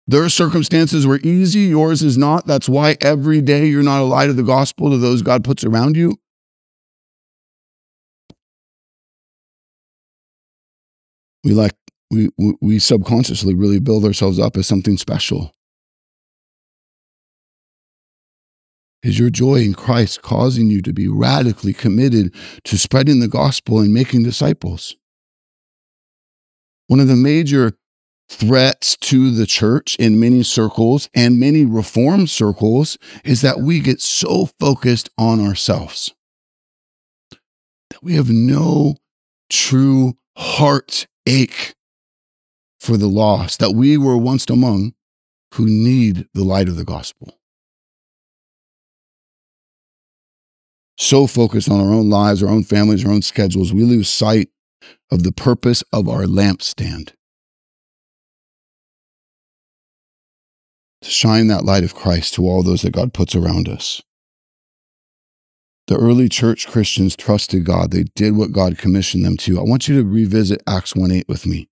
Their 0.09 0.30
circumstances 0.30 1.06
were 1.06 1.20
easy, 1.22 1.64
yours 1.64 2.02
is 2.02 2.16
not. 2.16 2.46
That's 2.46 2.66
why 2.66 2.96
every 3.02 3.42
day 3.42 3.66
you're 3.66 3.82
not 3.82 4.00
a 4.00 4.04
light 4.04 4.30
of 4.30 4.36
the 4.36 4.42
gospel 4.42 4.90
to 4.90 4.96
those 4.96 5.20
God 5.20 5.44
puts 5.44 5.64
around 5.64 5.98
you. 5.98 6.16
We 11.44 11.52
like 11.52 11.74
we 12.11 12.30
we 12.62 12.78
subconsciously 12.78 13.54
really 13.54 13.80
build 13.80 14.06
ourselves 14.06 14.38
up 14.38 14.56
as 14.56 14.66
something 14.66 14.96
special. 14.96 15.54
Is 19.02 19.18
your 19.18 19.30
joy 19.30 19.56
in 19.56 19.74
Christ 19.74 20.22
causing 20.22 20.70
you 20.70 20.80
to 20.82 20.92
be 20.94 21.06
radically 21.06 21.74
committed 21.74 22.34
to 22.64 22.78
spreading 22.78 23.20
the 23.20 23.28
gospel 23.28 23.78
and 23.78 23.92
making 23.92 24.22
disciples? 24.22 24.96
One 26.86 26.98
of 26.98 27.09
the 27.09 27.14
major 27.14 27.78
threats 28.29 28.97
to 28.97 29.31
the 29.31 29.47
church 29.47 29.97
in 29.97 30.20
many 30.20 30.43
circles 30.43 31.09
and 31.14 31.41
many 31.41 31.64
reform 31.64 32.26
circles 32.26 32.99
is 33.24 33.41
that 33.41 33.61
we 33.61 33.81
get 33.81 34.01
so 34.01 34.47
focused 34.61 35.09
on 35.16 35.41
ourselves 35.41 36.12
that 37.99 38.03
we 38.03 38.14
have 38.14 38.31
no 38.31 38.97
true 39.51 40.14
heart 40.37 41.07
ache 41.26 41.74
for 42.79 42.97
the 42.97 43.09
lost 43.09 43.59
that 43.59 43.72
we 43.72 43.97
were 43.97 44.16
once 44.16 44.49
among 44.49 44.95
who 45.55 45.66
need 45.66 46.29
the 46.35 46.45
light 46.45 46.68
of 46.68 46.76
the 46.76 46.85
gospel. 46.85 47.35
So 50.97 51.26
focused 51.26 51.70
on 51.70 51.81
our 51.81 51.93
own 51.93 52.11
lives, 52.11 52.43
our 52.43 52.49
own 52.49 52.64
families, 52.64 53.05
our 53.05 53.12
own 53.12 53.22
schedules, 53.22 53.72
we 53.72 53.85
lose 53.85 54.09
sight 54.09 54.49
of 55.11 55.22
the 55.22 55.33
purpose 55.33 55.83
of 55.93 56.09
our 56.09 56.24
lampstand. 56.24 57.12
To 61.03 61.11
shine 61.11 61.46
that 61.49 61.64
light 61.64 61.84
of 61.84 61.94
Christ 61.94 62.34
to 62.34 62.42
all 62.46 62.62
those 62.62 62.82
that 62.82 62.92
God 62.92 63.12
puts 63.14 63.34
around 63.34 63.68
us. 63.68 64.03
The 65.86 65.96
early 65.96 66.28
church 66.28 66.68
Christians 66.68 67.16
trusted 67.16 67.64
God. 67.64 67.90
They 67.90 68.05
did 68.14 68.36
what 68.36 68.53
God 68.53 68.76
commissioned 68.76 69.24
them 69.24 69.38
to. 69.38 69.59
I 69.59 69.62
want 69.62 69.88
you 69.88 69.96
to 69.96 70.07
revisit 70.07 70.62
Acts 70.66 70.94
1 70.94 71.11
8 71.11 71.28
with 71.28 71.46
me. 71.46 71.68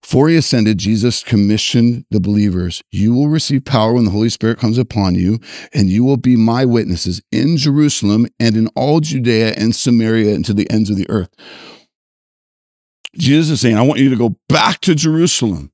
Before 0.00 0.28
he 0.28 0.36
ascended, 0.36 0.78
Jesus 0.78 1.22
commissioned 1.22 2.06
the 2.10 2.20
believers 2.20 2.82
You 2.90 3.12
will 3.12 3.28
receive 3.28 3.64
power 3.64 3.92
when 3.92 4.04
the 4.04 4.10
Holy 4.10 4.30
Spirit 4.30 4.58
comes 4.58 4.78
upon 4.78 5.14
you, 5.14 5.40
and 5.74 5.90
you 5.90 6.04
will 6.04 6.16
be 6.16 6.36
my 6.36 6.64
witnesses 6.64 7.20
in 7.30 7.56
Jerusalem 7.56 8.28
and 8.40 8.56
in 8.56 8.68
all 8.68 9.00
Judea 9.00 9.54
and 9.58 9.74
Samaria 9.76 10.34
and 10.34 10.44
to 10.46 10.54
the 10.54 10.70
ends 10.70 10.88
of 10.88 10.96
the 10.96 11.10
earth. 11.10 11.30
Jesus 13.16 13.50
is 13.50 13.60
saying, 13.60 13.76
I 13.76 13.82
want 13.82 14.00
you 14.00 14.08
to 14.08 14.16
go 14.16 14.36
back 14.48 14.80
to 14.80 14.94
Jerusalem. 14.94 15.70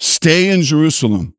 Stay 0.00 0.48
in 0.48 0.62
Jerusalem. 0.62 1.34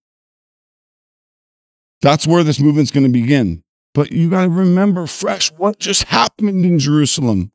That's 2.01 2.27
where 2.27 2.43
this 2.43 2.59
movement's 2.59 2.91
going 2.91 3.05
to 3.05 3.09
begin. 3.09 3.63
But 3.93 4.11
you 4.11 4.29
got 4.29 4.43
to 4.43 4.49
remember 4.49 5.07
fresh 5.07 5.51
what 5.51 5.79
just 5.79 6.03
happened 6.03 6.63
in 6.63 6.79
Jerusalem. 6.79 7.51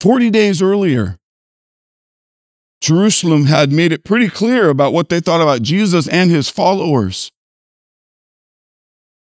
40 0.00 0.30
days 0.30 0.62
earlier, 0.62 1.18
Jerusalem 2.80 3.44
had 3.44 3.70
made 3.70 3.92
it 3.92 4.04
pretty 4.04 4.30
clear 4.30 4.70
about 4.70 4.94
what 4.94 5.10
they 5.10 5.20
thought 5.20 5.42
about 5.42 5.60
Jesus 5.60 6.08
and 6.08 6.30
his 6.30 6.48
followers. 6.48 7.30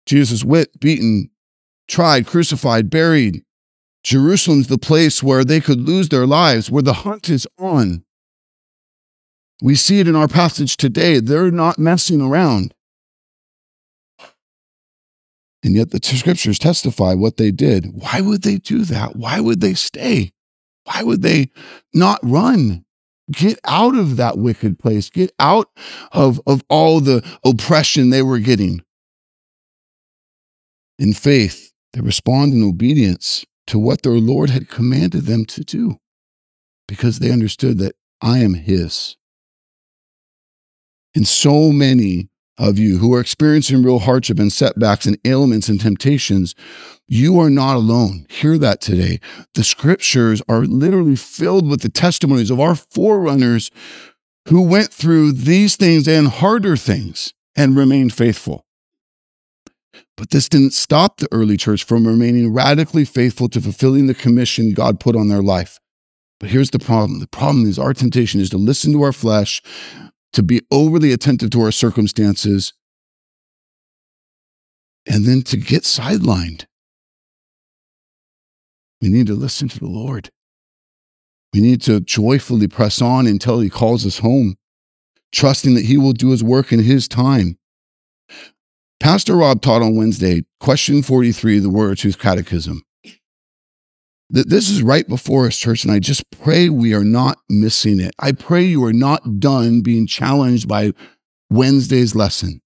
Jesus 0.04 0.44
whipped, 0.44 0.80
beaten, 0.80 1.30
tried, 1.88 2.26
crucified, 2.26 2.90
buried. 2.90 3.44
Jerusalem's 4.04 4.66
the 4.66 4.78
place 4.78 5.22
where 5.22 5.44
they 5.44 5.60
could 5.60 5.80
lose 5.80 6.08
their 6.08 6.26
lives, 6.26 6.70
where 6.70 6.82
the 6.82 6.92
hunt 6.92 7.30
is 7.30 7.46
on. 7.58 8.04
We 9.62 9.74
see 9.74 10.00
it 10.00 10.08
in 10.08 10.16
our 10.16 10.28
passage 10.28 10.76
today. 10.76 11.20
They're 11.20 11.50
not 11.50 11.78
messing 11.78 12.20
around. 12.20 12.74
And 15.62 15.74
yet 15.74 15.90
the 15.90 16.00
scriptures 16.02 16.58
testify 16.58 17.14
what 17.14 17.36
they 17.36 17.50
did. 17.50 17.92
Why 17.92 18.20
would 18.20 18.42
they 18.42 18.56
do 18.56 18.84
that? 18.86 19.16
Why 19.16 19.40
would 19.40 19.60
they 19.60 19.74
stay? 19.74 20.32
Why 20.84 21.02
would 21.02 21.22
they 21.22 21.50
not 21.92 22.18
run? 22.22 22.84
Get 23.30 23.58
out 23.64 23.94
of 23.94 24.16
that 24.16 24.38
wicked 24.38 24.78
place. 24.78 25.10
Get 25.10 25.32
out 25.38 25.68
of, 26.12 26.40
of 26.46 26.64
all 26.68 27.00
the 27.00 27.22
oppression 27.44 28.10
they 28.10 28.22
were 28.22 28.38
getting. 28.38 28.82
In 30.98 31.12
faith, 31.12 31.72
they 31.92 32.00
respond 32.00 32.54
in 32.54 32.62
obedience 32.62 33.44
to 33.66 33.78
what 33.78 34.02
their 34.02 34.18
Lord 34.18 34.50
had 34.50 34.68
commanded 34.68 35.26
them 35.26 35.44
to 35.46 35.62
do 35.62 35.98
because 36.88 37.18
they 37.18 37.30
understood 37.30 37.78
that 37.78 37.94
I 38.20 38.38
am 38.38 38.54
His. 38.54 39.16
And 41.14 41.26
so 41.26 41.72
many 41.72 42.28
of 42.58 42.78
you 42.78 42.98
who 42.98 43.14
are 43.14 43.20
experiencing 43.20 43.82
real 43.82 44.00
hardship 44.00 44.38
and 44.38 44.52
setbacks 44.52 45.06
and 45.06 45.18
ailments 45.24 45.68
and 45.68 45.80
temptations, 45.80 46.54
you 47.06 47.40
are 47.40 47.50
not 47.50 47.76
alone. 47.76 48.26
Hear 48.28 48.58
that 48.58 48.80
today. 48.80 49.18
The 49.54 49.64
scriptures 49.64 50.42
are 50.48 50.60
literally 50.60 51.16
filled 51.16 51.68
with 51.68 51.80
the 51.80 51.88
testimonies 51.88 52.50
of 52.50 52.60
our 52.60 52.74
forerunners 52.74 53.70
who 54.48 54.62
went 54.62 54.92
through 54.92 55.32
these 55.32 55.76
things 55.76 56.06
and 56.06 56.28
harder 56.28 56.76
things 56.76 57.32
and 57.56 57.76
remained 57.76 58.12
faithful. 58.12 58.66
But 60.16 60.30
this 60.30 60.48
didn't 60.48 60.74
stop 60.74 61.16
the 61.16 61.28
early 61.32 61.56
church 61.56 61.84
from 61.84 62.06
remaining 62.06 62.52
radically 62.52 63.06
faithful 63.06 63.48
to 63.48 63.60
fulfilling 63.60 64.06
the 64.06 64.14
commission 64.14 64.74
God 64.74 65.00
put 65.00 65.16
on 65.16 65.28
their 65.28 65.42
life. 65.42 65.80
But 66.38 66.50
here's 66.50 66.70
the 66.70 66.78
problem 66.78 67.20
the 67.20 67.26
problem 67.26 67.66
is 67.66 67.78
our 67.78 67.94
temptation 67.94 68.40
is 68.40 68.50
to 68.50 68.58
listen 68.58 68.92
to 68.92 69.02
our 69.02 69.12
flesh, 69.12 69.62
to 70.32 70.42
be 70.42 70.60
overly 70.70 71.12
attentive 71.12 71.50
to 71.50 71.60
our 71.60 71.72
circumstances, 71.72 72.72
and 75.06 75.24
then 75.24 75.42
to 75.42 75.56
get 75.56 75.82
sidelined. 75.82 76.66
We 79.00 79.08
need 79.08 79.26
to 79.28 79.34
listen 79.34 79.68
to 79.68 79.78
the 79.78 79.86
Lord. 79.86 80.30
We 81.52 81.60
need 81.60 81.80
to 81.82 82.00
joyfully 82.00 82.68
press 82.68 83.00
on 83.00 83.26
until 83.26 83.60
He 83.60 83.70
calls 83.70 84.06
us 84.06 84.18
home, 84.18 84.56
trusting 85.32 85.74
that 85.74 85.86
He 85.86 85.96
will 85.96 86.12
do 86.12 86.30
His 86.30 86.44
work 86.44 86.72
in 86.72 86.80
His 86.80 87.08
time. 87.08 87.58
Pastor 89.00 89.36
Rob 89.36 89.62
taught 89.62 89.82
on 89.82 89.96
Wednesday, 89.96 90.44
question 90.60 91.02
43, 91.02 91.58
the 91.58 91.70
Word 91.70 91.92
of 91.92 91.98
Truth 91.98 92.18
Catechism. 92.18 92.82
This 94.32 94.70
is 94.70 94.80
right 94.80 95.08
before 95.08 95.46
us, 95.46 95.58
church, 95.58 95.82
and 95.82 95.92
I 95.92 95.98
just 95.98 96.30
pray 96.30 96.68
we 96.68 96.94
are 96.94 97.02
not 97.02 97.38
missing 97.48 97.98
it. 97.98 98.14
I 98.20 98.30
pray 98.30 98.62
you 98.62 98.84
are 98.84 98.92
not 98.92 99.40
done 99.40 99.80
being 99.80 100.06
challenged 100.06 100.68
by 100.68 100.92
Wednesday's 101.50 102.14
lesson. 102.14 102.60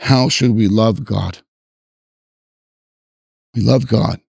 How 0.00 0.28
should 0.28 0.50
we 0.50 0.66
love 0.66 1.04
God? 1.04 1.38
We 3.54 3.62
love 3.62 3.86
God 3.86 4.20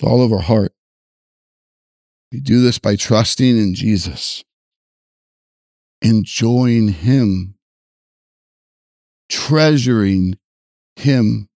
with 0.00 0.08
all 0.08 0.22
of 0.22 0.32
our 0.32 0.40
heart. 0.40 0.72
We 2.32 2.40
do 2.40 2.62
this 2.62 2.78
by 2.78 2.96
trusting 2.96 3.58
in 3.58 3.74
Jesus, 3.74 4.44
enjoying 6.00 6.88
Him, 6.88 7.56
treasuring 9.28 10.38
Him 10.96 11.50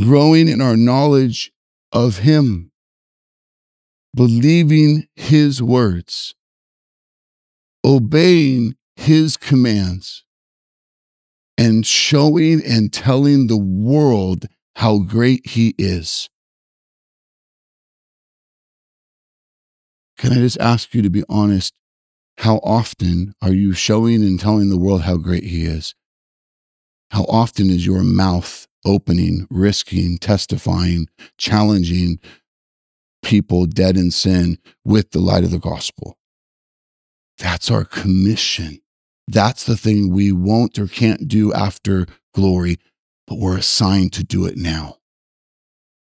growing 0.00 0.48
in 0.48 0.60
our 0.60 0.76
knowledge 0.76 1.52
of 1.92 2.18
Him, 2.18 2.70
believing 4.14 5.06
His 5.16 5.62
words, 5.62 6.34
obeying 7.84 8.76
His 8.96 9.36
commands, 9.36 10.24
and 11.58 11.86
showing 11.86 12.62
and 12.64 12.92
telling 12.92 13.46
the 13.46 13.58
world 13.58 14.46
how 14.76 14.98
great 14.98 15.48
He 15.48 15.74
is. 15.78 16.28
Can 20.18 20.32
I 20.32 20.36
just 20.36 20.58
ask 20.60 20.94
you 20.94 21.02
to 21.02 21.10
be 21.10 21.24
honest? 21.28 21.74
How 22.38 22.56
often 22.58 23.34
are 23.42 23.52
you 23.52 23.72
showing 23.72 24.22
and 24.22 24.38
telling 24.38 24.70
the 24.70 24.78
world 24.78 25.02
how 25.02 25.16
great 25.16 25.44
He 25.44 25.64
is? 25.64 25.94
How 27.10 27.24
often 27.24 27.68
is 27.70 27.84
your 27.84 28.02
mouth 28.02 28.66
opening, 28.84 29.46
risking, 29.50 30.18
testifying, 30.18 31.08
challenging 31.38 32.18
people 33.22 33.66
dead 33.66 33.96
in 33.96 34.10
sin 34.10 34.58
with 34.84 35.12
the 35.12 35.20
light 35.20 35.44
of 35.44 35.50
the 35.50 35.58
gospel. 35.58 36.16
That's 37.38 37.70
our 37.70 37.84
commission. 37.84 38.80
That's 39.28 39.64
the 39.64 39.76
thing 39.76 40.12
we 40.12 40.32
won't 40.32 40.78
or 40.78 40.88
can't 40.88 41.28
do 41.28 41.52
after 41.52 42.06
glory, 42.34 42.78
but 43.26 43.38
we're 43.38 43.56
assigned 43.56 44.12
to 44.14 44.24
do 44.24 44.44
it 44.46 44.56
now. 44.56 44.98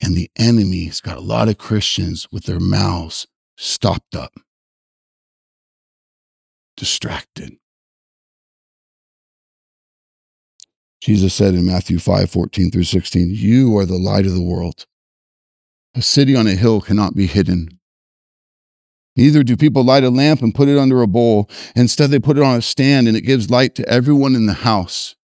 And 0.01 0.15
the 0.15 0.30
enemy's 0.36 1.01
got 1.01 1.18
a 1.18 1.22
lot 1.22 1.49
of 1.49 1.57
Christians 1.57 2.28
with 2.32 2.43
their 2.43 2.59
mouths 2.59 3.28
stopped 3.57 4.15
up, 4.15 4.34
distracted. 6.76 7.57
Jesus 11.01 11.33
said 11.33 11.53
in 11.53 11.65
Matthew 11.65 11.99
5 11.99 12.29
14 12.29 12.71
through 12.71 12.83
16, 12.83 13.29
You 13.31 13.77
are 13.77 13.85
the 13.85 13.97
light 13.97 14.25
of 14.25 14.33
the 14.33 14.41
world. 14.41 14.85
A 15.95 16.01
city 16.01 16.35
on 16.35 16.47
a 16.47 16.55
hill 16.55 16.81
cannot 16.81 17.15
be 17.15 17.27
hidden. 17.27 17.79
Neither 19.15 19.43
do 19.43 19.57
people 19.57 19.83
light 19.83 20.03
a 20.03 20.09
lamp 20.09 20.41
and 20.41 20.53
put 20.53 20.69
it 20.69 20.77
under 20.77 21.01
a 21.01 21.07
bowl. 21.07 21.49
Instead, 21.75 22.11
they 22.11 22.19
put 22.19 22.37
it 22.37 22.43
on 22.43 22.55
a 22.55 22.61
stand 22.61 23.07
and 23.07 23.17
it 23.17 23.21
gives 23.21 23.49
light 23.49 23.73
to 23.75 23.89
everyone 23.89 24.35
in 24.35 24.45
the 24.45 24.53
house. 24.53 25.15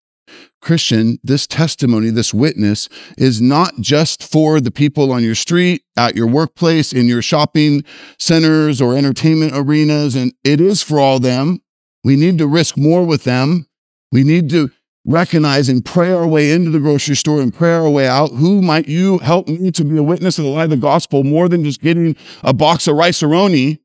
Christian, 0.62 1.20
this 1.24 1.46
testimony, 1.46 2.10
this 2.10 2.34
witness 2.34 2.90
is 3.18 3.42
not 3.42 3.74
just 3.82 4.24
for 4.24 4.62
the 4.62 4.72
people 4.72 5.12
on 5.12 5.22
your 5.22 5.36
street, 5.36 5.84
at 5.98 6.16
your 6.16 6.26
workplace, 6.26 6.94
in 6.94 7.06
your 7.06 7.22
shopping 7.22 7.84
centers 8.18 8.82
or 8.82 8.96
entertainment 8.96 9.52
arenas, 9.54 10.16
and 10.16 10.34
it 10.44 10.62
is 10.62 10.82
for 10.82 11.00
all 11.00 11.20
them. 11.20 11.60
We 12.04 12.16
need 12.16 12.38
to 12.38 12.48
risk 12.48 12.78
more 12.78 13.06
with 13.06 13.26
them. 13.26 13.68
We 14.12 14.24
need 14.24 14.50
to 14.52 14.72
recognize 15.06 15.70
and 15.70 15.84
pray 15.84 16.12
our 16.12 16.28
way 16.28 16.52
into 16.52 16.72
the 16.72 16.80
grocery 16.80 17.16
store 17.16 17.42
and 17.42 17.54
pray 17.54 17.74
our 17.74 17.90
way 17.90 18.08
out. 18.08 18.32
Who 18.32 18.62
might 18.62 18.88
you 18.88 19.18
help 19.20 19.48
me 19.48 19.72
to 19.72 19.84
be 19.84 19.98
a 19.98 20.04
witness 20.04 20.38
of 20.38 20.46
the 20.46 20.50
light 20.50 20.66
of 20.66 20.70
the 20.70 20.78
gospel 20.78 21.24
more 21.24 21.50
than 21.50 21.64
just 21.64 21.82
getting 21.82 22.16
a 22.42 22.54
box 22.54 22.88
of 22.88 22.96
Rice-A-Roni? 22.96 23.80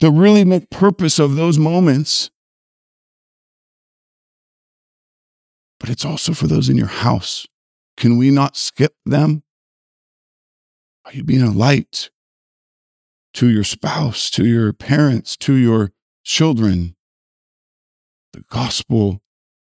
To 0.00 0.10
really 0.10 0.44
make 0.44 0.68
purpose 0.68 1.18
of 1.18 1.36
those 1.36 1.58
moments. 1.58 2.30
But 5.80 5.88
it's 5.88 6.04
also 6.04 6.34
for 6.34 6.46
those 6.46 6.68
in 6.68 6.76
your 6.76 6.86
house. 6.86 7.46
Can 7.96 8.18
we 8.18 8.30
not 8.30 8.58
skip 8.58 8.94
them? 9.06 9.42
Are 11.06 11.12
you 11.12 11.24
being 11.24 11.40
a 11.40 11.50
light 11.50 12.10
to 13.34 13.48
your 13.48 13.64
spouse, 13.64 14.28
to 14.32 14.44
your 14.44 14.74
parents, 14.74 15.34
to 15.38 15.54
your 15.54 15.92
children? 16.24 16.94
The 18.34 18.44
gospel 18.50 19.22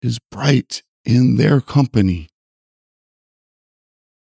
is 0.02 0.18
bright 0.30 0.82
in 1.04 1.36
their 1.36 1.60
company. 1.60 2.28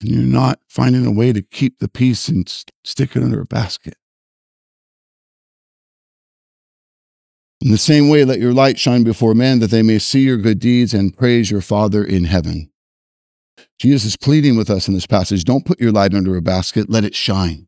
And 0.02 0.10
you're 0.10 0.24
not 0.24 0.60
finding 0.68 1.06
a 1.06 1.12
way 1.12 1.34
to 1.34 1.42
keep 1.42 1.80
the 1.80 1.90
peace 1.90 2.28
and 2.28 2.48
stick 2.84 3.16
it 3.16 3.24
under 3.24 3.42
a 3.42 3.46
basket. 3.46 3.96
In 7.62 7.72
the 7.72 7.78
same 7.78 8.08
way, 8.08 8.24
let 8.24 8.40
your 8.40 8.54
light 8.54 8.80
shine 8.80 9.04
before 9.04 9.36
men 9.36 9.60
that 9.60 9.70
they 9.70 9.82
may 9.82 10.00
see 10.00 10.22
your 10.22 10.38
good 10.38 10.60
deeds 10.60 10.94
and 10.94 11.16
praise 11.16 11.52
your 11.52 11.62
Father 11.62 12.04
in 12.04 12.24
heaven. 12.24 12.72
Jesus 13.78 14.06
is 14.06 14.18
pleading 14.18 14.56
with 14.56 14.70
us 14.70 14.88
in 14.88 14.94
this 14.94 15.06
passage 15.06 15.44
don't 15.44 15.66
put 15.66 15.80
your 15.80 15.92
light 15.92 16.14
under 16.14 16.38
a 16.38 16.42
basket, 16.42 16.90
let 16.90 17.04
it 17.04 17.16
shine. 17.16 17.68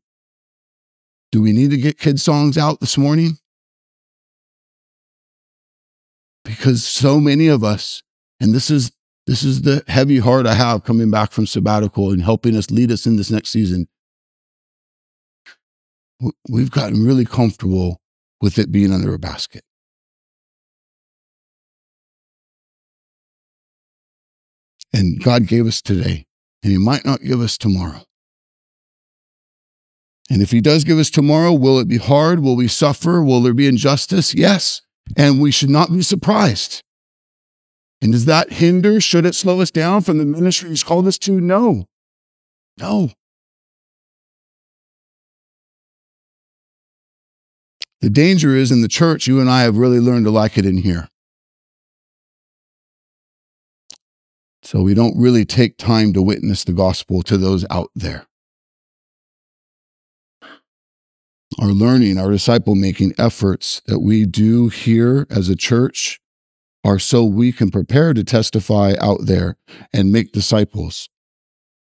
Do 1.32 1.42
we 1.42 1.52
need 1.52 1.72
to 1.72 1.78
get 1.78 1.98
kid 1.98 2.20
songs 2.20 2.58
out 2.58 2.80
this 2.80 2.98
morning? 2.98 3.38
Because 6.44 6.84
so 6.84 7.20
many 7.20 7.48
of 7.48 7.64
us, 7.64 8.04
and 8.40 8.54
this 8.54 8.70
is 8.70 8.92
this 9.28 9.44
is 9.44 9.62
the 9.62 9.84
heavy 9.88 10.18
heart 10.18 10.48
I 10.48 10.56
have 10.56 10.84
coming 10.84 11.12
back 11.12 11.32
from 11.32 11.46
sabbatical 11.46 12.12
and 12.12 12.24
helping 12.24 12.56
us 12.56 12.72
lead 12.72 12.92
us 12.92 13.06
in 13.06 13.18
this 13.18 13.30
next 13.30 13.50
season. 13.50 13.88
We've 16.50 16.72
gotten 16.72 17.06
really 17.06 17.26
comfortable 17.26 18.02
with 18.42 18.58
it 18.58 18.72
being 18.72 18.92
under 18.92 19.14
a 19.14 19.20
basket. 19.20 19.64
And 24.94 25.24
God 25.24 25.48
gave 25.48 25.68
us 25.68 25.82
today, 25.82 26.26
and 26.64 26.72
He 26.72 26.78
might 26.78 27.06
not 27.06 27.22
give 27.22 27.40
us 27.40 27.58
tomorrow. 27.58 28.04
And 30.32 30.42
if 30.42 30.52
he 30.52 30.62
does 30.62 30.86
give 30.86 30.98
us 30.98 31.10
tomorrow, 31.10 31.52
will 31.52 31.78
it 31.78 31.90
be 31.90 31.98
hard? 31.98 32.40
Will 32.40 32.56
we 32.56 32.70
suffer? 32.70 33.22
Will 33.22 33.42
there 33.42 33.54
be 33.54 33.68
injustice? 33.68 34.34
Yes. 34.34 34.82
And 35.18 35.42
we 35.42 35.52
should 35.52 35.70
not 35.70 35.92
be 35.92 36.02
surprised. 36.02 36.82
And 38.02 38.12
does 38.12 38.26
that 38.26 38.54
hinder? 38.54 39.00
Should 39.00 39.26
it 39.26 39.36
slow 39.36 39.62
us 39.62 39.72
down 39.72 40.02
from 40.02 40.18
the 40.18 40.26
ministry 40.26 40.70
he's 40.70 40.84
called 40.84 41.08
us 41.08 41.18
to? 41.20 41.40
No. 41.40 41.86
No. 42.80 43.12
The 48.02 48.10
danger 48.10 48.56
is 48.56 48.72
in 48.72 48.82
the 48.82 48.88
church, 48.88 49.28
you 49.28 49.40
and 49.40 49.50
I 49.50 49.62
have 49.62 49.78
really 49.78 50.00
learned 50.00 50.26
to 50.26 50.32
like 50.32 50.58
it 50.58 50.66
in 50.66 50.78
here. 50.78 51.08
So 54.64 54.82
we 54.82 54.96
don't 54.96 55.18
really 55.18 55.46
take 55.46 55.78
time 55.78 56.14
to 56.14 56.22
witness 56.22 56.64
the 56.64 56.74
gospel 56.74 57.22
to 57.24 57.38
those 57.38 57.66
out 57.70 57.92
there. 57.94 58.26
Our 61.60 61.68
learning, 61.68 62.18
our 62.18 62.32
disciple 62.32 62.76
making 62.76 63.14
efforts 63.18 63.82
that 63.86 64.00
we 64.00 64.26
do 64.26 64.70
here 64.70 65.28
as 65.30 65.50
a 65.50 65.56
church 65.56 66.20
are 66.84 66.98
so 66.98 67.24
we 67.24 67.52
can 67.52 67.70
prepare 67.70 68.14
to 68.14 68.24
testify 68.24 68.94
out 69.00 69.26
there 69.26 69.58
and 69.94 70.12
make 70.12 70.32
disciples 70.32 71.10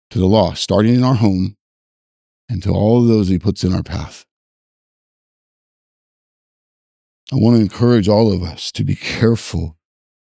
to 0.09 0.19
the 0.19 0.25
lost, 0.25 0.63
starting 0.63 0.95
in 0.95 1.03
our 1.03 1.15
home 1.15 1.55
and 2.49 2.63
to 2.63 2.71
all 2.71 3.01
of 3.01 3.07
those 3.07 3.27
he 3.27 3.37
puts 3.37 3.63
in 3.63 3.73
our 3.73 3.83
path. 3.83 4.25
I 7.31 7.35
want 7.35 7.57
to 7.57 7.61
encourage 7.61 8.09
all 8.09 8.33
of 8.33 8.41
us 8.41 8.71
to 8.71 8.83
be 8.83 8.95
careful 8.95 9.77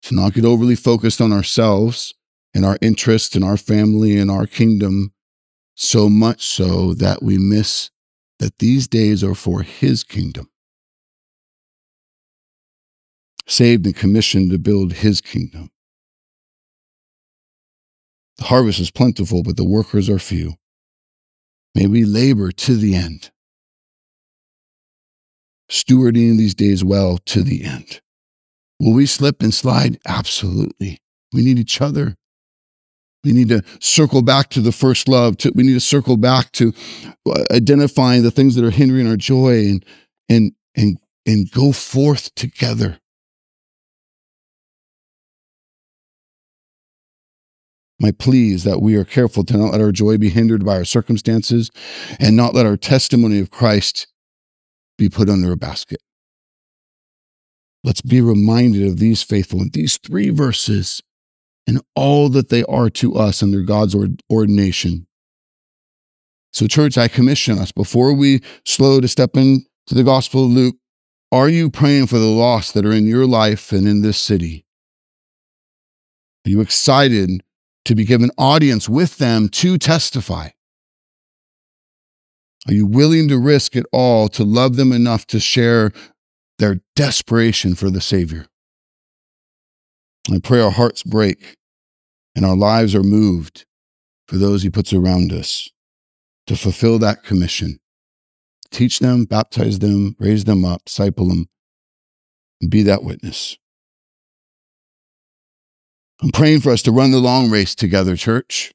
to 0.03 0.14
not 0.14 0.32
get 0.32 0.47
overly 0.47 0.76
focused 0.76 1.20
on 1.20 1.32
ourselves 1.32 2.14
and 2.55 2.64
our 2.64 2.78
interests 2.80 3.34
and 3.34 3.45
our 3.45 3.59
family 3.59 4.16
and 4.16 4.30
our 4.30 4.47
kingdom, 4.47 5.12
so 5.74 6.09
much 6.09 6.47
so 6.47 6.95
that 6.95 7.22
we 7.22 7.37
miss 7.37 7.91
that 8.39 8.59
these 8.59 8.87
days 8.89 9.24
are 9.24 9.34
for 9.34 9.62
his 9.62 10.05
kingdom. 10.05 10.49
Saved 13.47 13.87
and 13.87 13.95
commissioned 13.95 14.51
to 14.51 14.59
build 14.59 14.93
his 14.95 15.20
kingdom. 15.20 15.70
The 18.39 18.45
harvest 18.45 18.80
is 18.80 18.91
plentiful, 18.91 19.43
but 19.43 19.57
the 19.57 19.64
workers 19.64 20.11
are 20.11 20.18
few. 20.18 20.55
May 21.74 21.87
we 21.87 22.05
labor 22.05 22.53
to 22.53 22.76
the 22.76 22.95
end 22.95 23.30
stewarding 25.68 26.37
these 26.37 26.55
days 26.55 26.84
well 26.84 27.18
to 27.18 27.43
the 27.43 27.64
end. 27.64 28.01
Will 28.78 28.93
we 28.93 29.07
slip 29.07 29.43
and 29.43 29.53
slide? 29.53 29.99
Absolutely. 30.07 30.99
We 31.32 31.43
need 31.43 31.59
each 31.59 31.80
other. 31.80 32.16
We 33.26 33.32
need 33.32 33.48
to 33.48 33.62
circle 33.80 34.22
back 34.22 34.50
to 34.50 34.60
the 34.60 34.70
first 34.70 35.08
love. 35.08 35.36
To, 35.38 35.50
we 35.52 35.64
need 35.64 35.74
to 35.74 35.80
circle 35.80 36.16
back 36.16 36.52
to 36.52 36.72
uh, 37.28 37.44
identifying 37.52 38.22
the 38.22 38.30
things 38.30 38.54
that 38.54 38.64
are 38.64 38.70
hindering 38.70 39.08
our 39.08 39.16
joy 39.16 39.66
and, 39.68 39.84
and, 40.28 40.52
and, 40.76 40.98
and 41.26 41.50
go 41.50 41.72
forth 41.72 42.32
together. 42.36 43.00
My 47.98 48.12
plea 48.12 48.52
is 48.52 48.62
that 48.62 48.80
we 48.80 48.94
are 48.94 49.04
careful 49.04 49.42
to 49.44 49.56
not 49.56 49.72
let 49.72 49.80
our 49.80 49.90
joy 49.90 50.18
be 50.18 50.28
hindered 50.28 50.64
by 50.64 50.76
our 50.76 50.84
circumstances 50.84 51.70
and 52.20 52.36
not 52.36 52.54
let 52.54 52.66
our 52.66 52.76
testimony 52.76 53.40
of 53.40 53.50
Christ 53.50 54.06
be 54.98 55.08
put 55.08 55.28
under 55.28 55.50
a 55.50 55.56
basket. 55.56 56.00
Let's 57.82 58.02
be 58.02 58.20
reminded 58.20 58.86
of 58.86 58.98
these 58.98 59.24
faithful 59.24 59.60
and 59.60 59.72
these 59.72 59.96
three 59.96 60.30
verses 60.30 61.02
and 61.66 61.80
all 61.94 62.28
that 62.28 62.48
they 62.48 62.62
are 62.64 62.90
to 62.90 63.14
us 63.14 63.42
under 63.42 63.62
God's 63.62 63.96
ordination. 64.30 65.06
So, 66.52 66.66
church, 66.66 66.96
I 66.96 67.08
commission 67.08 67.58
us 67.58 67.72
before 67.72 68.14
we 68.14 68.40
slow 68.64 69.00
to 69.00 69.08
step 69.08 69.36
into 69.36 69.66
the 69.88 70.04
Gospel 70.04 70.44
of 70.44 70.50
Luke. 70.50 70.76
Are 71.32 71.48
you 71.48 71.68
praying 71.68 72.06
for 72.06 72.18
the 72.18 72.26
lost 72.26 72.72
that 72.74 72.86
are 72.86 72.92
in 72.92 73.06
your 73.06 73.26
life 73.26 73.72
and 73.72 73.86
in 73.86 74.02
this 74.02 74.16
city? 74.16 74.64
Are 76.46 76.50
you 76.50 76.60
excited 76.60 77.42
to 77.84 77.94
be 77.94 78.04
given 78.04 78.30
audience 78.38 78.88
with 78.88 79.18
them 79.18 79.48
to 79.48 79.76
testify? 79.76 80.50
Are 82.68 82.72
you 82.72 82.86
willing 82.86 83.28
to 83.28 83.38
risk 83.38 83.76
it 83.76 83.86
all 83.92 84.28
to 84.30 84.44
love 84.44 84.76
them 84.76 84.92
enough 84.92 85.26
to 85.28 85.40
share 85.40 85.92
their 86.58 86.80
desperation 86.94 87.74
for 87.74 87.90
the 87.90 88.00
Savior? 88.00 88.46
I 90.34 90.40
pray 90.40 90.60
our 90.60 90.70
hearts 90.70 91.02
break 91.02 91.56
and 92.34 92.44
our 92.44 92.56
lives 92.56 92.94
are 92.94 93.02
moved 93.02 93.64
for 94.26 94.36
those 94.36 94.62
He 94.62 94.70
puts 94.70 94.92
around 94.92 95.32
us 95.32 95.70
to 96.46 96.56
fulfill 96.56 96.98
that 96.98 97.22
commission. 97.22 97.78
Teach 98.70 98.98
them, 98.98 99.24
baptize 99.24 99.78
them, 99.78 100.16
raise 100.18 100.44
them 100.44 100.64
up, 100.64 100.84
disciple 100.86 101.28
them, 101.28 101.46
and 102.60 102.70
be 102.70 102.82
that 102.82 103.04
witness. 103.04 103.56
I'm 106.20 106.30
praying 106.30 106.60
for 106.60 106.72
us 106.72 106.82
to 106.82 106.92
run 106.92 107.10
the 107.10 107.18
long 107.18 107.50
race 107.50 107.74
together, 107.74 108.16
church. 108.16 108.72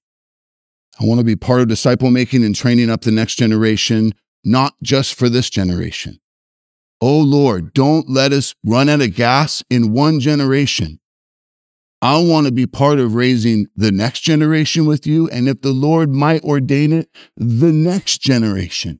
I 1.00 1.06
want 1.06 1.20
to 1.20 1.26
be 1.26 1.36
part 1.36 1.62
of 1.62 1.68
disciple 1.68 2.12
making 2.12 2.46
and 2.46 2.56
training 2.56 2.90
up 2.90 3.02
the 3.02 3.12
next 3.12 3.36
generation, 3.36 4.14
not 4.46 4.76
just 4.82 5.16
for 5.16 5.28
this 5.28 5.50
generation. 5.50 6.20
Oh 7.02 7.20
Lord, 7.20 7.74
don't 7.74 8.10
let 8.10 8.32
us 8.32 8.54
run 8.64 8.88
out 8.88 9.02
of 9.02 9.16
gas 9.16 9.64
in 9.70 9.92
one 9.92 10.20
generation. 10.20 11.01
I 12.02 12.18
want 12.20 12.48
to 12.48 12.52
be 12.52 12.66
part 12.66 13.00
of 13.00 13.14
raising 13.14 13.68
the 13.76 13.92
next 13.92 14.22
generation 14.22 14.86
with 14.86 15.06
you. 15.06 15.30
And 15.30 15.48
if 15.48 15.62
the 15.62 15.72
Lord 15.72 16.10
might 16.10 16.44
ordain 16.44 16.92
it, 16.92 17.10
the 17.38 17.72
next 17.72 18.20
generation. 18.20 19.00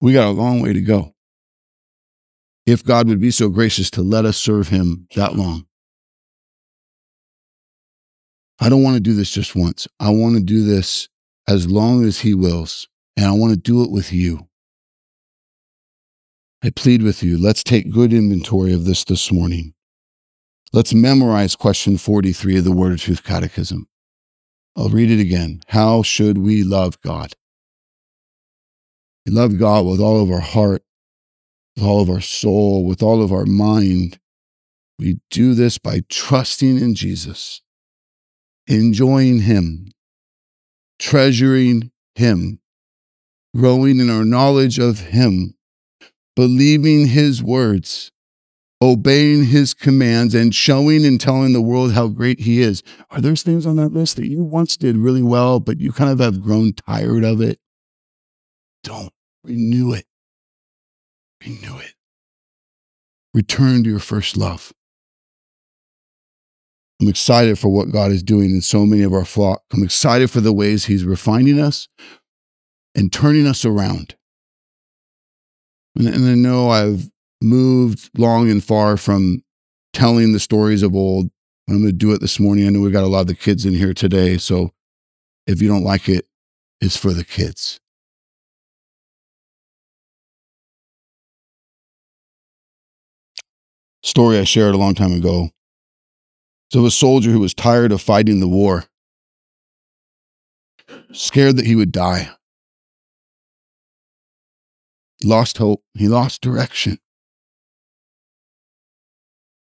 We 0.00 0.12
got 0.12 0.28
a 0.28 0.30
long 0.30 0.60
way 0.60 0.72
to 0.72 0.80
go. 0.80 1.14
If 2.66 2.84
God 2.84 3.08
would 3.08 3.20
be 3.20 3.32
so 3.32 3.48
gracious 3.48 3.90
to 3.92 4.02
let 4.02 4.24
us 4.24 4.36
serve 4.36 4.68
him 4.68 5.08
that 5.16 5.34
long. 5.34 5.66
I 8.60 8.68
don't 8.68 8.82
want 8.82 8.94
to 8.94 9.00
do 9.00 9.14
this 9.14 9.30
just 9.30 9.54
once. 9.54 9.86
I 10.00 10.10
want 10.10 10.36
to 10.36 10.42
do 10.42 10.64
this 10.64 11.08
as 11.46 11.68
long 11.68 12.04
as 12.04 12.20
He 12.20 12.34
wills, 12.34 12.88
and 13.16 13.26
I 13.26 13.32
want 13.32 13.52
to 13.52 13.58
do 13.58 13.82
it 13.82 13.90
with 13.90 14.12
you. 14.12 14.48
I 16.62 16.70
plead 16.70 17.02
with 17.02 17.22
you, 17.22 17.38
let's 17.38 17.62
take 17.62 17.92
good 17.92 18.12
inventory 18.12 18.72
of 18.72 18.84
this 18.84 19.04
this 19.04 19.30
morning. 19.30 19.74
Let's 20.72 20.92
memorize 20.92 21.56
question 21.56 21.96
43 21.96 22.58
of 22.58 22.64
the 22.64 22.72
Word 22.72 22.92
of 22.92 23.00
Truth 23.00 23.24
Catechism. 23.24 23.88
I'll 24.76 24.90
read 24.90 25.10
it 25.10 25.20
again. 25.20 25.62
How 25.68 26.02
should 26.02 26.36
we 26.36 26.62
love 26.62 27.00
God? 27.00 27.32
We 29.24 29.32
love 29.32 29.58
God 29.58 29.86
with 29.86 29.98
all 29.98 30.22
of 30.22 30.30
our 30.30 30.40
heart, 30.40 30.82
with 31.74 31.84
all 31.84 32.02
of 32.02 32.10
our 32.10 32.20
soul, 32.20 32.84
with 32.84 33.02
all 33.02 33.22
of 33.22 33.32
our 33.32 33.46
mind. 33.46 34.18
We 34.98 35.20
do 35.30 35.54
this 35.54 35.78
by 35.78 36.02
trusting 36.08 36.78
in 36.78 36.94
Jesus 36.94 37.62
enjoying 38.66 39.40
Him, 39.40 39.88
treasuring 40.98 41.90
Him, 42.14 42.60
growing 43.56 43.98
in 43.98 44.10
our 44.10 44.24
knowledge 44.24 44.78
of 44.78 45.00
Him, 45.00 45.54
believing 46.36 47.06
His 47.06 47.42
words, 47.42 48.12
obeying 48.80 49.46
His 49.46 49.74
commands, 49.74 50.34
and 50.34 50.54
showing 50.54 51.04
and 51.04 51.20
telling 51.20 51.52
the 51.52 51.62
world 51.62 51.92
how 51.92 52.08
great 52.08 52.40
He 52.40 52.60
is. 52.60 52.82
Are 53.10 53.20
there 53.20 53.36
things 53.36 53.66
on 53.66 53.76
that 53.76 53.92
list 53.92 54.16
that 54.16 54.28
you 54.28 54.42
once 54.42 54.76
did 54.76 54.96
really 54.96 55.22
well, 55.22 55.60
but 55.60 55.80
you 55.80 55.92
kind 55.92 56.10
of 56.10 56.18
have 56.20 56.42
grown 56.42 56.72
tired 56.72 57.24
of 57.24 57.40
it? 57.40 57.58
Don't 58.84 59.12
renew 59.44 59.92
it. 59.92 60.06
Renew 61.44 61.78
it. 61.78 61.94
Return 63.34 63.84
to 63.84 63.90
your 63.90 63.98
first 63.98 64.36
love. 64.36 64.72
I'm 67.00 67.08
excited 67.08 67.58
for 67.58 67.68
what 67.68 67.92
God 67.92 68.10
is 68.10 68.24
doing 68.24 68.50
in 68.50 68.60
so 68.60 68.84
many 68.84 69.02
of 69.02 69.12
our 69.12 69.24
flock. 69.24 69.62
I'm 69.72 69.84
excited 69.84 70.30
for 70.30 70.40
the 70.40 70.52
ways 70.52 70.86
He's 70.86 71.04
refining 71.04 71.60
us 71.60 71.88
and 72.94 73.12
turning 73.12 73.46
us 73.46 73.64
around. 73.64 74.16
And, 75.94 76.08
and 76.08 76.28
I 76.28 76.34
know 76.34 76.70
I've 76.70 77.10
moved 77.40 78.10
long 78.16 78.50
and 78.50 78.62
far 78.62 78.96
from 78.96 79.42
telling 79.92 80.32
the 80.32 80.40
stories 80.40 80.82
of 80.82 80.94
old. 80.94 81.30
I'm 81.68 81.82
going 81.82 81.86
to 81.86 81.92
do 81.92 82.12
it 82.12 82.20
this 82.20 82.40
morning. 82.40 82.66
I 82.66 82.70
know 82.70 82.80
we've 82.80 82.92
got 82.92 83.04
a 83.04 83.08
lot 83.08 83.20
of 83.20 83.26
the 83.26 83.34
kids 83.34 83.66
in 83.66 83.74
here 83.74 83.92
today. 83.92 84.38
So 84.38 84.70
if 85.46 85.60
you 85.60 85.68
don't 85.68 85.84
like 85.84 86.08
it, 86.08 86.26
it's 86.80 86.96
for 86.96 87.12
the 87.12 87.24
kids. 87.24 87.80
Story 94.02 94.38
I 94.38 94.44
shared 94.44 94.74
a 94.74 94.78
long 94.78 94.94
time 94.94 95.12
ago 95.12 95.50
so 96.70 96.84
a 96.84 96.90
soldier 96.90 97.30
who 97.30 97.40
was 97.40 97.54
tired 97.54 97.92
of 97.92 98.02
fighting 98.02 98.40
the 98.40 98.48
war, 98.48 98.84
scared 101.12 101.56
that 101.56 101.66
he 101.66 101.74
would 101.74 101.92
die, 101.92 102.30
lost 105.24 105.58
hope, 105.58 105.82
he 105.94 106.08
lost 106.08 106.42
direction. 106.42 106.98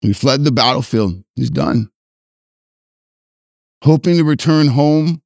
He 0.05 0.13
fled 0.13 0.45
the 0.45 0.53
battlefield. 0.53 1.25
He's 1.35 1.49
done. 1.49 1.89
Hoping 3.85 4.19
to 4.19 4.25
return 4.25 4.69
home, 4.69 5.23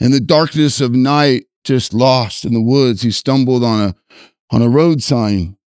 In 0.00 0.12
the 0.12 0.20
darkness 0.20 0.80
of 0.80 0.92
night, 0.92 1.44
just 1.62 1.92
lost 1.92 2.46
in 2.46 2.54
the 2.54 2.60
woods, 2.60 3.02
he 3.02 3.10
stumbled 3.10 3.62
on 3.62 3.80
a 3.88 3.94
on 4.50 4.62
a 4.62 4.68
road 4.70 5.02
sign. 5.02 5.58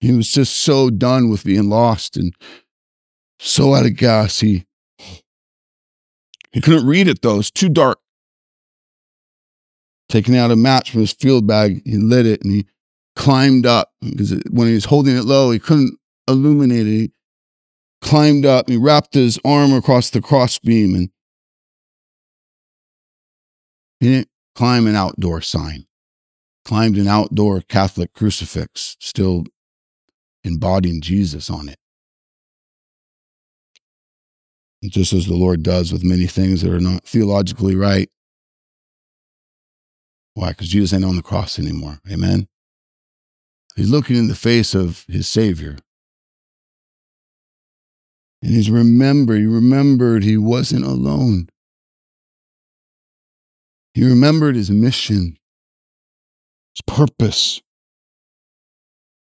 He 0.00 0.12
was 0.12 0.32
just 0.32 0.60
so 0.62 0.88
done 0.88 1.28
with 1.28 1.44
being 1.44 1.68
lost 1.68 2.16
and 2.16 2.34
so 3.38 3.74
out 3.74 3.84
of 3.84 3.96
gas. 3.96 4.40
He 4.40 4.64
he 6.52 6.62
couldn't 6.62 6.86
read 6.86 7.06
it 7.06 7.20
though; 7.20 7.38
it's 7.38 7.50
too 7.50 7.68
dark. 7.68 7.98
Taking 10.08 10.38
out 10.38 10.50
a 10.50 10.56
match 10.56 10.90
from 10.90 11.02
his 11.02 11.12
field 11.12 11.46
bag, 11.46 11.82
he 11.84 11.98
lit 11.98 12.24
it 12.24 12.42
and 12.42 12.50
he 12.50 12.66
climbed 13.14 13.66
up 13.66 13.92
because 14.00 14.32
when 14.50 14.68
he 14.68 14.74
was 14.74 14.86
holding 14.86 15.18
it 15.18 15.24
low, 15.24 15.50
he 15.50 15.58
couldn't 15.58 15.98
illuminate 16.28 16.86
it. 16.86 16.90
He 16.90 17.12
climbed 18.00 18.44
up, 18.46 18.68
he 18.68 18.76
wrapped 18.76 19.14
his 19.14 19.38
arm 19.44 19.72
across 19.72 20.10
the 20.10 20.20
crossbeam 20.20 20.94
and 20.94 21.10
he 24.00 24.08
didn't 24.08 24.28
climb 24.54 24.86
an 24.86 24.96
outdoor 24.96 25.40
sign, 25.40 25.86
climbed 26.64 26.96
an 26.96 27.06
outdoor 27.06 27.60
Catholic 27.60 28.12
crucifix, 28.12 28.96
still 29.00 29.44
embodying 30.44 31.00
Jesus 31.00 31.48
on 31.48 31.68
it. 31.68 31.78
Just 34.84 35.12
as 35.12 35.26
the 35.26 35.36
Lord 35.36 35.62
does 35.62 35.92
with 35.92 36.02
many 36.02 36.26
things 36.26 36.62
that 36.62 36.72
are 36.72 36.80
not 36.80 37.04
theologically 37.04 37.76
right. 37.76 38.08
Why? 40.34 40.48
Because 40.48 40.68
Jesus 40.68 40.92
ain't 40.92 41.04
on 41.04 41.14
the 41.14 41.22
cross 41.22 41.58
anymore. 41.58 42.00
Amen. 42.10 42.48
He's 43.76 43.90
looking 43.90 44.16
in 44.16 44.26
the 44.26 44.34
face 44.34 44.74
of 44.74 45.04
his 45.08 45.28
Savior. 45.28 45.76
And 48.42 48.50
he's 48.50 48.70
remembered, 48.70 49.38
he 49.38 49.46
remembered 49.46 50.24
he 50.24 50.36
wasn't 50.36 50.84
alone. 50.84 51.48
He 53.94 54.04
remembered 54.04 54.56
his 54.56 54.70
mission, 54.70 55.36
his 56.74 56.82
purpose, 56.86 57.60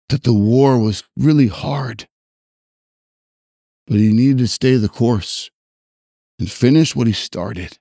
that 0.10 0.24
the 0.24 0.34
war 0.34 0.78
was 0.78 1.04
really 1.18 1.48
hard. 1.48 2.08
But 3.88 3.98
he 3.98 4.14
needed 4.14 4.40
to 4.40 4.48
stay 4.48 4.76
the 4.76 4.90
course 4.90 5.50
and 6.38 6.52
finish 6.52 6.96
what 6.96 7.08
he 7.08 7.14
started. 7.14 7.80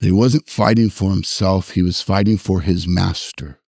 That 0.00 0.06
He 0.06 0.12
wasn't 0.12 0.50
fighting 0.50 0.90
for 0.90 1.10
himself, 1.10 1.70
he 1.70 1.82
was 1.82 2.02
fighting 2.02 2.36
for 2.36 2.60
his 2.60 2.86
master. 2.86 3.60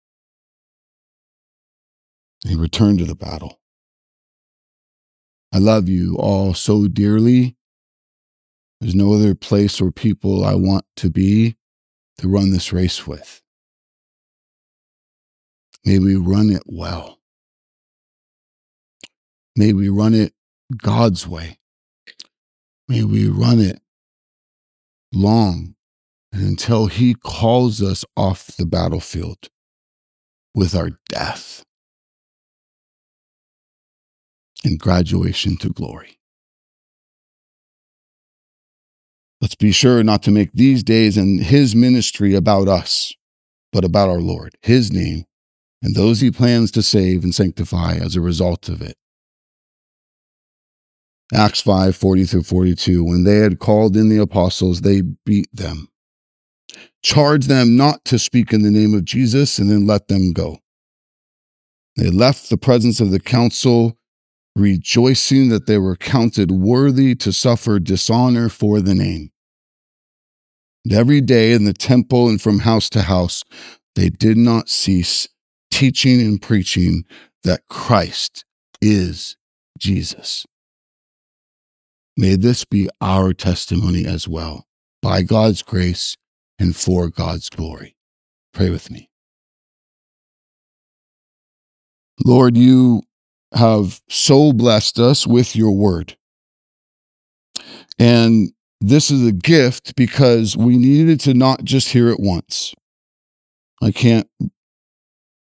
And 2.44 2.52
he 2.52 2.56
returned 2.56 2.98
to 2.98 3.04
the 3.04 3.14
battle. 3.14 3.57
I 5.52 5.58
love 5.58 5.88
you 5.88 6.16
all 6.16 6.54
so 6.54 6.88
dearly. 6.88 7.56
There's 8.80 8.94
no 8.94 9.14
other 9.14 9.34
place 9.34 9.80
or 9.80 9.90
people 9.90 10.44
I 10.44 10.54
want 10.54 10.84
to 10.96 11.10
be 11.10 11.56
to 12.18 12.28
run 12.28 12.50
this 12.50 12.72
race 12.72 13.06
with. 13.06 13.42
May 15.84 15.98
we 15.98 16.16
run 16.16 16.50
it 16.50 16.62
well. 16.66 17.18
May 19.56 19.72
we 19.72 19.88
run 19.88 20.14
it 20.14 20.34
God's 20.76 21.26
way. 21.26 21.58
May 22.88 23.04
we 23.04 23.28
run 23.28 23.58
it 23.58 23.80
long 25.12 25.74
until 26.32 26.86
He 26.86 27.14
calls 27.14 27.82
us 27.82 28.04
off 28.16 28.48
the 28.56 28.66
battlefield 28.66 29.48
with 30.54 30.74
our 30.74 30.90
death 31.08 31.64
and 34.68 34.78
graduation 34.78 35.56
to 35.56 35.70
glory. 35.70 36.18
Let's 39.40 39.54
be 39.54 39.72
sure 39.72 40.02
not 40.04 40.22
to 40.24 40.30
make 40.30 40.52
these 40.52 40.82
days 40.82 41.16
and 41.16 41.42
his 41.42 41.74
ministry 41.74 42.34
about 42.34 42.68
us, 42.68 43.12
but 43.72 43.84
about 43.84 44.08
our 44.08 44.20
Lord, 44.20 44.54
his 44.62 44.92
name, 44.92 45.24
and 45.82 45.94
those 45.94 46.20
he 46.20 46.30
plans 46.30 46.70
to 46.72 46.82
save 46.82 47.24
and 47.24 47.34
sanctify 47.34 47.94
as 47.94 48.14
a 48.14 48.20
result 48.20 48.68
of 48.68 48.82
it. 48.82 48.96
Acts 51.32 51.60
5 51.60 51.94
40 51.94 52.24
through 52.24 52.42
42. 52.42 53.04
When 53.04 53.24
they 53.24 53.36
had 53.36 53.58
called 53.58 53.96
in 53.96 54.08
the 54.08 54.20
apostles, 54.20 54.80
they 54.80 55.02
beat 55.02 55.48
them, 55.52 55.88
charged 57.02 57.48
them 57.48 57.76
not 57.76 58.04
to 58.06 58.18
speak 58.18 58.52
in 58.52 58.62
the 58.62 58.70
name 58.70 58.94
of 58.94 59.04
Jesus, 59.04 59.58
and 59.58 59.70
then 59.70 59.86
let 59.86 60.08
them 60.08 60.32
go. 60.32 60.58
They 61.96 62.10
left 62.10 62.48
the 62.48 62.58
presence 62.58 63.00
of 63.00 63.10
the 63.10 63.20
council 63.20 63.97
rejoicing 64.58 65.48
that 65.48 65.66
they 65.66 65.78
were 65.78 65.96
counted 65.96 66.50
worthy 66.50 67.14
to 67.14 67.32
suffer 67.32 67.78
dishonor 67.78 68.48
for 68.48 68.80
the 68.80 68.94
name. 68.94 69.30
And 70.84 70.92
every 70.92 71.20
day 71.20 71.52
in 71.52 71.64
the 71.64 71.72
temple 71.72 72.28
and 72.28 72.40
from 72.40 72.60
house 72.60 72.88
to 72.90 73.02
house, 73.02 73.44
they 73.94 74.08
did 74.08 74.36
not 74.36 74.68
cease 74.68 75.28
teaching 75.70 76.20
and 76.20 76.40
preaching 76.40 77.04
that 77.44 77.62
Christ 77.68 78.44
is 78.80 79.36
Jesus. 79.78 80.46
May 82.16 82.36
this 82.36 82.64
be 82.64 82.88
our 83.00 83.32
testimony 83.32 84.04
as 84.04 84.26
well, 84.26 84.66
by 85.02 85.22
God's 85.22 85.62
grace 85.62 86.16
and 86.58 86.74
for 86.74 87.08
God's 87.08 87.48
glory. 87.48 87.94
Pray 88.52 88.70
with 88.70 88.90
me. 88.90 89.08
Lord, 92.24 92.56
you 92.56 93.02
have 93.54 94.00
so 94.08 94.52
blessed 94.52 94.98
us 94.98 95.26
with 95.26 95.56
your 95.56 95.72
word. 95.72 96.16
And 97.98 98.52
this 98.80 99.10
is 99.10 99.26
a 99.26 99.32
gift 99.32 99.96
because 99.96 100.56
we 100.56 100.76
needed 100.76 101.20
to 101.20 101.34
not 101.34 101.64
just 101.64 101.88
hear 101.88 102.08
it 102.08 102.20
once. 102.20 102.74
I 103.82 103.90
can't 103.90 104.28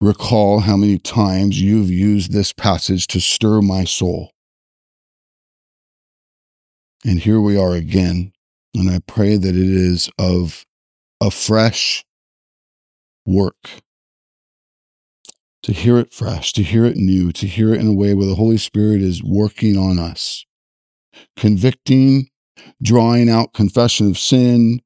recall 0.01 0.59
how 0.59 0.77
many 0.77 0.99
times 0.99 1.61
you've 1.61 1.89
used 1.89 2.31
this 2.31 2.53
passage 2.53 3.07
to 3.07 3.19
stir 3.19 3.61
my 3.61 3.83
soul. 3.83 4.31
And 7.03 7.19
here 7.19 7.39
we 7.39 7.57
are 7.57 7.73
again. 7.73 8.31
And 8.73 8.89
I 8.89 8.99
pray 9.07 9.37
that 9.37 9.55
it 9.55 9.55
is 9.55 10.09
of 10.19 10.65
a 11.21 11.31
fresh 11.31 12.03
work 13.25 13.69
to 15.65 15.73
hear 15.73 15.97
it 15.97 16.13
fresh, 16.13 16.53
to 16.53 16.61
hear 16.61 16.85
it 16.85 16.95
new, 16.95 17.31
to 17.31 17.47
hear 17.47 17.73
it 17.73 17.81
in 17.81 17.87
a 17.87 17.93
way 17.93 18.13
where 18.13 18.27
the 18.27 18.35
Holy 18.35 18.55
Spirit 18.57 19.01
is 19.01 19.23
working 19.23 19.75
on 19.75 19.97
us, 19.97 20.45
convicting, 21.35 22.29
drawing 22.83 23.31
out 23.31 23.51
confession 23.51 24.07
of 24.07 24.19
sin, 24.19 24.79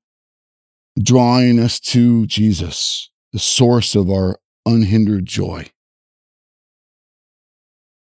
drawing 0.98 1.60
us 1.60 1.82
to 1.82 2.26
Jesus, 2.28 3.10
the 3.34 3.40
source 3.40 3.94
of 3.94 4.10
our 4.10 4.40
unhindered 4.66 5.26
joy. 5.26 5.66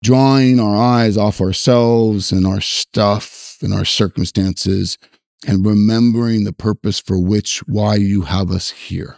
Drawing 0.02 0.60
our 0.60 0.76
eyes 0.76 1.16
off 1.16 1.40
ourselves 1.40 2.32
and 2.32 2.46
our 2.46 2.60
stuff 2.60 3.56
and 3.62 3.72
our 3.72 3.86
circumstances 3.86 4.98
and 5.46 5.64
remembering 5.64 6.44
the 6.44 6.52
purpose 6.52 7.00
for 7.00 7.18
which, 7.18 7.60
why 7.60 7.94
you 7.94 8.22
have 8.22 8.50
us 8.50 8.68
here. 8.72 9.16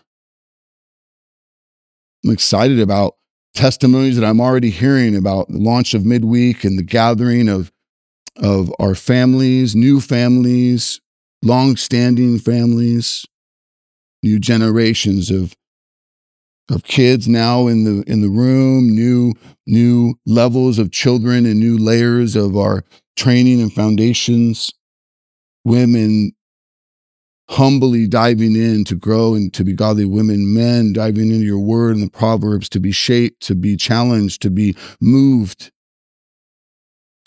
I'm 2.24 2.30
excited 2.30 2.78
about 2.78 3.16
testimonies 3.54 4.16
that 4.16 4.24
I'm 4.24 4.40
already 4.40 4.70
hearing 4.70 5.16
about 5.16 5.48
the 5.48 5.58
launch 5.58 5.94
of 5.94 6.04
midweek 6.04 6.64
and 6.64 6.78
the 6.78 6.82
gathering 6.82 7.48
of 7.48 7.72
of 8.36 8.72
our 8.78 8.94
families, 8.94 9.76
new 9.76 10.00
families, 10.00 11.00
long-standing 11.42 12.38
families, 12.38 13.26
new 14.22 14.38
generations 14.38 15.30
of 15.30 15.54
of 16.70 16.84
kids 16.84 17.26
now 17.26 17.66
in 17.66 17.84
the 17.84 18.04
in 18.10 18.20
the 18.20 18.28
room, 18.28 18.88
new 18.94 19.34
new 19.66 20.14
levels 20.26 20.78
of 20.78 20.92
children 20.92 21.44
and 21.46 21.58
new 21.58 21.76
layers 21.76 22.36
of 22.36 22.56
our 22.56 22.84
training 23.16 23.60
and 23.60 23.72
foundations, 23.72 24.70
women 25.64 26.32
humbly 27.50 28.06
diving 28.06 28.54
in 28.54 28.84
to 28.84 28.94
grow 28.94 29.34
and 29.34 29.52
to 29.52 29.64
be 29.64 29.72
godly 29.72 30.04
women, 30.04 30.54
men 30.54 30.92
diving 30.92 31.32
into 31.32 31.44
your 31.44 31.58
word 31.58 31.96
and 31.96 32.06
the 32.06 32.10
Proverbs 32.10 32.68
to 32.68 32.78
be 32.78 32.92
shaped, 32.92 33.42
to 33.42 33.56
be 33.56 33.76
challenged, 33.76 34.40
to 34.42 34.50
be 34.50 34.76
moved, 35.00 35.72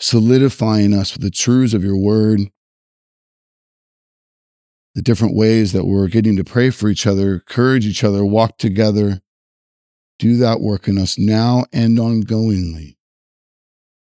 solidifying 0.00 0.94
us 0.94 1.12
with 1.12 1.22
the 1.22 1.30
truths 1.30 1.74
of 1.74 1.84
your 1.84 1.98
word, 1.98 2.40
the 4.94 5.02
different 5.02 5.36
ways 5.36 5.72
that 5.72 5.84
we're 5.84 6.08
getting 6.08 6.36
to 6.36 6.44
pray 6.44 6.70
for 6.70 6.88
each 6.88 7.06
other, 7.06 7.34
encourage 7.34 7.86
each 7.86 8.02
other, 8.02 8.24
walk 8.24 8.56
together. 8.56 9.20
Do 10.18 10.36
that 10.38 10.60
work 10.60 10.88
in 10.88 10.96
us 10.96 11.18
now 11.18 11.66
and 11.72 11.98
ongoingly 11.98 12.93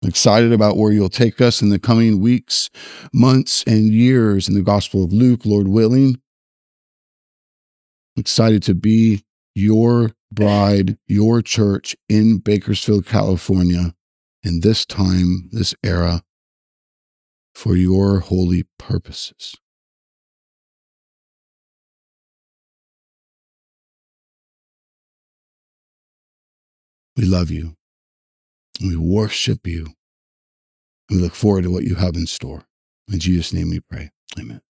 excited 0.06 0.52
about 0.52 0.76
where 0.76 0.92
you'll 0.92 1.08
take 1.08 1.40
us 1.40 1.60
in 1.60 1.70
the 1.70 1.78
coming 1.78 2.20
weeks, 2.20 2.70
months, 3.12 3.64
and 3.66 3.92
years 3.92 4.48
in 4.48 4.54
the 4.54 4.62
Gospel 4.62 5.04
of 5.04 5.12
Luke, 5.12 5.44
Lord 5.44 5.68
willing. 5.68 6.20
Excited 8.16 8.62
to 8.64 8.74
be 8.74 9.24
your 9.54 10.12
bride, 10.32 10.98
your 11.06 11.42
church 11.42 11.96
in 12.08 12.38
Bakersfield, 12.38 13.06
California, 13.06 13.94
in 14.42 14.60
this 14.60 14.86
time, 14.86 15.48
this 15.52 15.74
era, 15.82 16.22
for 17.54 17.76
your 17.76 18.20
holy 18.20 18.64
purposes. 18.78 19.54
We 27.16 27.24
love 27.24 27.50
you. 27.50 27.76
We 28.80 28.94
worship 28.94 29.66
you. 29.66 29.95
We 31.10 31.16
look 31.16 31.34
forward 31.34 31.62
to 31.64 31.70
what 31.70 31.84
you 31.84 31.96
have 31.96 32.16
in 32.16 32.26
store. 32.26 32.64
In 33.12 33.20
Jesus' 33.20 33.52
name 33.52 33.70
we 33.70 33.80
pray. 33.80 34.10
Amen. 34.38 34.60